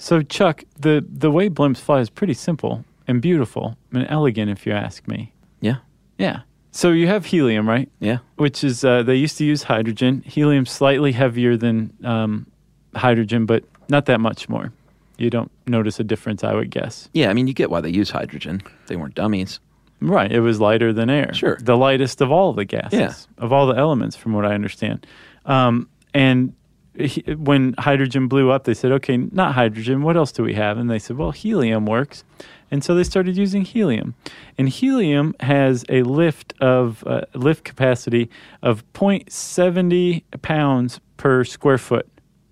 So, 0.00 0.22
Chuck, 0.22 0.64
the, 0.78 1.04
the 1.06 1.30
way 1.30 1.50
blimps 1.50 1.76
fly 1.78 2.00
is 2.00 2.08
pretty 2.10 2.34
simple. 2.34 2.84
and 3.06 3.20
beautiful 3.20 3.76
and 3.92 4.06
elegant, 4.08 4.50
if 4.50 4.64
you 4.66 4.72
ask 4.72 5.06
me. 5.08 5.32
Yeah. 5.60 5.76
Yeah. 6.16 6.40
So 6.72 6.90
you 6.92 7.08
have 7.08 7.26
helium, 7.26 7.68
right? 7.68 7.88
Yeah. 7.98 8.18
Which 8.36 8.62
is 8.64 8.84
uh, 8.84 9.02
they 9.02 9.16
used 9.16 9.36
to 9.38 9.44
use 9.44 9.64
hydrogen. 9.64 10.22
Helium's 10.24 10.70
slightly 10.70 11.10
heavier 11.12 11.56
than 11.56 11.92
um, 12.04 12.46
hydrogen, 12.94 13.44
but 13.46 13.64
not 13.88 14.06
that 14.06 14.20
much 14.20 14.48
more. 14.48 14.72
You 15.18 15.28
don't 15.28 15.50
notice 15.66 15.98
a 16.00 16.04
difference, 16.04 16.44
I 16.44 16.54
would 16.54 16.70
guess. 16.70 17.08
Yeah. 17.12 17.28
I 17.30 17.34
mean, 17.34 17.46
you 17.48 17.52
get 17.52 17.68
why 17.70 17.80
they 17.80 17.90
use 17.90 18.08
hydrogen. 18.10 18.62
They 18.86 18.94
weren't 18.96 19.16
dummies. 19.16 19.58
Right. 20.00 20.30
It 20.32 20.40
was 20.40 20.60
lighter 20.60 20.92
than 20.94 21.10
air. 21.10 21.34
Sure. 21.34 21.58
The 21.60 21.76
lightest 21.76 22.20
of 22.22 22.30
all 22.32 22.52
the 22.54 22.64
gases, 22.64 22.98
Yeah. 22.98 23.44
of 23.44 23.52
all 23.52 23.66
the 23.66 23.74
elements, 23.76 24.14
from 24.16 24.32
what 24.32 24.46
I 24.46 24.54
understand. 24.54 25.06
Um, 25.44 25.88
and 26.14 26.54
he, 26.94 27.22
when 27.34 27.74
hydrogen 27.78 28.28
blew 28.28 28.50
up, 28.50 28.64
they 28.64 28.74
said, 28.74 28.92
okay, 28.92 29.16
not 29.16 29.54
hydrogen. 29.54 30.02
What 30.02 30.16
else 30.16 30.32
do 30.32 30.42
we 30.42 30.54
have? 30.54 30.78
And 30.78 30.90
they 30.90 30.98
said, 30.98 31.16
well, 31.16 31.30
helium 31.30 31.86
works. 31.86 32.24
And 32.70 32.84
so 32.84 32.94
they 32.94 33.04
started 33.04 33.36
using 33.36 33.64
helium. 33.64 34.14
And 34.56 34.68
helium 34.68 35.34
has 35.40 35.84
a 35.88 36.02
lift 36.02 36.54
of 36.60 37.02
uh, 37.06 37.22
lift 37.34 37.64
capacity 37.64 38.30
of 38.62 38.84
0.70 38.92 40.22
pounds 40.42 41.00
per 41.16 41.44
square 41.44 41.78
foot, 41.78 42.08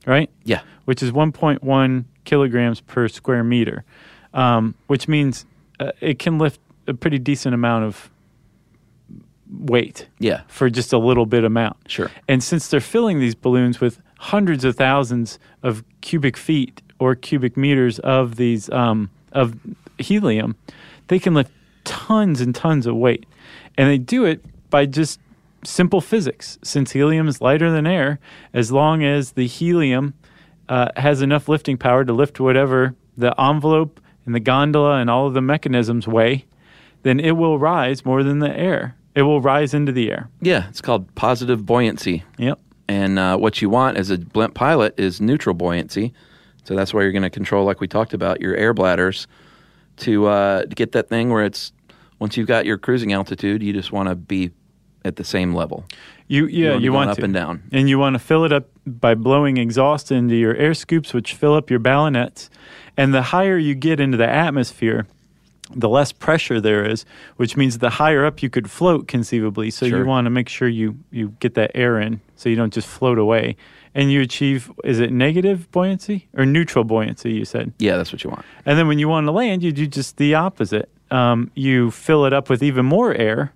right? 0.07 0.31
Yeah. 0.45 0.63
which 0.87 1.03
is 1.03 1.13
1.1 1.13 2.05
kilograms 2.25 2.81
per 2.81 3.09
square 3.09 3.45
meter, 3.45 3.85
um, 4.35 4.75
which 4.87 5.07
means 5.07 5.47
uh, 5.79 5.93
it 6.01 6.19
can 6.19 6.39
lift 6.39 6.61
a 6.87 6.95
pretty 6.95 7.19
decent 7.19 7.55
amount 7.55 7.85
of 7.85 8.11
weight 9.51 10.09
Yeah. 10.19 10.43
for 10.49 10.69
just 10.71 10.93
a 10.93 10.99
little 10.99 11.27
bit 11.27 11.45
amount. 11.45 11.77
Sure. 11.87 12.11
And 12.29 12.43
since 12.43 12.69
they're 12.69 12.81
filling 12.81 13.21
these 13.21 13.35
balloons 13.35 13.81
with 13.81 14.01
hundreds 14.19 14.65
of 14.65 14.77
thousands 14.77 15.39
of 15.63 15.85
cubic 16.01 16.37
feet 16.37 16.83
or 16.99 17.15
cubic 17.15 17.57
meters 17.57 17.99
of 18.01 18.37
these 18.37 18.69
um, 18.71 19.11
of 19.33 19.57
helium, 19.99 20.57
they 21.09 21.19
can 21.19 21.35
lift 21.35 21.53
tons 21.85 22.41
and 22.41 22.55
tons 22.55 22.87
of 22.87 22.95
weight, 22.97 23.25
and 23.77 23.89
they 23.89 23.99
do 23.99 24.25
it 24.25 24.45
by 24.71 24.85
just 24.85 25.21
simple 25.65 26.01
physics. 26.01 26.59
Since 26.63 26.93
helium 26.93 27.29
is 27.29 27.41
lighter 27.41 27.71
than 27.71 27.87
air, 27.87 28.19
as 28.53 28.71
long 28.71 29.03
as 29.05 29.33
the 29.33 29.47
helium 29.47 30.15
uh, 30.69 30.89
has 30.97 31.23
enough 31.23 31.49
lifting 31.49 31.79
power 31.79 32.05
to 32.05 32.13
lift 32.13 32.39
whatever 32.41 32.95
the 33.17 33.39
envelope 33.41 34.01
and 34.27 34.35
the 34.35 34.41
gondola 34.41 34.99
and 34.99 35.09
all 35.09 35.27
of 35.27 35.35
the 35.35 35.41
mechanisms 35.41 36.07
weigh, 36.07 36.45
then 37.03 37.19
it 37.19 37.33
will 37.33 37.59
rise 37.59 38.05
more 38.05 38.23
than 38.23 38.41
the 38.41 38.55
air. 38.55 38.95
It 39.19 39.23
will 39.23 39.41
rise 39.41 39.75
into 39.75 39.91
the 39.91 40.13
air. 40.13 40.31
Yeah. 40.41 40.69
It's 40.69 40.81
called 40.81 41.13
positive 41.17 41.67
buoyancy. 41.67 42.23
Yep. 42.37 42.61
And 42.89 43.19
uh, 43.19 43.37
what 43.37 43.61
you 43.61 43.69
want 43.69 43.97
as 43.97 44.11
a 44.11 44.19
blimp 44.19 44.55
pilot 44.55 44.95
is 44.97 45.21
neutral 45.21 45.55
buoyancy. 45.55 46.13
So 46.63 46.77
that's 46.77 46.95
why 46.95 47.03
you're 47.03 47.11
going 47.11 47.23
to 47.23 47.31
control, 47.31 47.65
like 47.65 47.81
we 47.81 47.89
talked 47.89 48.15
about, 48.15 48.41
your 48.41 48.55
air 48.55 48.73
bladders 48.73 49.27
to, 49.99 50.27
uh, 50.27 50.63
to 50.63 50.69
get 50.69 50.93
that 50.93 51.09
thing 51.09 51.31
where 51.31 51.45
it's 51.45 51.73
once 52.21 52.37
you've 52.37 52.47
got 52.47 52.65
your 52.65 52.79
cruising 52.79 53.13
altitude, 53.13 53.61
you 53.61 53.73
just 53.73 53.91
want 53.91 54.09
to 54.09 54.15
be 54.15 54.53
at 55.05 55.17
the 55.17 55.25
same 55.25 55.53
level. 55.53 55.85
You 56.29 56.47
yeah, 56.47 56.73
wanna 56.73 56.85
you 56.85 56.93
want 56.93 57.11
up 57.11 57.17
to. 57.17 57.25
and 57.25 57.35
down. 57.35 57.63
and 57.73 57.89
you 57.89 57.99
want 57.99 58.15
to 58.15 58.21
fill 58.21 58.45
it 58.45 58.53
up 58.53 58.69
by 58.87 59.15
blowing 59.17 59.57
exhaust 59.57 60.13
into 60.13 60.37
your 60.37 60.55
air 60.55 60.75
scoops, 60.75 61.13
which 61.13 61.33
fill 61.33 61.55
up 61.55 61.71
your 61.71 61.81
ballonets. 61.81 62.51
And 62.97 63.13
the 63.13 63.23
higher 63.23 63.59
you 63.59 63.75
get 63.75 63.99
into 63.99 64.17
the 64.17 64.29
atmosphere, 64.29 65.07
the 65.75 65.89
less 65.89 66.13
pressure 66.13 66.61
there 66.61 66.85
is, 66.85 67.05
which 67.37 67.57
means 67.57 67.79
the 67.79 67.91
higher 67.91 68.25
up 68.25 68.43
you 68.43 68.49
could 68.51 68.71
float 68.71 69.07
conceivably. 69.09 69.71
So 69.71 69.87
Sure. 69.87 69.99
you 69.99 70.07
want 70.07 70.25
to 70.27 70.31
make 70.31 70.49
sure 70.49 70.69
you 70.69 70.97
you 71.11 71.35
get 71.41 71.55
that 71.55 71.71
air 71.75 72.01
in, 72.01 72.21
so 72.37 72.49
you 72.49 72.57
don't 72.57 72.73
just 72.73 72.89
float 72.89 73.19
away. 73.19 73.57
And 73.95 74.13
you 74.13 74.21
achieve 74.21 74.71
is 74.85 75.01
it 75.01 75.13
negative 75.13 75.71
buoyancy 75.73 76.29
or 76.37 76.47
neutral 76.47 76.85
buoyancy? 76.85 77.33
You 77.33 77.45
said. 77.45 77.73
Yeah, 77.79 77.97
that's 77.97 78.13
what 78.13 78.25
you 78.25 78.31
want. 78.31 78.45
And 78.65 78.79
then 78.79 78.89
when 78.89 78.99
you 78.99 79.09
want 79.09 79.27
to 79.27 79.33
land, 79.33 79.63
you 79.63 79.73
do 79.73 79.87
just 79.87 80.17
the 80.17 80.35
opposite. 80.35 80.89
Um, 81.11 81.51
you 81.55 81.91
fill 81.91 82.25
it 82.27 82.33
up 82.33 82.49
with 82.51 82.63
even 82.63 82.85
more 82.87 83.15
air, 83.15 83.53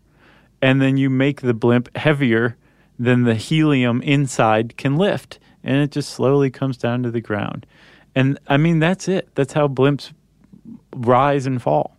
and 0.61 0.81
then 0.81 0.97
you 0.97 1.11
make 1.11 1.43
the 1.43 1.55
blimp 1.55 1.95
heavier 1.97 2.57
than 2.99 3.25
the 3.25 3.35
helium 3.35 4.01
inside 4.03 4.77
can 4.77 4.97
lift. 4.97 5.39
And 5.65 5.77
it 5.77 5.93
just 5.93 6.11
slowly 6.11 6.51
comes 6.51 6.77
down 6.77 7.03
to 7.05 7.11
the 7.11 7.21
ground. 7.21 7.67
And 8.15 8.39
I 8.49 8.57
mean, 8.57 8.81
that's 8.81 9.07
it. 9.09 9.29
That's 9.35 9.53
how 9.53 9.69
blimps 9.69 10.13
rise 10.95 11.47
and 11.47 11.61
fall. 11.63 11.97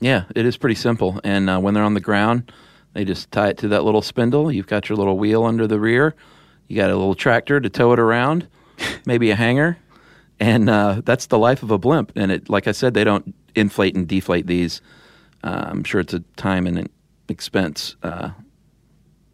Yeah, 0.00 0.24
it 0.34 0.44
is 0.44 0.56
pretty 0.56 0.74
simple. 0.74 1.20
And 1.24 1.48
uh, 1.48 1.58
when 1.58 1.74
they're 1.74 1.82
on 1.82 1.94
the 1.94 2.00
ground, 2.00 2.52
they 2.92 3.04
just 3.04 3.30
tie 3.30 3.48
it 3.48 3.58
to 3.58 3.68
that 3.68 3.84
little 3.84 4.02
spindle. 4.02 4.50
You've 4.52 4.66
got 4.66 4.88
your 4.88 4.96
little 4.96 5.18
wheel 5.18 5.44
under 5.44 5.66
the 5.66 5.80
rear. 5.80 6.14
You 6.68 6.76
got 6.76 6.90
a 6.90 6.96
little 6.96 7.14
tractor 7.14 7.60
to 7.60 7.68
tow 7.68 7.92
it 7.92 7.98
around, 7.98 8.48
maybe 9.06 9.30
a 9.30 9.36
hanger, 9.36 9.78
and 10.40 10.68
uh, 10.68 11.02
that's 11.04 11.26
the 11.26 11.38
life 11.38 11.62
of 11.62 11.70
a 11.70 11.78
blimp. 11.78 12.12
And 12.16 12.32
it, 12.32 12.48
like 12.48 12.66
I 12.66 12.72
said, 12.72 12.94
they 12.94 13.04
don't 13.04 13.34
inflate 13.54 13.94
and 13.94 14.06
deflate 14.06 14.46
these. 14.46 14.80
Uh, 15.44 15.66
I'm 15.68 15.84
sure 15.84 16.00
it's 16.00 16.14
a 16.14 16.20
time 16.36 16.66
and 16.66 16.78
an 16.78 16.88
expense. 17.28 17.96
Uh, 18.02 18.30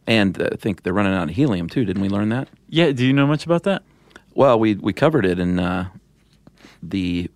and 0.06 0.40
uh, 0.40 0.50
I 0.52 0.56
think 0.56 0.82
they're 0.82 0.92
running 0.92 1.14
out 1.14 1.28
of 1.28 1.34
helium 1.34 1.68
too. 1.68 1.84
Didn't 1.84 2.02
we 2.02 2.08
learn 2.08 2.28
that? 2.30 2.48
Yeah. 2.68 2.92
Do 2.92 3.04
you 3.06 3.12
know 3.12 3.26
much 3.26 3.46
about 3.46 3.62
that? 3.64 3.82
Well, 4.34 4.58
we 4.58 4.74
we 4.74 4.92
covered 4.92 5.26
it 5.26 5.38
in 5.38 5.58
uh, 5.58 5.88
the 6.82 7.30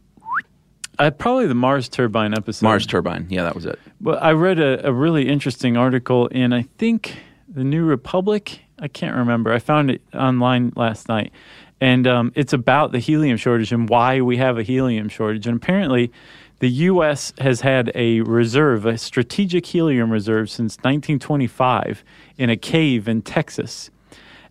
Uh, 0.98 1.10
probably 1.10 1.46
the 1.46 1.54
Mars 1.54 1.88
turbine 1.88 2.34
episode. 2.34 2.64
Mars 2.64 2.86
turbine. 2.86 3.26
Yeah, 3.28 3.42
that 3.42 3.54
was 3.54 3.66
it. 3.66 3.78
Well, 4.00 4.18
I 4.20 4.32
read 4.32 4.58
a, 4.58 4.88
a 4.88 4.92
really 4.92 5.28
interesting 5.28 5.76
article 5.76 6.26
in, 6.28 6.52
I 6.52 6.62
think, 6.78 7.16
the 7.48 7.64
New 7.64 7.84
Republic. 7.84 8.60
I 8.78 8.88
can't 8.88 9.16
remember. 9.16 9.52
I 9.52 9.58
found 9.58 9.90
it 9.90 10.02
online 10.14 10.72
last 10.76 11.08
night. 11.08 11.32
And 11.80 12.06
um, 12.06 12.32
it's 12.34 12.52
about 12.52 12.92
the 12.92 12.98
helium 12.98 13.36
shortage 13.36 13.72
and 13.72 13.88
why 13.88 14.20
we 14.20 14.38
have 14.38 14.58
a 14.58 14.62
helium 14.62 15.08
shortage. 15.08 15.46
And 15.46 15.56
apparently, 15.56 16.10
the 16.58 16.70
U.S. 16.70 17.34
has 17.38 17.60
had 17.60 17.92
a 17.94 18.22
reserve, 18.22 18.86
a 18.86 18.96
strategic 18.96 19.66
helium 19.66 20.10
reserve, 20.10 20.48
since 20.48 20.76
1925 20.76 22.02
in 22.38 22.48
a 22.48 22.56
cave 22.56 23.08
in 23.08 23.20
Texas. 23.20 23.90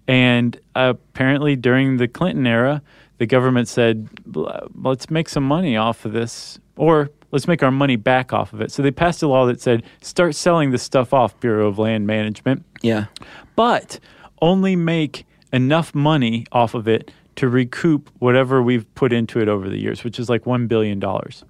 And 0.07 0.59
apparently, 0.75 1.55
during 1.55 1.97
the 1.97 2.07
Clinton 2.07 2.45
era, 2.45 2.83
the 3.17 3.25
government 3.25 3.67
said, 3.67 4.09
let's 4.75 5.09
make 5.09 5.29
some 5.29 5.43
money 5.43 5.77
off 5.77 6.05
of 6.05 6.11
this, 6.13 6.59
or 6.75 7.09
let's 7.31 7.47
make 7.47 7.63
our 7.63 7.71
money 7.71 7.95
back 7.95 8.33
off 8.33 8.53
of 8.53 8.61
it. 8.61 8.71
So 8.71 8.81
they 8.83 8.91
passed 8.91 9.23
a 9.23 9.27
law 9.27 9.45
that 9.45 9.61
said, 9.61 9.83
start 10.01 10.35
selling 10.35 10.71
this 10.71 10.83
stuff 10.83 11.13
off, 11.13 11.39
Bureau 11.39 11.67
of 11.67 11.79
Land 11.79 12.07
Management, 12.07 12.65
Yeah, 12.81 13.05
but 13.55 13.99
only 14.41 14.75
make 14.75 15.25
enough 15.53 15.95
money 15.95 16.45
off 16.51 16.73
of 16.73 16.87
it 16.87 17.11
to 17.37 17.49
recoup 17.49 18.09
whatever 18.19 18.61
we've 18.63 18.85
put 18.95 19.11
into 19.11 19.41
it 19.41 19.49
over 19.49 19.69
the 19.69 19.77
years, 19.77 20.03
which 20.05 20.19
is 20.19 20.29
like 20.29 20.43
$1 20.45 20.69
billion. 20.69 21.01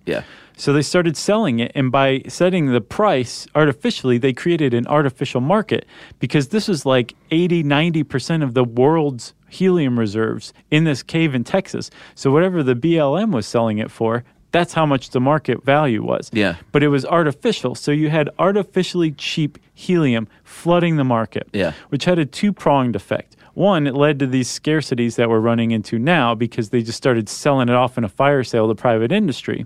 yeah, 0.07 0.23
So 0.57 0.73
they 0.73 0.81
started 0.81 1.15
selling 1.15 1.59
it, 1.59 1.71
and 1.75 1.91
by 1.91 2.23
setting 2.27 2.71
the 2.71 2.81
price 2.81 3.45
artificially, 3.53 4.17
they 4.17 4.33
created 4.33 4.73
an 4.73 4.87
artificial 4.87 5.41
market 5.41 5.85
because 6.19 6.47
this 6.47 6.67
was 6.67 6.87
like 6.87 7.13
80, 7.29 7.63
90% 7.63 8.41
of 8.43 8.55
the 8.55 8.63
world's 8.63 9.33
helium 9.55 9.97
reserves 9.99 10.53
in 10.71 10.83
this 10.83 11.01
cave 11.03 11.33
in 11.35 11.43
Texas. 11.43 11.89
So 12.15 12.31
whatever 12.31 12.63
the 12.63 12.75
BLM 12.75 13.31
was 13.31 13.45
selling 13.47 13.77
it 13.79 13.89
for, 13.91 14.23
that's 14.51 14.73
how 14.73 14.85
much 14.85 15.09
the 15.09 15.19
market 15.19 15.63
value 15.63 16.03
was. 16.03 16.29
Yeah. 16.33 16.55
But 16.71 16.81
it 16.83 16.87
was 16.89 17.05
artificial. 17.05 17.75
So 17.75 17.91
you 17.91 18.09
had 18.09 18.29
artificially 18.39 19.11
cheap 19.11 19.57
helium 19.73 20.27
flooding 20.43 20.95
the 20.97 21.03
market, 21.03 21.47
Yeah. 21.53 21.73
which 21.89 22.05
had 22.05 22.19
a 22.19 22.25
two 22.25 22.53
pronged 22.53 22.95
effect. 22.95 23.35
One, 23.53 23.87
it 23.87 23.95
led 23.95 24.19
to 24.19 24.27
these 24.27 24.47
scarcities 24.49 25.15
that 25.15 25.29
we're 25.29 25.39
running 25.39 25.71
into 25.71 25.97
now 25.99 26.35
because 26.35 26.69
they 26.69 26.81
just 26.81 26.97
started 26.97 27.27
selling 27.29 27.69
it 27.69 27.75
off 27.75 27.97
in 27.97 28.03
a 28.03 28.09
fire 28.09 28.43
sale 28.43 28.67
to 28.67 28.75
private 28.75 29.11
industry. 29.11 29.65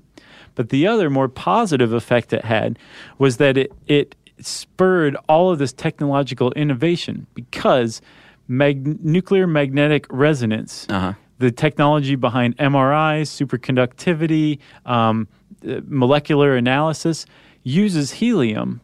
But 0.55 0.69
the 0.69 0.87
other 0.87 1.09
more 1.09 1.27
positive 1.27 1.93
effect 1.93 2.33
it 2.33 2.45
had 2.45 2.77
was 3.17 3.37
that 3.37 3.57
it, 3.57 3.71
it 3.87 4.15
spurred 4.41 5.15
all 5.27 5.51
of 5.51 5.59
this 5.59 5.73
technological 5.73 6.51
innovation 6.53 7.27
because 7.33 8.01
mag- 8.49 9.01
nuclear 9.05 9.47
magnetic 9.47 10.05
resonance, 10.09 10.85
Uh-huh. 10.89 11.13
the 11.37 11.51
technology 11.51 12.15
behind 12.15 12.57
MRIs, 12.57 13.29
superconductivity, 13.29 14.59
um, 14.85 15.27
uh, 15.65 15.79
molecular 15.87 16.55
analysis, 16.57 17.25
uses 17.63 18.11
helium 18.13 18.81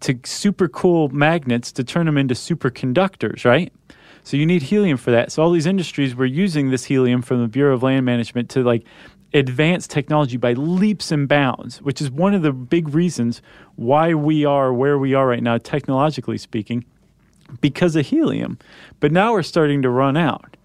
to 0.00 0.18
super 0.24 0.68
cool 0.68 1.08
magnets 1.10 1.70
to 1.72 1.84
turn 1.84 2.06
them 2.06 2.18
into 2.18 2.34
superconductors, 2.34 3.44
right? 3.44 3.72
So 4.22 4.36
you 4.36 4.46
need 4.46 4.62
helium 4.62 4.96
for 4.96 5.10
that. 5.10 5.30
So 5.32 5.42
all 5.42 5.50
these 5.50 5.66
industries 5.66 6.14
were 6.14 6.24
using 6.26 6.70
this 6.70 6.84
helium 6.84 7.20
from 7.22 7.42
the 7.42 7.48
Bureau 7.48 7.74
of 7.74 7.82
Land 7.82 8.06
Management 8.06 8.48
to 8.50 8.62
like 8.62 8.84
advance 9.34 9.86
technology 9.86 10.36
by 10.36 10.52
leaps 10.54 11.10
and 11.12 11.28
bounds, 11.28 11.82
which 11.82 12.00
is 12.00 12.10
one 12.10 12.34
of 12.34 12.42
the 12.42 12.52
big 12.52 12.94
reasons 12.94 13.42
why 13.76 14.14
we 14.14 14.44
are 14.44 14.72
where 14.72 14.98
we 14.98 15.12
are 15.14 15.26
right 15.26 15.42
now, 15.42 15.58
technologically 15.58 16.38
speaking, 16.38 16.84
because 17.60 17.96
of 17.96 18.06
helium. 18.06 18.58
But 19.00 19.12
now 19.12 19.32
we're 19.32 19.42
starting 19.42 19.82
to 19.82 19.90
run 19.90 20.16
out. 20.16 20.56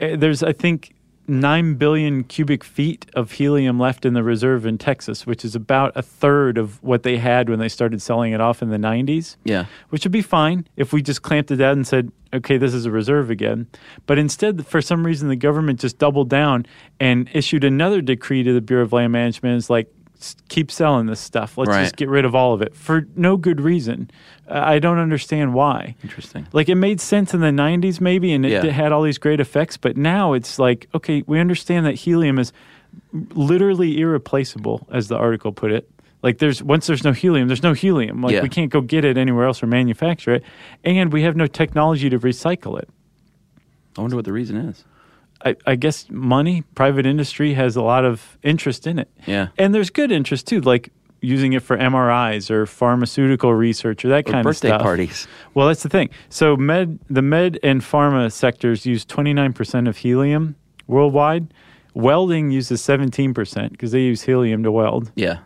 Uh, 0.00 0.16
There's, 0.16 0.42
I 0.42 0.52
think, 0.52 0.94
9 1.28 1.74
billion 1.74 2.24
cubic 2.24 2.64
feet 2.64 3.06
of 3.14 3.32
helium 3.32 3.78
left 3.78 4.04
in 4.04 4.12
the 4.12 4.24
reserve 4.24 4.66
in 4.66 4.76
Texas, 4.76 5.26
which 5.26 5.44
is 5.44 5.54
about 5.54 5.92
a 5.96 6.02
third 6.02 6.58
of 6.58 6.82
what 6.82 7.04
they 7.04 7.16
had 7.16 7.48
when 7.48 7.58
they 7.58 7.68
started 7.68 8.02
selling 8.02 8.32
it 8.32 8.40
off 8.40 8.60
in 8.60 8.70
the 8.70 8.76
90s 8.76 9.36
yeah. 9.44 9.66
which 9.90 10.04
would 10.04 10.12
be 10.12 10.22
fine 10.22 10.66
if 10.76 10.92
we 10.92 11.00
just 11.00 11.22
clamped 11.22 11.50
it 11.50 11.56
down 11.56 11.72
and 11.72 11.86
said, 11.86 12.10
okay, 12.34 12.56
this 12.56 12.74
is 12.74 12.86
a 12.86 12.90
reserve 12.90 13.30
again. 13.30 13.66
But 14.06 14.18
instead, 14.18 14.66
for 14.66 14.82
some 14.82 15.06
reason, 15.06 15.28
the 15.28 15.36
government 15.36 15.80
just 15.80 15.98
doubled 15.98 16.28
down 16.28 16.66
and 16.98 17.28
issued 17.32 17.62
another 17.62 18.00
decree 18.00 18.42
to 18.42 18.52
the 18.52 18.60
Bureau 18.60 18.82
of 18.82 18.92
Land 18.92 19.12
Management. 19.12 19.58
It's 19.58 19.70
like, 19.70 19.92
keep 20.48 20.70
selling 20.70 21.06
this 21.06 21.20
stuff. 21.20 21.56
Let's 21.58 21.68
Right. 21.70 21.82
just 21.82 21.96
get 21.96 22.08
rid 22.08 22.24
of 22.24 22.34
all 22.34 22.52
of 22.54 22.62
it 22.62 22.74
for 22.74 23.06
no 23.16 23.36
good 23.36 23.60
reason. 23.60 24.10
Uh, 24.48 24.60
I 24.64 24.78
don't 24.78 24.98
understand 24.98 25.54
why. 25.54 25.94
Interesting. 26.02 26.46
Like 26.52 26.68
it 26.68 26.74
made 26.76 27.00
sense 27.00 27.32
in 27.34 27.40
the 27.40 27.50
90s 27.52 28.00
maybe 28.00 28.32
and 28.32 28.44
it, 28.46 28.52
Yeah. 28.52 28.64
it 28.66 28.72
had 28.72 28.92
all 28.92 29.02
these 29.02 29.18
great 29.18 29.40
effects, 29.40 29.76
but 29.76 29.96
now 29.96 30.32
it's 30.32 30.58
like, 30.58 30.88
okay, 30.94 31.22
we 31.26 31.38
understand 31.38 31.86
that 31.86 31.94
helium 31.94 32.38
is 32.38 32.52
literally 33.34 33.98
irreplaceable 34.00 34.86
as 34.90 35.08
the 35.08 35.16
article 35.16 35.52
put 35.52 35.72
it. 35.72 35.88
Like 36.22 36.38
there's 36.38 36.62
once 36.62 36.86
there's 36.86 37.02
no 37.04 37.12
helium, 37.12 37.48
there's 37.48 37.62
no 37.62 37.72
helium. 37.72 38.22
Like 38.22 38.34
Yeah. 38.34 38.42
we 38.42 38.48
can't 38.48 38.70
go 38.70 38.80
get 38.80 39.04
it 39.04 39.16
anywhere 39.18 39.46
else 39.46 39.62
or 39.62 39.66
manufacture 39.66 40.34
it, 40.34 40.44
and 40.84 41.12
we 41.12 41.22
have 41.22 41.34
no 41.36 41.46
technology 41.46 42.08
to 42.10 42.18
recycle 42.18 42.78
it. 42.78 42.88
I 43.98 44.00
wonder 44.02 44.16
what 44.16 44.24
the 44.24 44.32
reason 44.32 44.56
is. 44.56 44.84
I, 45.44 45.56
I 45.66 45.74
guess 45.76 46.06
money, 46.10 46.62
private 46.74 47.06
industry 47.06 47.54
has 47.54 47.76
a 47.76 47.82
lot 47.82 48.04
of 48.04 48.38
interest 48.42 48.86
in 48.86 48.98
it. 48.98 49.10
Yeah. 49.26 49.48
And 49.58 49.74
there's 49.74 49.90
good 49.90 50.12
interest 50.12 50.46
too, 50.46 50.60
like 50.60 50.92
using 51.20 51.52
it 51.52 51.62
for 51.62 51.76
MRIs 51.76 52.50
or 52.50 52.66
pharmaceutical 52.66 53.54
research 53.54 54.04
or 54.04 54.08
that 54.08 54.28
Or 54.28 54.32
kind 54.32 54.46
of 54.46 54.56
stuff. 54.56 54.70
Birthday 54.72 54.82
parties. 54.82 55.28
Well, 55.54 55.68
that's 55.68 55.82
the 55.82 55.88
thing. 55.88 56.10
So 56.28 56.56
med, 56.56 56.98
the 57.08 57.22
med 57.22 57.58
and 57.62 57.80
pharma 57.80 58.30
sectors 58.32 58.84
use 58.84 59.04
29% 59.04 59.88
of 59.88 59.98
helium 59.98 60.56
worldwide. 60.86 61.54
Welding 61.94 62.50
uses 62.50 62.82
17% 62.82 63.70
because 63.70 63.92
they 63.92 64.00
use 64.00 64.22
helium 64.22 64.62
to 64.64 64.72
weld. 64.72 65.12
Yeah. 65.14 65.38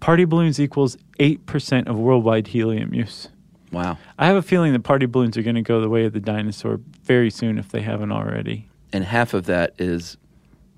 Party 0.00 0.24
balloons 0.24 0.58
equals 0.58 0.96
8% 1.18 1.86
of 1.86 1.98
worldwide 1.98 2.46
helium 2.46 2.94
use. 2.94 3.28
Wow. 3.70 3.98
I 4.18 4.26
have 4.26 4.36
a 4.36 4.42
feeling 4.42 4.72
that 4.72 4.82
party 4.82 5.06
balloons 5.06 5.36
are 5.36 5.42
going 5.42 5.56
to 5.56 5.62
go 5.62 5.80
the 5.80 5.88
way 5.88 6.04
of 6.04 6.12
the 6.12 6.20
dinosaur 6.20 6.80
very 7.02 7.30
soon 7.30 7.58
if 7.58 7.68
they 7.68 7.82
haven't 7.82 8.12
already. 8.12 8.69
And 8.92 9.04
half 9.04 9.34
of 9.34 9.46
that 9.46 9.74
is 9.78 10.16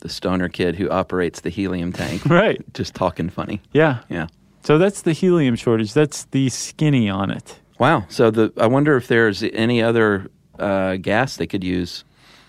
the 0.01 0.09
stoner 0.09 0.49
kid 0.49 0.77
who 0.77 0.89
operates 0.91 1.41
the 1.41 1.51
helium 1.51 1.93
tank. 1.93 2.25
Right. 2.29 2.61
Just 2.75 2.95
talking 2.95 3.31
funny. 3.31 3.61
Yeah. 3.73 4.01
Yeah. 4.09 4.27
So 4.65 4.79
that's 4.79 5.03
the 5.03 5.13
helium 5.13 5.57
shortage. 5.57 5.93
That's 5.95 6.25
the 6.27 6.49
skinny 6.49 7.09
on 7.09 7.31
it. 7.31 7.59
Wow. 7.79 8.05
So 8.09 8.31
the 8.31 8.53
I 8.57 8.67
wonder 8.67 8.97
if 8.97 9.09
there's 9.09 9.43
any 9.43 9.83
other 9.83 10.31
uh, 10.59 10.97
gas 10.97 11.37
they 11.37 11.47
could 11.47 11.65
use 11.65 12.05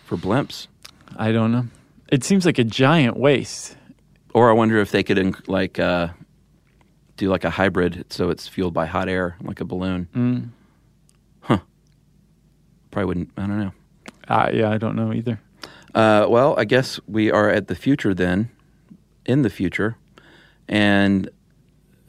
for 0.06 0.18
blimps, 0.18 0.68
I 1.18 1.32
don't 1.32 1.52
know. 1.52 1.66
It 2.12 2.24
seems 2.24 2.46
like 2.46 2.60
a 2.60 2.64
giant 2.64 3.18
waste. 3.18 3.76
or 4.34 4.50
I 4.50 4.54
wonder 4.54 4.78
if 4.80 4.92
they 4.92 5.02
could 5.04 5.18
inc- 5.18 5.48
like 5.48 5.80
uh, 5.80 6.10
do 7.18 7.30
like 7.30 7.44
a 7.46 7.50
hybrid, 7.50 8.06
so 8.10 8.30
it's 8.30 8.48
fueled 8.48 8.74
by 8.74 8.86
hot 8.86 9.08
air, 9.10 9.38
like 9.42 9.62
a 9.62 9.66
balloon. 9.66 10.08
Mm. 10.16 10.50
Huh. 11.42 11.60
Probably 12.92 13.06
wouldn't. 13.08 13.30
I 13.38 13.42
don't 13.48 13.60
know. 13.60 13.72
Uh, 14.28 14.50
yeah, 14.54 14.70
I 14.70 14.78
don't 14.78 14.96
know 14.96 15.14
either. 15.14 15.40
Uh, 15.94 16.26
well, 16.30 16.56
I 16.58 16.66
guess 16.66 17.00
we 17.08 17.32
are 17.32 17.50
at 17.50 17.68
the 17.68 17.76
future 17.76 18.14
then, 18.14 18.50
in 19.26 19.42
the 19.44 19.50
future, 19.50 19.96
and 20.68 21.30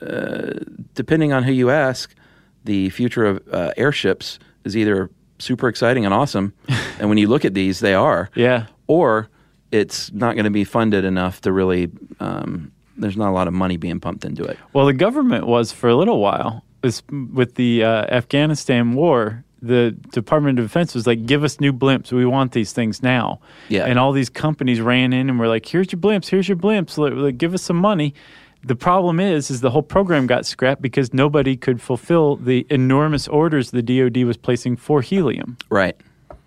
uh, 0.00 0.52
depending 0.94 1.32
on 1.32 1.42
who 1.44 1.52
you 1.52 1.70
ask, 1.70 2.14
the 2.64 2.88
future 2.90 3.24
of 3.26 3.42
uh, 3.52 3.72
airships 3.76 4.38
is 4.64 4.76
either 4.76 5.10
super 5.38 5.68
exciting 5.68 6.04
and 6.04 6.14
awesome, 6.14 6.54
and 6.98 7.08
when 7.08 7.18
you 7.18 7.28
look 7.28 7.44
at 7.44 7.54
these, 7.54 7.80
they 7.80 7.94
are, 7.94 8.30
Yeah. 8.34 8.66
or 8.86 9.28
it's 9.70 10.12
not 10.12 10.34
going 10.34 10.44
to 10.44 10.50
be 10.50 10.64
funded 10.64 11.04
enough 11.04 11.40
to 11.42 11.52
really. 11.52 11.90
Um, 12.20 12.70
there's 12.96 13.16
not 13.16 13.28
a 13.30 13.32
lot 13.32 13.48
of 13.48 13.54
money 13.54 13.76
being 13.76 13.98
pumped 13.98 14.24
into 14.24 14.44
it. 14.44 14.56
Well, 14.72 14.86
the 14.86 14.92
government 14.92 15.48
was 15.48 15.72
for 15.72 15.88
a 15.88 15.96
little 15.96 16.20
while. 16.20 16.64
This, 16.80 17.02
with 17.10 17.56
the 17.56 17.82
uh, 17.82 18.04
Afghanistan 18.08 18.94
war, 18.94 19.43
the 19.66 19.92
Department 20.12 20.58
of 20.58 20.64
Defense 20.64 20.94
was 20.94 21.06
like, 21.06 21.26
"Give 21.26 21.44
us 21.44 21.60
new 21.60 21.72
blimps. 21.72 22.12
We 22.12 22.26
want 22.26 22.52
these 22.52 22.72
things 22.72 23.02
now." 23.02 23.40
Yeah. 23.68 23.84
And 23.84 23.98
all 23.98 24.12
these 24.12 24.30
companies 24.30 24.80
ran 24.80 25.12
in 25.12 25.28
and 25.30 25.38
were 25.38 25.48
like, 25.48 25.66
"Here's 25.66 25.92
your 25.92 26.00
blimps. 26.00 26.28
Here's 26.28 26.48
your 26.48 26.56
blimps. 26.56 26.98
Like, 26.98 27.14
like, 27.14 27.38
give 27.38 27.54
us 27.54 27.62
some 27.62 27.76
money." 27.76 28.14
The 28.66 28.76
problem 28.76 29.20
is, 29.20 29.50
is 29.50 29.60
the 29.60 29.70
whole 29.70 29.82
program 29.82 30.26
got 30.26 30.46
scrapped 30.46 30.80
because 30.80 31.12
nobody 31.12 31.54
could 31.54 31.82
fulfill 31.82 32.36
the 32.36 32.66
enormous 32.70 33.28
orders 33.28 33.72
the 33.72 33.82
DoD 33.82 34.24
was 34.24 34.38
placing 34.38 34.76
for 34.76 35.02
helium. 35.02 35.58
Right. 35.68 35.96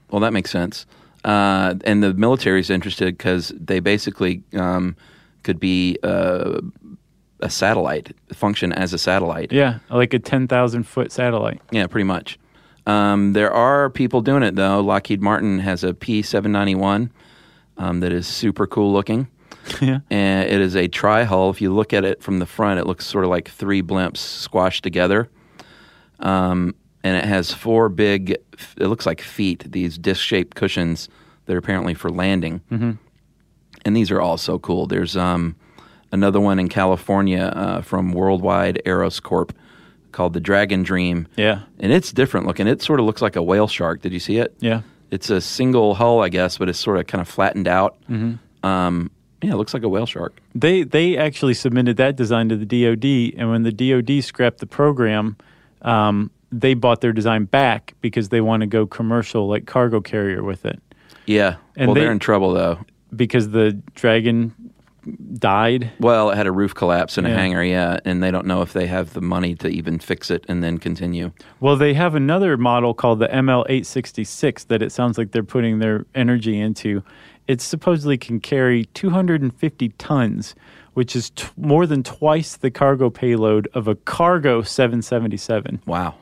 Well, 0.09 0.19
that 0.21 0.33
makes 0.33 0.49
sense. 0.49 0.87
Uh, 1.23 1.75
and 1.83 2.01
the 2.01 2.13
military 2.15 2.59
is 2.59 2.69
interested 2.69 3.17
because 3.17 3.53
they 3.55 3.79
basically 3.79 4.41
um, 4.53 4.95
could 5.43 5.59
be 5.59 5.97
uh, 6.01 6.59
a 7.41 7.49
satellite, 7.49 8.15
function 8.33 8.73
as 8.73 8.93
a 8.93 8.97
satellite. 8.97 9.51
Yeah, 9.51 9.79
like 9.89 10.13
a 10.13 10.19
ten 10.19 10.47
thousand 10.47 10.83
foot 10.83 11.11
satellite. 11.11 11.61
Yeah, 11.71 11.87
pretty 11.87 12.05
much. 12.05 12.39
Um, 12.87 13.33
there 13.33 13.51
are 13.51 13.89
people 13.89 14.21
doing 14.21 14.43
it 14.43 14.55
though. 14.55 14.79
Lockheed 14.79 15.21
Martin 15.21 15.59
has 15.59 15.83
a 15.83 15.93
P 15.93 16.21
seven 16.21 16.51
ninety 16.51 16.73
one 16.73 17.11
um, 17.77 17.99
that 17.99 18.13
is 18.13 18.25
super 18.25 18.65
cool 18.65 18.93
looking, 18.93 19.27
yeah. 19.81 19.99
and 20.09 20.49
it 20.49 20.61
is 20.61 20.75
a 20.75 20.87
tri 20.87 21.23
hull. 21.23 21.49
If 21.49 21.61
you 21.61 21.73
look 21.73 21.93
at 21.93 22.05
it 22.05 22.23
from 22.23 22.39
the 22.39 22.45
front, 22.45 22.79
it 22.79 22.87
looks 22.87 23.05
sort 23.05 23.25
of 23.25 23.29
like 23.29 23.49
three 23.49 23.83
blimps 23.83 24.17
squashed 24.17 24.83
together. 24.83 25.29
Um, 26.19 26.75
and 27.03 27.15
it 27.15 27.25
has 27.25 27.53
four 27.53 27.89
big, 27.89 28.31
it 28.31 28.87
looks 28.87 29.05
like 29.05 29.21
feet, 29.21 29.71
these 29.71 29.97
disc 29.97 30.21
shaped 30.21 30.55
cushions 30.55 31.09
that 31.45 31.53
are 31.53 31.59
apparently 31.59 31.93
for 31.93 32.09
landing. 32.09 32.61
Mm-hmm. 32.71 32.91
And 33.85 33.95
these 33.95 34.11
are 34.11 34.19
all 34.19 34.37
so 34.37 34.59
cool. 34.59 34.87
There's 34.87 35.15
um, 35.15 35.55
another 36.11 36.39
one 36.39 36.59
in 36.59 36.69
California 36.69 37.53
uh, 37.55 37.81
from 37.81 38.11
Worldwide 38.11 38.81
Aeros 38.85 39.21
Corp 39.21 39.53
called 40.17 40.33
the 40.33 40.39
Dragon 40.39 40.81
Dream. 40.81 41.27
Yeah. 41.35 41.59
And 41.79 41.91
it's 41.93 42.11
different 42.11 42.47
looking. 42.47 42.65
It 42.67 42.81
sort 42.81 42.99
of 42.99 43.05
looks 43.05 43.21
like 43.21 43.35
a 43.35 43.43
whale 43.43 43.67
shark. 43.67 44.01
Did 44.01 44.13
you 44.13 44.19
see 44.19 44.37
it? 44.37 44.55
Yeah. 44.59 44.81
It's 45.11 45.29
a 45.29 45.39
single 45.39 45.93
hull, 45.93 46.21
I 46.23 46.29
guess, 46.29 46.57
but 46.57 46.67
it's 46.69 46.79
sort 46.79 46.97
of 46.97 47.05
kind 47.05 47.21
of 47.21 47.27
flattened 47.27 47.67
out. 47.67 47.95
Mm-hmm. 48.09 48.65
Um, 48.67 49.11
yeah, 49.43 49.51
it 49.53 49.57
looks 49.57 49.75
like 49.75 49.83
a 49.83 49.87
whale 49.89 50.07
shark. 50.07 50.41
They 50.55 50.81
they 50.81 51.15
actually 51.17 51.53
submitted 51.53 51.97
that 51.97 52.15
design 52.15 52.49
to 52.49 52.57
the 52.57 52.65
DoD, 52.65 53.39
and 53.39 53.51
when 53.51 53.61
the 53.61 53.71
DoD 53.71 54.23
scrapped 54.23 54.57
the 54.57 54.65
program, 54.65 55.37
um, 55.83 56.31
they 56.51 56.73
bought 56.73 57.01
their 57.01 57.13
design 57.13 57.45
back 57.45 57.93
because 58.01 58.29
they 58.29 58.41
want 58.41 58.61
to 58.61 58.67
go 58.67 58.87
commercial, 58.87 59.47
like 59.47 59.67
cargo 59.67 60.01
carrier 60.01 60.43
with 60.43 60.65
it. 60.65 60.81
Yeah. 61.27 61.57
And 61.75 61.87
well, 61.89 61.93
they- 61.93 62.01
they're 62.01 62.11
in 62.11 62.17
trouble 62.19 62.53
though. 62.53 62.79
Because 63.15 63.51
the 63.51 63.73
Dragon 63.93 64.53
died. 65.33 65.91
Well, 65.99 66.29
it 66.31 66.35
had 66.35 66.47
a 66.47 66.51
roof 66.51 66.73
collapse 66.75 67.17
and 67.17 67.25
a 67.27 67.29
hangar, 67.29 67.63
yeah, 67.63 67.99
and 68.05 68.21
they 68.21 68.31
don't 68.31 68.45
know 68.45 68.61
if 68.61 68.73
they 68.73 68.87
have 68.87 69.13
the 69.13 69.21
money 69.21 69.55
to 69.55 69.67
even 69.67 69.99
fix 69.99 70.29
it 70.31 70.45
and 70.47 70.63
then 70.63 70.77
continue. 70.77 71.31
Well, 71.59 71.75
they 71.75 71.93
have 71.93 72.15
another 72.15 72.57
model 72.57 72.93
called 72.93 73.19
the 73.19 73.27
ML866 73.27 74.67
that 74.67 74.81
it 74.81 74.91
sounds 74.91 75.17
like 75.17 75.31
they're 75.31 75.43
putting 75.43 75.79
their 75.79 76.05
energy 76.15 76.59
into. 76.59 77.03
It 77.47 77.61
supposedly 77.61 78.17
can 78.17 78.39
carry 78.39 78.85
250 78.93 79.89
tons, 79.97 80.55
which 80.93 81.15
is 81.15 81.29
t- 81.29 81.47
more 81.55 81.85
than 81.85 82.03
twice 82.03 82.57
the 82.57 82.69
cargo 82.71 83.09
payload 83.09 83.67
of 83.73 83.87
a 83.87 83.95
cargo 83.95 84.61
777. 84.61 85.81
Wow. 85.85 86.15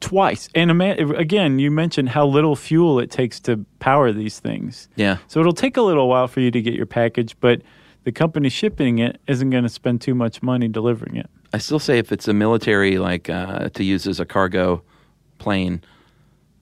twice. 0.00 0.48
And 0.54 0.70
ima- 0.70 0.96
again, 1.16 1.58
you 1.58 1.70
mentioned 1.70 2.08
how 2.10 2.26
little 2.26 2.56
fuel 2.56 2.98
it 2.98 3.10
takes 3.10 3.38
to 3.40 3.64
power 3.78 4.12
these 4.12 4.40
things. 4.40 4.88
Yeah. 4.96 5.18
So 5.28 5.40
it'll 5.40 5.52
take 5.52 5.76
a 5.76 5.82
little 5.82 6.08
while 6.08 6.28
for 6.28 6.40
you 6.40 6.50
to 6.50 6.60
get 6.60 6.74
your 6.74 6.86
package, 6.86 7.36
but 7.40 7.62
the 8.06 8.12
company 8.12 8.48
shipping 8.48 9.00
it 9.00 9.20
isn't 9.26 9.50
going 9.50 9.64
to 9.64 9.68
spend 9.68 10.00
too 10.00 10.14
much 10.14 10.40
money 10.40 10.68
delivering 10.68 11.16
it. 11.16 11.28
I 11.52 11.58
still 11.58 11.80
say 11.80 11.98
if 11.98 12.12
it's 12.12 12.28
a 12.28 12.32
military, 12.32 12.98
like 12.98 13.28
uh, 13.28 13.68
to 13.70 13.82
use 13.82 14.06
as 14.06 14.20
a 14.20 14.24
cargo 14.24 14.84
plane, 15.38 15.82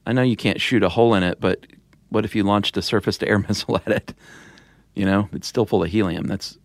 I 0.07 0.15
know 0.15 0.23
you 0.23 0.37
can't 0.37 0.59
shoot 0.59 0.83
a 0.83 0.89
hole 0.89 1.13
in 1.13 1.23
it, 1.23 1.41
but 1.41 1.67
what 2.09 2.25
if 2.25 2.35
you 2.35 2.45
launched 2.45 2.79
a 2.79 2.83
surface 2.83 3.19
to 3.19 3.29
air 3.29 3.39
missile 3.49 3.77
at 3.77 3.89
it? 3.89 4.15
You 4.95 5.05
know, 5.05 5.29
it's 5.35 5.47
still 5.47 5.67
full 5.67 5.85
of 5.85 5.91
helium. 5.91 6.25
That's 6.25 6.57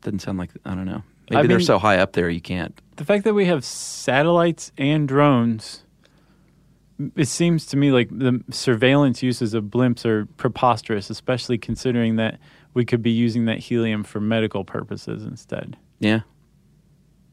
doesn't 0.00 0.20
sound 0.20 0.38
like 0.38 0.52
I 0.64 0.74
don't 0.74 0.86
know. 0.86 1.02
Maybe 1.28 1.40
I 1.40 1.46
they're 1.46 1.60
so 1.60 1.78
high 1.78 1.98
up 1.98 2.14
there 2.14 2.30
you 2.30 2.40
can't. 2.40 2.80
The 2.96 3.04
fact 3.04 3.24
that 3.24 3.34
we 3.34 3.44
have 3.44 3.62
satellites 3.62 4.72
and 4.78 5.06
drones, 5.06 5.84
it 7.14 7.28
seems 7.28 7.66
to 7.66 7.76
me 7.76 7.92
like 7.92 8.08
the 8.08 8.42
surveillance 8.48 9.22
uses 9.22 9.52
of 9.52 9.64
blimps 9.64 10.06
are 10.06 10.24
preposterous, 10.38 11.10
especially 11.10 11.58
considering 11.58 12.16
that 12.16 12.38
we 12.74 12.84
could 12.84 13.02
be 13.02 13.10
using 13.10 13.44
that 13.46 13.58
helium 13.58 14.02
for 14.04 14.20
medical 14.20 14.64
purposes 14.64 15.24
instead. 15.24 15.76
Yeah, 16.00 16.20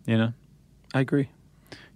You 0.06 0.18
know? 0.18 0.34
I 0.94 1.00
agree. 1.02 1.30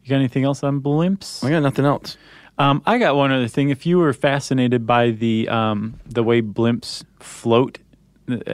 You 0.03 0.09
got 0.09 0.15
anything 0.17 0.43
else 0.43 0.63
on 0.63 0.81
blimps? 0.81 1.43
I 1.43 1.49
got 1.49 1.61
nothing 1.63 1.85
else. 1.85 2.17
Um, 2.57 2.81
I 2.85 2.97
got 2.97 3.15
one 3.15 3.31
other 3.31 3.47
thing. 3.47 3.69
If 3.69 3.85
you 3.85 3.97
were 3.97 4.13
fascinated 4.13 4.85
by 4.85 5.11
the 5.11 5.47
um, 5.49 5.99
the 6.05 6.21
way 6.23 6.41
blimps 6.41 7.03
float, 7.19 7.79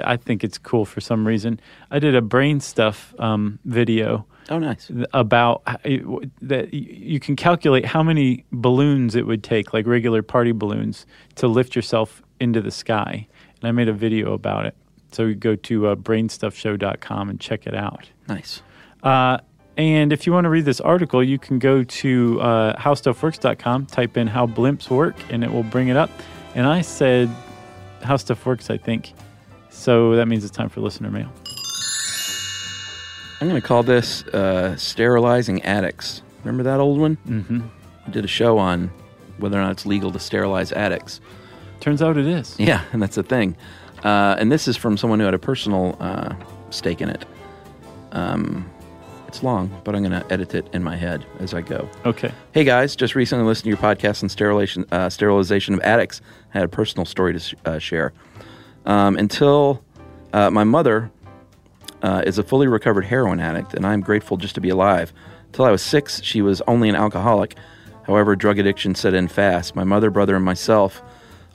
I 0.03 0.15
think 0.15 0.43
it's 0.43 0.57
cool 0.57 0.85
for 0.85 1.01
some 1.01 1.27
reason. 1.27 1.59
I 1.91 1.99
did 1.99 2.15
a 2.15 2.21
brain 2.21 2.59
stuff 2.61 3.13
um, 3.19 3.59
video 3.65 4.25
Oh, 4.49 4.57
nice. 4.59 4.89
about 5.13 5.61
h- 5.85 6.01
that 6.41 6.73
you 6.73 7.19
can 7.19 7.35
calculate 7.35 7.85
how 7.85 8.01
many 8.01 8.45
balloons 8.51 9.15
it 9.15 9.27
would 9.27 9.43
take, 9.43 9.73
like 9.73 9.85
regular 9.85 10.21
party 10.23 10.53
balloons, 10.53 11.05
to 11.35 11.47
lift 11.47 11.75
yourself 11.75 12.21
into 12.39 12.61
the 12.61 12.71
sky. 12.71 13.27
And 13.61 13.67
I 13.67 13.71
made 13.71 13.89
a 13.89 13.93
video 13.93 14.33
about 14.33 14.65
it. 14.65 14.75
So 15.11 15.25
you 15.25 15.35
go 15.35 15.55
to 15.55 15.87
uh, 15.87 15.95
brainstuffshow.com 15.95 17.29
and 17.29 17.39
check 17.39 17.67
it 17.67 17.75
out. 17.75 18.09
Nice. 18.27 18.61
Uh, 19.01 19.39
and 19.77 20.11
if 20.11 20.27
you 20.27 20.33
want 20.33 20.45
to 20.45 20.49
read 20.49 20.65
this 20.65 20.81
article, 20.81 21.23
you 21.23 21.39
can 21.39 21.57
go 21.57 21.83
to 21.83 22.41
uh, 22.41 22.79
howstuffworks.com, 22.79 23.85
type 23.85 24.17
in 24.17 24.27
how 24.27 24.45
blimps 24.45 24.89
work, 24.89 25.15
and 25.29 25.43
it 25.43 25.51
will 25.51 25.63
bring 25.63 25.87
it 25.87 25.95
up. 25.95 26.09
And 26.53 26.67
I 26.67 26.81
said 26.81 27.29
how 28.03 28.17
stuff 28.17 28.45
works, 28.45 28.69
I 28.69 28.77
think. 28.77 29.13
So 29.69 30.15
that 30.15 30.27
means 30.27 30.43
it's 30.43 30.55
time 30.55 30.69
for 30.69 30.81
listener 30.81 31.09
mail. 31.09 31.31
I'm 33.41 33.47
going 33.47 33.59
to 33.59 33.65
call 33.65 33.83
this 33.83 34.23
uh, 34.27 34.75
sterilizing 34.75 35.61
addicts. 35.61 36.23
Remember 36.43 36.63
that 36.63 36.81
old 36.81 36.99
one? 36.99 37.17
Mm-hmm. 37.25 37.61
We 38.05 38.11
did 38.11 38.25
a 38.25 38.27
show 38.27 38.57
on 38.57 38.91
whether 39.37 39.57
or 39.57 39.61
not 39.61 39.71
it's 39.71 39.85
legal 39.85 40.11
to 40.11 40.19
sterilize 40.19 40.73
addicts. 40.73 41.21
Turns 41.79 42.01
out 42.01 42.17
it 42.17 42.27
is. 42.27 42.55
Yeah, 42.59 42.83
and 42.91 43.01
that's 43.01 43.15
the 43.15 43.23
thing. 43.23 43.55
Uh, 44.03 44.35
and 44.39 44.51
this 44.51 44.67
is 44.67 44.77
from 44.77 44.97
someone 44.97 45.19
who 45.19 45.25
had 45.25 45.33
a 45.33 45.39
personal 45.39 45.97
uh, 45.99 46.33
stake 46.69 47.01
in 47.01 47.09
it. 47.09 47.25
Um, 48.11 48.69
it's 49.27 49.43
long, 49.43 49.69
but 49.83 49.95
I'm 49.95 50.03
going 50.03 50.19
to 50.19 50.33
edit 50.33 50.55
it 50.55 50.67
in 50.73 50.83
my 50.83 50.95
head 50.95 51.25
as 51.39 51.53
I 51.53 51.61
go. 51.61 51.87
Okay. 52.05 52.31
Hey 52.51 52.63
guys, 52.63 52.95
just 52.95 53.13
recently 53.13 53.45
listened 53.45 53.65
to 53.65 53.69
your 53.69 53.77
podcast 53.77 54.23
on 54.23 54.29
sterilization, 54.29 54.85
uh, 54.91 55.09
sterilization 55.09 55.75
of 55.75 55.81
addicts. 55.81 56.21
I 56.53 56.57
had 56.57 56.63
a 56.65 56.69
personal 56.69 57.05
story 57.05 57.33
to 57.33 57.39
sh- 57.39 57.53
uh, 57.63 57.77
share. 57.77 58.11
Um, 58.85 59.17
until 59.17 59.83
uh, 60.33 60.49
my 60.49 60.63
mother 60.63 61.11
uh, 62.01 62.23
is 62.25 62.39
a 62.39 62.43
fully 62.43 62.67
recovered 62.67 63.05
heroin 63.05 63.39
addict, 63.39 63.75
and 63.75 63.85
I'm 63.85 64.01
grateful 64.01 64.37
just 64.37 64.55
to 64.55 64.61
be 64.61 64.69
alive. 64.69 65.13
Until 65.47 65.65
I 65.65 65.71
was 65.71 65.81
six, 65.83 66.23
she 66.23 66.41
was 66.41 66.61
only 66.67 66.89
an 66.89 66.95
alcoholic. 66.95 67.55
However, 68.03 68.35
drug 68.35 68.57
addiction 68.57 68.95
set 68.95 69.13
in 69.13 69.27
fast. 69.27 69.75
My 69.75 69.83
mother, 69.83 70.09
brother, 70.09 70.35
and 70.35 70.43
myself, 70.43 71.03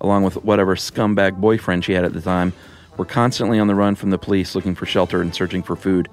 along 0.00 0.22
with 0.22 0.42
whatever 0.44 0.76
scumbag 0.76 1.40
boyfriend 1.40 1.84
she 1.84 1.92
had 1.92 2.04
at 2.04 2.12
the 2.12 2.20
time, 2.20 2.52
were 2.96 3.04
constantly 3.04 3.58
on 3.58 3.66
the 3.66 3.74
run 3.74 3.94
from 3.94 4.10
the 4.10 4.18
police 4.18 4.54
looking 4.54 4.74
for 4.74 4.86
shelter 4.86 5.20
and 5.20 5.34
searching 5.34 5.62
for 5.62 5.76
food. 5.76 6.08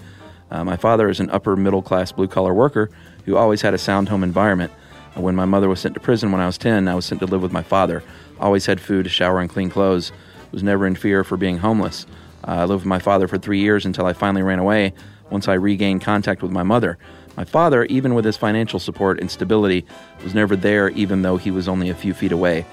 Uh, 0.49 0.63
my 0.63 0.75
father 0.75 1.09
is 1.09 1.19
an 1.19 1.29
upper 1.29 1.55
middle 1.55 1.81
class 1.81 2.11
blue 2.11 2.27
collar 2.27 2.53
worker 2.53 2.89
who 3.25 3.37
always 3.37 3.61
had 3.61 3.73
a 3.73 3.77
sound 3.77 4.09
home 4.09 4.23
environment. 4.23 4.71
Uh, 5.15 5.21
when 5.21 5.35
my 5.35 5.45
mother 5.45 5.69
was 5.69 5.79
sent 5.79 5.93
to 5.93 5.99
prison 5.99 6.31
when 6.31 6.41
I 6.41 6.45
was 6.45 6.57
10, 6.57 6.87
I 6.87 6.95
was 6.95 7.05
sent 7.05 7.19
to 7.21 7.27
live 7.27 7.41
with 7.41 7.51
my 7.51 7.63
father. 7.63 8.03
Always 8.39 8.65
had 8.65 8.81
food, 8.81 9.05
a 9.05 9.09
shower, 9.09 9.39
and 9.39 9.49
clean 9.49 9.69
clothes. 9.69 10.11
Was 10.51 10.63
never 10.63 10.85
in 10.85 10.95
fear 10.95 11.23
for 11.23 11.37
being 11.37 11.59
homeless. 11.59 12.05
Uh, 12.45 12.51
I 12.51 12.65
lived 12.65 12.81
with 12.81 12.85
my 12.87 12.99
father 12.99 13.27
for 13.27 13.37
three 13.37 13.59
years 13.59 13.85
until 13.85 14.05
I 14.05 14.13
finally 14.13 14.43
ran 14.43 14.59
away 14.59 14.93
once 15.29 15.47
I 15.47 15.53
regained 15.53 16.01
contact 16.01 16.41
with 16.41 16.51
my 16.51 16.63
mother. 16.63 16.97
My 17.37 17.45
father, 17.45 17.85
even 17.85 18.13
with 18.13 18.25
his 18.25 18.35
financial 18.35 18.79
support 18.79 19.21
and 19.21 19.31
stability, 19.31 19.85
was 20.23 20.35
never 20.35 20.57
there, 20.57 20.89
even 20.89 21.21
though 21.21 21.37
he 21.37 21.51
was 21.51 21.69
only 21.69 21.89
a 21.89 21.95
few 21.95 22.13
feet 22.13 22.33
away. 22.33 22.65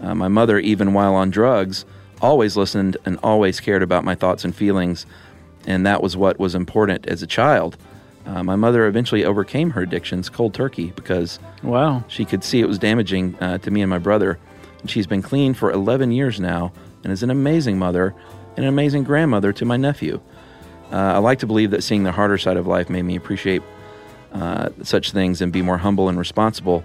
Uh, 0.00 0.14
my 0.14 0.28
mother, 0.28 0.58
even 0.58 0.92
while 0.92 1.14
on 1.14 1.30
drugs, 1.30 1.84
always 2.20 2.56
listened 2.56 2.96
and 3.04 3.18
always 3.22 3.60
cared 3.60 3.82
about 3.82 4.04
my 4.04 4.14
thoughts 4.14 4.44
and 4.44 4.54
feelings, 4.54 5.06
and 5.66 5.86
that 5.86 6.02
was 6.02 6.16
what 6.16 6.38
was 6.38 6.54
important 6.54 7.06
as 7.06 7.22
a 7.22 7.26
child. 7.26 7.76
Uh, 8.26 8.42
my 8.42 8.56
mother 8.56 8.86
eventually 8.86 9.24
overcame 9.24 9.70
her 9.70 9.82
addictions 9.82 10.28
cold 10.28 10.52
turkey 10.54 10.92
because 10.94 11.38
Wow. 11.62 12.04
she 12.08 12.24
could 12.24 12.44
see 12.44 12.60
it 12.60 12.68
was 12.68 12.78
damaging 12.78 13.34
uh, 13.40 13.58
to 13.58 13.70
me 13.70 13.80
and 13.82 13.90
my 13.90 13.98
brother. 13.98 14.38
And 14.80 14.90
she's 14.90 15.06
been 15.06 15.22
clean 15.22 15.54
for 15.54 15.70
11 15.70 16.12
years 16.12 16.38
now 16.38 16.72
and 17.02 17.12
is 17.12 17.22
an 17.22 17.30
amazing 17.30 17.78
mother 17.78 18.14
and 18.56 18.64
an 18.64 18.68
amazing 18.68 19.04
grandmother 19.04 19.52
to 19.54 19.64
my 19.64 19.76
nephew. 19.76 20.20
Uh, 20.92 20.96
I 20.96 21.18
like 21.18 21.38
to 21.40 21.46
believe 21.46 21.70
that 21.70 21.82
seeing 21.82 22.02
the 22.02 22.12
harder 22.12 22.36
side 22.36 22.56
of 22.56 22.66
life 22.66 22.90
made 22.90 23.02
me 23.02 23.16
appreciate 23.16 23.62
uh, 24.32 24.68
such 24.82 25.12
things 25.12 25.40
and 25.40 25.52
be 25.52 25.62
more 25.62 25.78
humble 25.78 26.08
and 26.08 26.18
responsible 26.18 26.84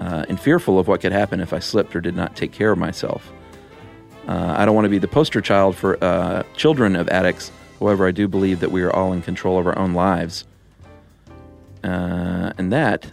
uh, 0.00 0.24
and 0.28 0.40
fearful 0.40 0.78
of 0.78 0.88
what 0.88 1.00
could 1.00 1.12
happen 1.12 1.40
if 1.40 1.52
I 1.52 1.58
slipped 1.58 1.94
or 1.94 2.00
did 2.00 2.16
not 2.16 2.36
take 2.36 2.52
care 2.52 2.72
of 2.72 2.78
myself. 2.78 3.32
Uh, 4.26 4.54
I 4.56 4.64
don't 4.64 4.74
want 4.74 4.84
to 4.84 4.90
be 4.90 4.98
the 4.98 5.08
poster 5.08 5.40
child 5.40 5.76
for 5.76 6.02
uh, 6.02 6.44
children 6.56 6.96
of 6.96 7.08
addicts. 7.08 7.50
However, 7.80 8.06
I 8.06 8.12
do 8.12 8.28
believe 8.28 8.60
that 8.60 8.70
we 8.70 8.82
are 8.82 8.92
all 8.92 9.12
in 9.12 9.22
control 9.22 9.58
of 9.58 9.66
our 9.66 9.76
own 9.78 9.94
lives. 9.94 10.44
Uh, 11.82 12.52
and 12.58 12.72
that 12.72 13.06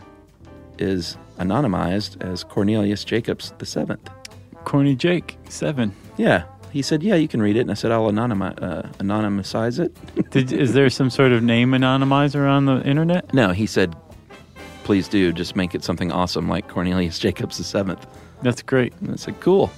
is 0.77 1.17
anonymized 1.39 2.21
as 2.21 2.43
Cornelius 2.43 3.03
Jacobs 3.03 3.53
the 3.57 3.65
seventh. 3.65 4.09
Corny 4.65 4.95
Jake, 4.95 5.37
seven. 5.49 5.95
Yeah, 6.17 6.43
he 6.71 6.81
said, 6.81 7.01
"Yeah, 7.01 7.15
you 7.15 7.27
can 7.27 7.41
read 7.41 7.55
it," 7.55 7.61
and 7.61 7.71
I 7.71 7.73
said, 7.73 7.91
"I'll 7.91 8.11
anonymi- 8.11 8.61
uh, 8.61 8.83
anonymize 8.99 9.79
it." 9.79 10.29
Did, 10.29 10.51
is 10.51 10.73
there 10.73 10.89
some 10.89 11.09
sort 11.09 11.31
of 11.31 11.41
name 11.41 11.71
anonymizer 11.71 12.47
on 12.47 12.65
the 12.65 12.83
internet? 12.83 13.33
no, 13.33 13.51
he 13.51 13.65
said, 13.65 13.95
"Please 14.89 15.07
do, 15.07 15.31
just 15.31 15.55
make 15.55 15.75
it 15.75 15.83
something 15.83 16.11
awesome 16.11 16.49
like 16.49 16.67
Cornelius 16.67 17.19
Jacobs 17.19 17.59
the 17.59 17.63
seventh. 17.63 18.07
That's 18.41 18.63
great. 18.63 18.91
And 19.01 19.11
I 19.11 19.17
said, 19.17 19.39
"Cool." 19.39 19.69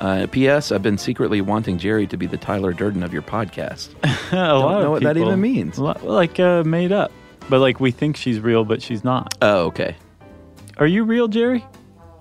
Uh, 0.00 0.28
P.S. 0.30 0.70
I've 0.70 0.84
been 0.84 0.98
secretly 0.98 1.40
wanting 1.40 1.78
Jerry 1.78 2.06
to 2.06 2.16
be 2.16 2.26
the 2.26 2.36
Tyler 2.36 2.72
Durden 2.72 3.02
of 3.02 3.12
your 3.12 3.22
podcast. 3.22 3.88
a 4.32 4.36
lot 4.36 4.76
of 4.76 4.82
know 4.84 4.90
what 4.92 5.02
that 5.02 5.16
even 5.16 5.40
means. 5.40 5.80
lot- 5.80 6.04
like 6.04 6.38
uh, 6.38 6.62
made 6.62 6.92
up, 6.92 7.10
but 7.50 7.58
like 7.58 7.80
we 7.80 7.90
think 7.90 8.16
she's 8.16 8.38
real, 8.38 8.64
but 8.64 8.80
she's 8.80 9.02
not. 9.02 9.34
Oh, 9.42 9.64
okay. 9.64 9.96
Are 10.76 10.86
you 10.86 11.02
real, 11.02 11.26
Jerry? 11.26 11.66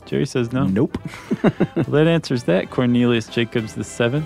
Jerry 0.08 0.26
says 0.26 0.52
no. 0.52 0.66
Nope. 0.66 0.98
Well, 1.44 1.86
that 1.92 2.08
answers 2.08 2.46
that. 2.46 2.72
Cornelius 2.72 3.28
Jacobs 3.28 3.76
the 3.76 3.84
seventh. 3.84 4.26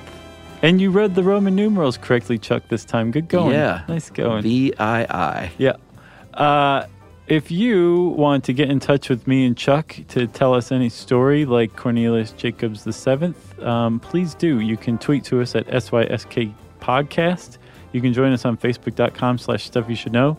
And 0.61 0.79
you 0.79 0.89
read 0.89 1.15
the 1.15 1.23
Roman 1.23 1.53
numerals 1.53 1.97
correctly, 1.97 2.37
Chuck. 2.37 2.63
This 2.69 2.85
time, 2.85 3.11
good 3.11 3.27
going. 3.27 3.51
Yeah. 3.51 3.83
nice 3.89 4.09
going. 4.09 4.41
V 4.41 4.73
I 4.79 5.03
I. 5.03 5.51
Yeah. 5.57 5.73
Uh, 6.33 6.85
if 7.27 7.49
you 7.49 8.13
want 8.17 8.43
to 8.45 8.53
get 8.53 8.69
in 8.69 8.79
touch 8.79 9.09
with 9.09 9.27
me 9.27 9.45
and 9.45 9.57
Chuck 9.57 9.95
to 10.09 10.27
tell 10.27 10.53
us 10.53 10.71
any 10.71 10.89
story 10.89 11.45
like 11.45 11.75
Cornelius 11.75 12.31
Jacobs 12.31 12.83
the 12.83 12.93
seventh, 12.93 13.59
um, 13.61 13.99
please 13.99 14.35
do. 14.35 14.59
You 14.59 14.77
can 14.77 14.97
tweet 14.97 15.23
to 15.25 15.41
us 15.41 15.55
at 15.55 15.65
SYSK 15.67 16.53
Podcast. 16.79 17.57
You 17.93 18.01
can 18.01 18.13
join 18.13 18.31
us 18.31 18.45
on 18.45 18.57
Facebook.com 18.57 19.39
slash 19.39 19.65
Stuff 19.65 19.89
You 19.89 19.95
Should 19.95 20.11
Know. 20.11 20.37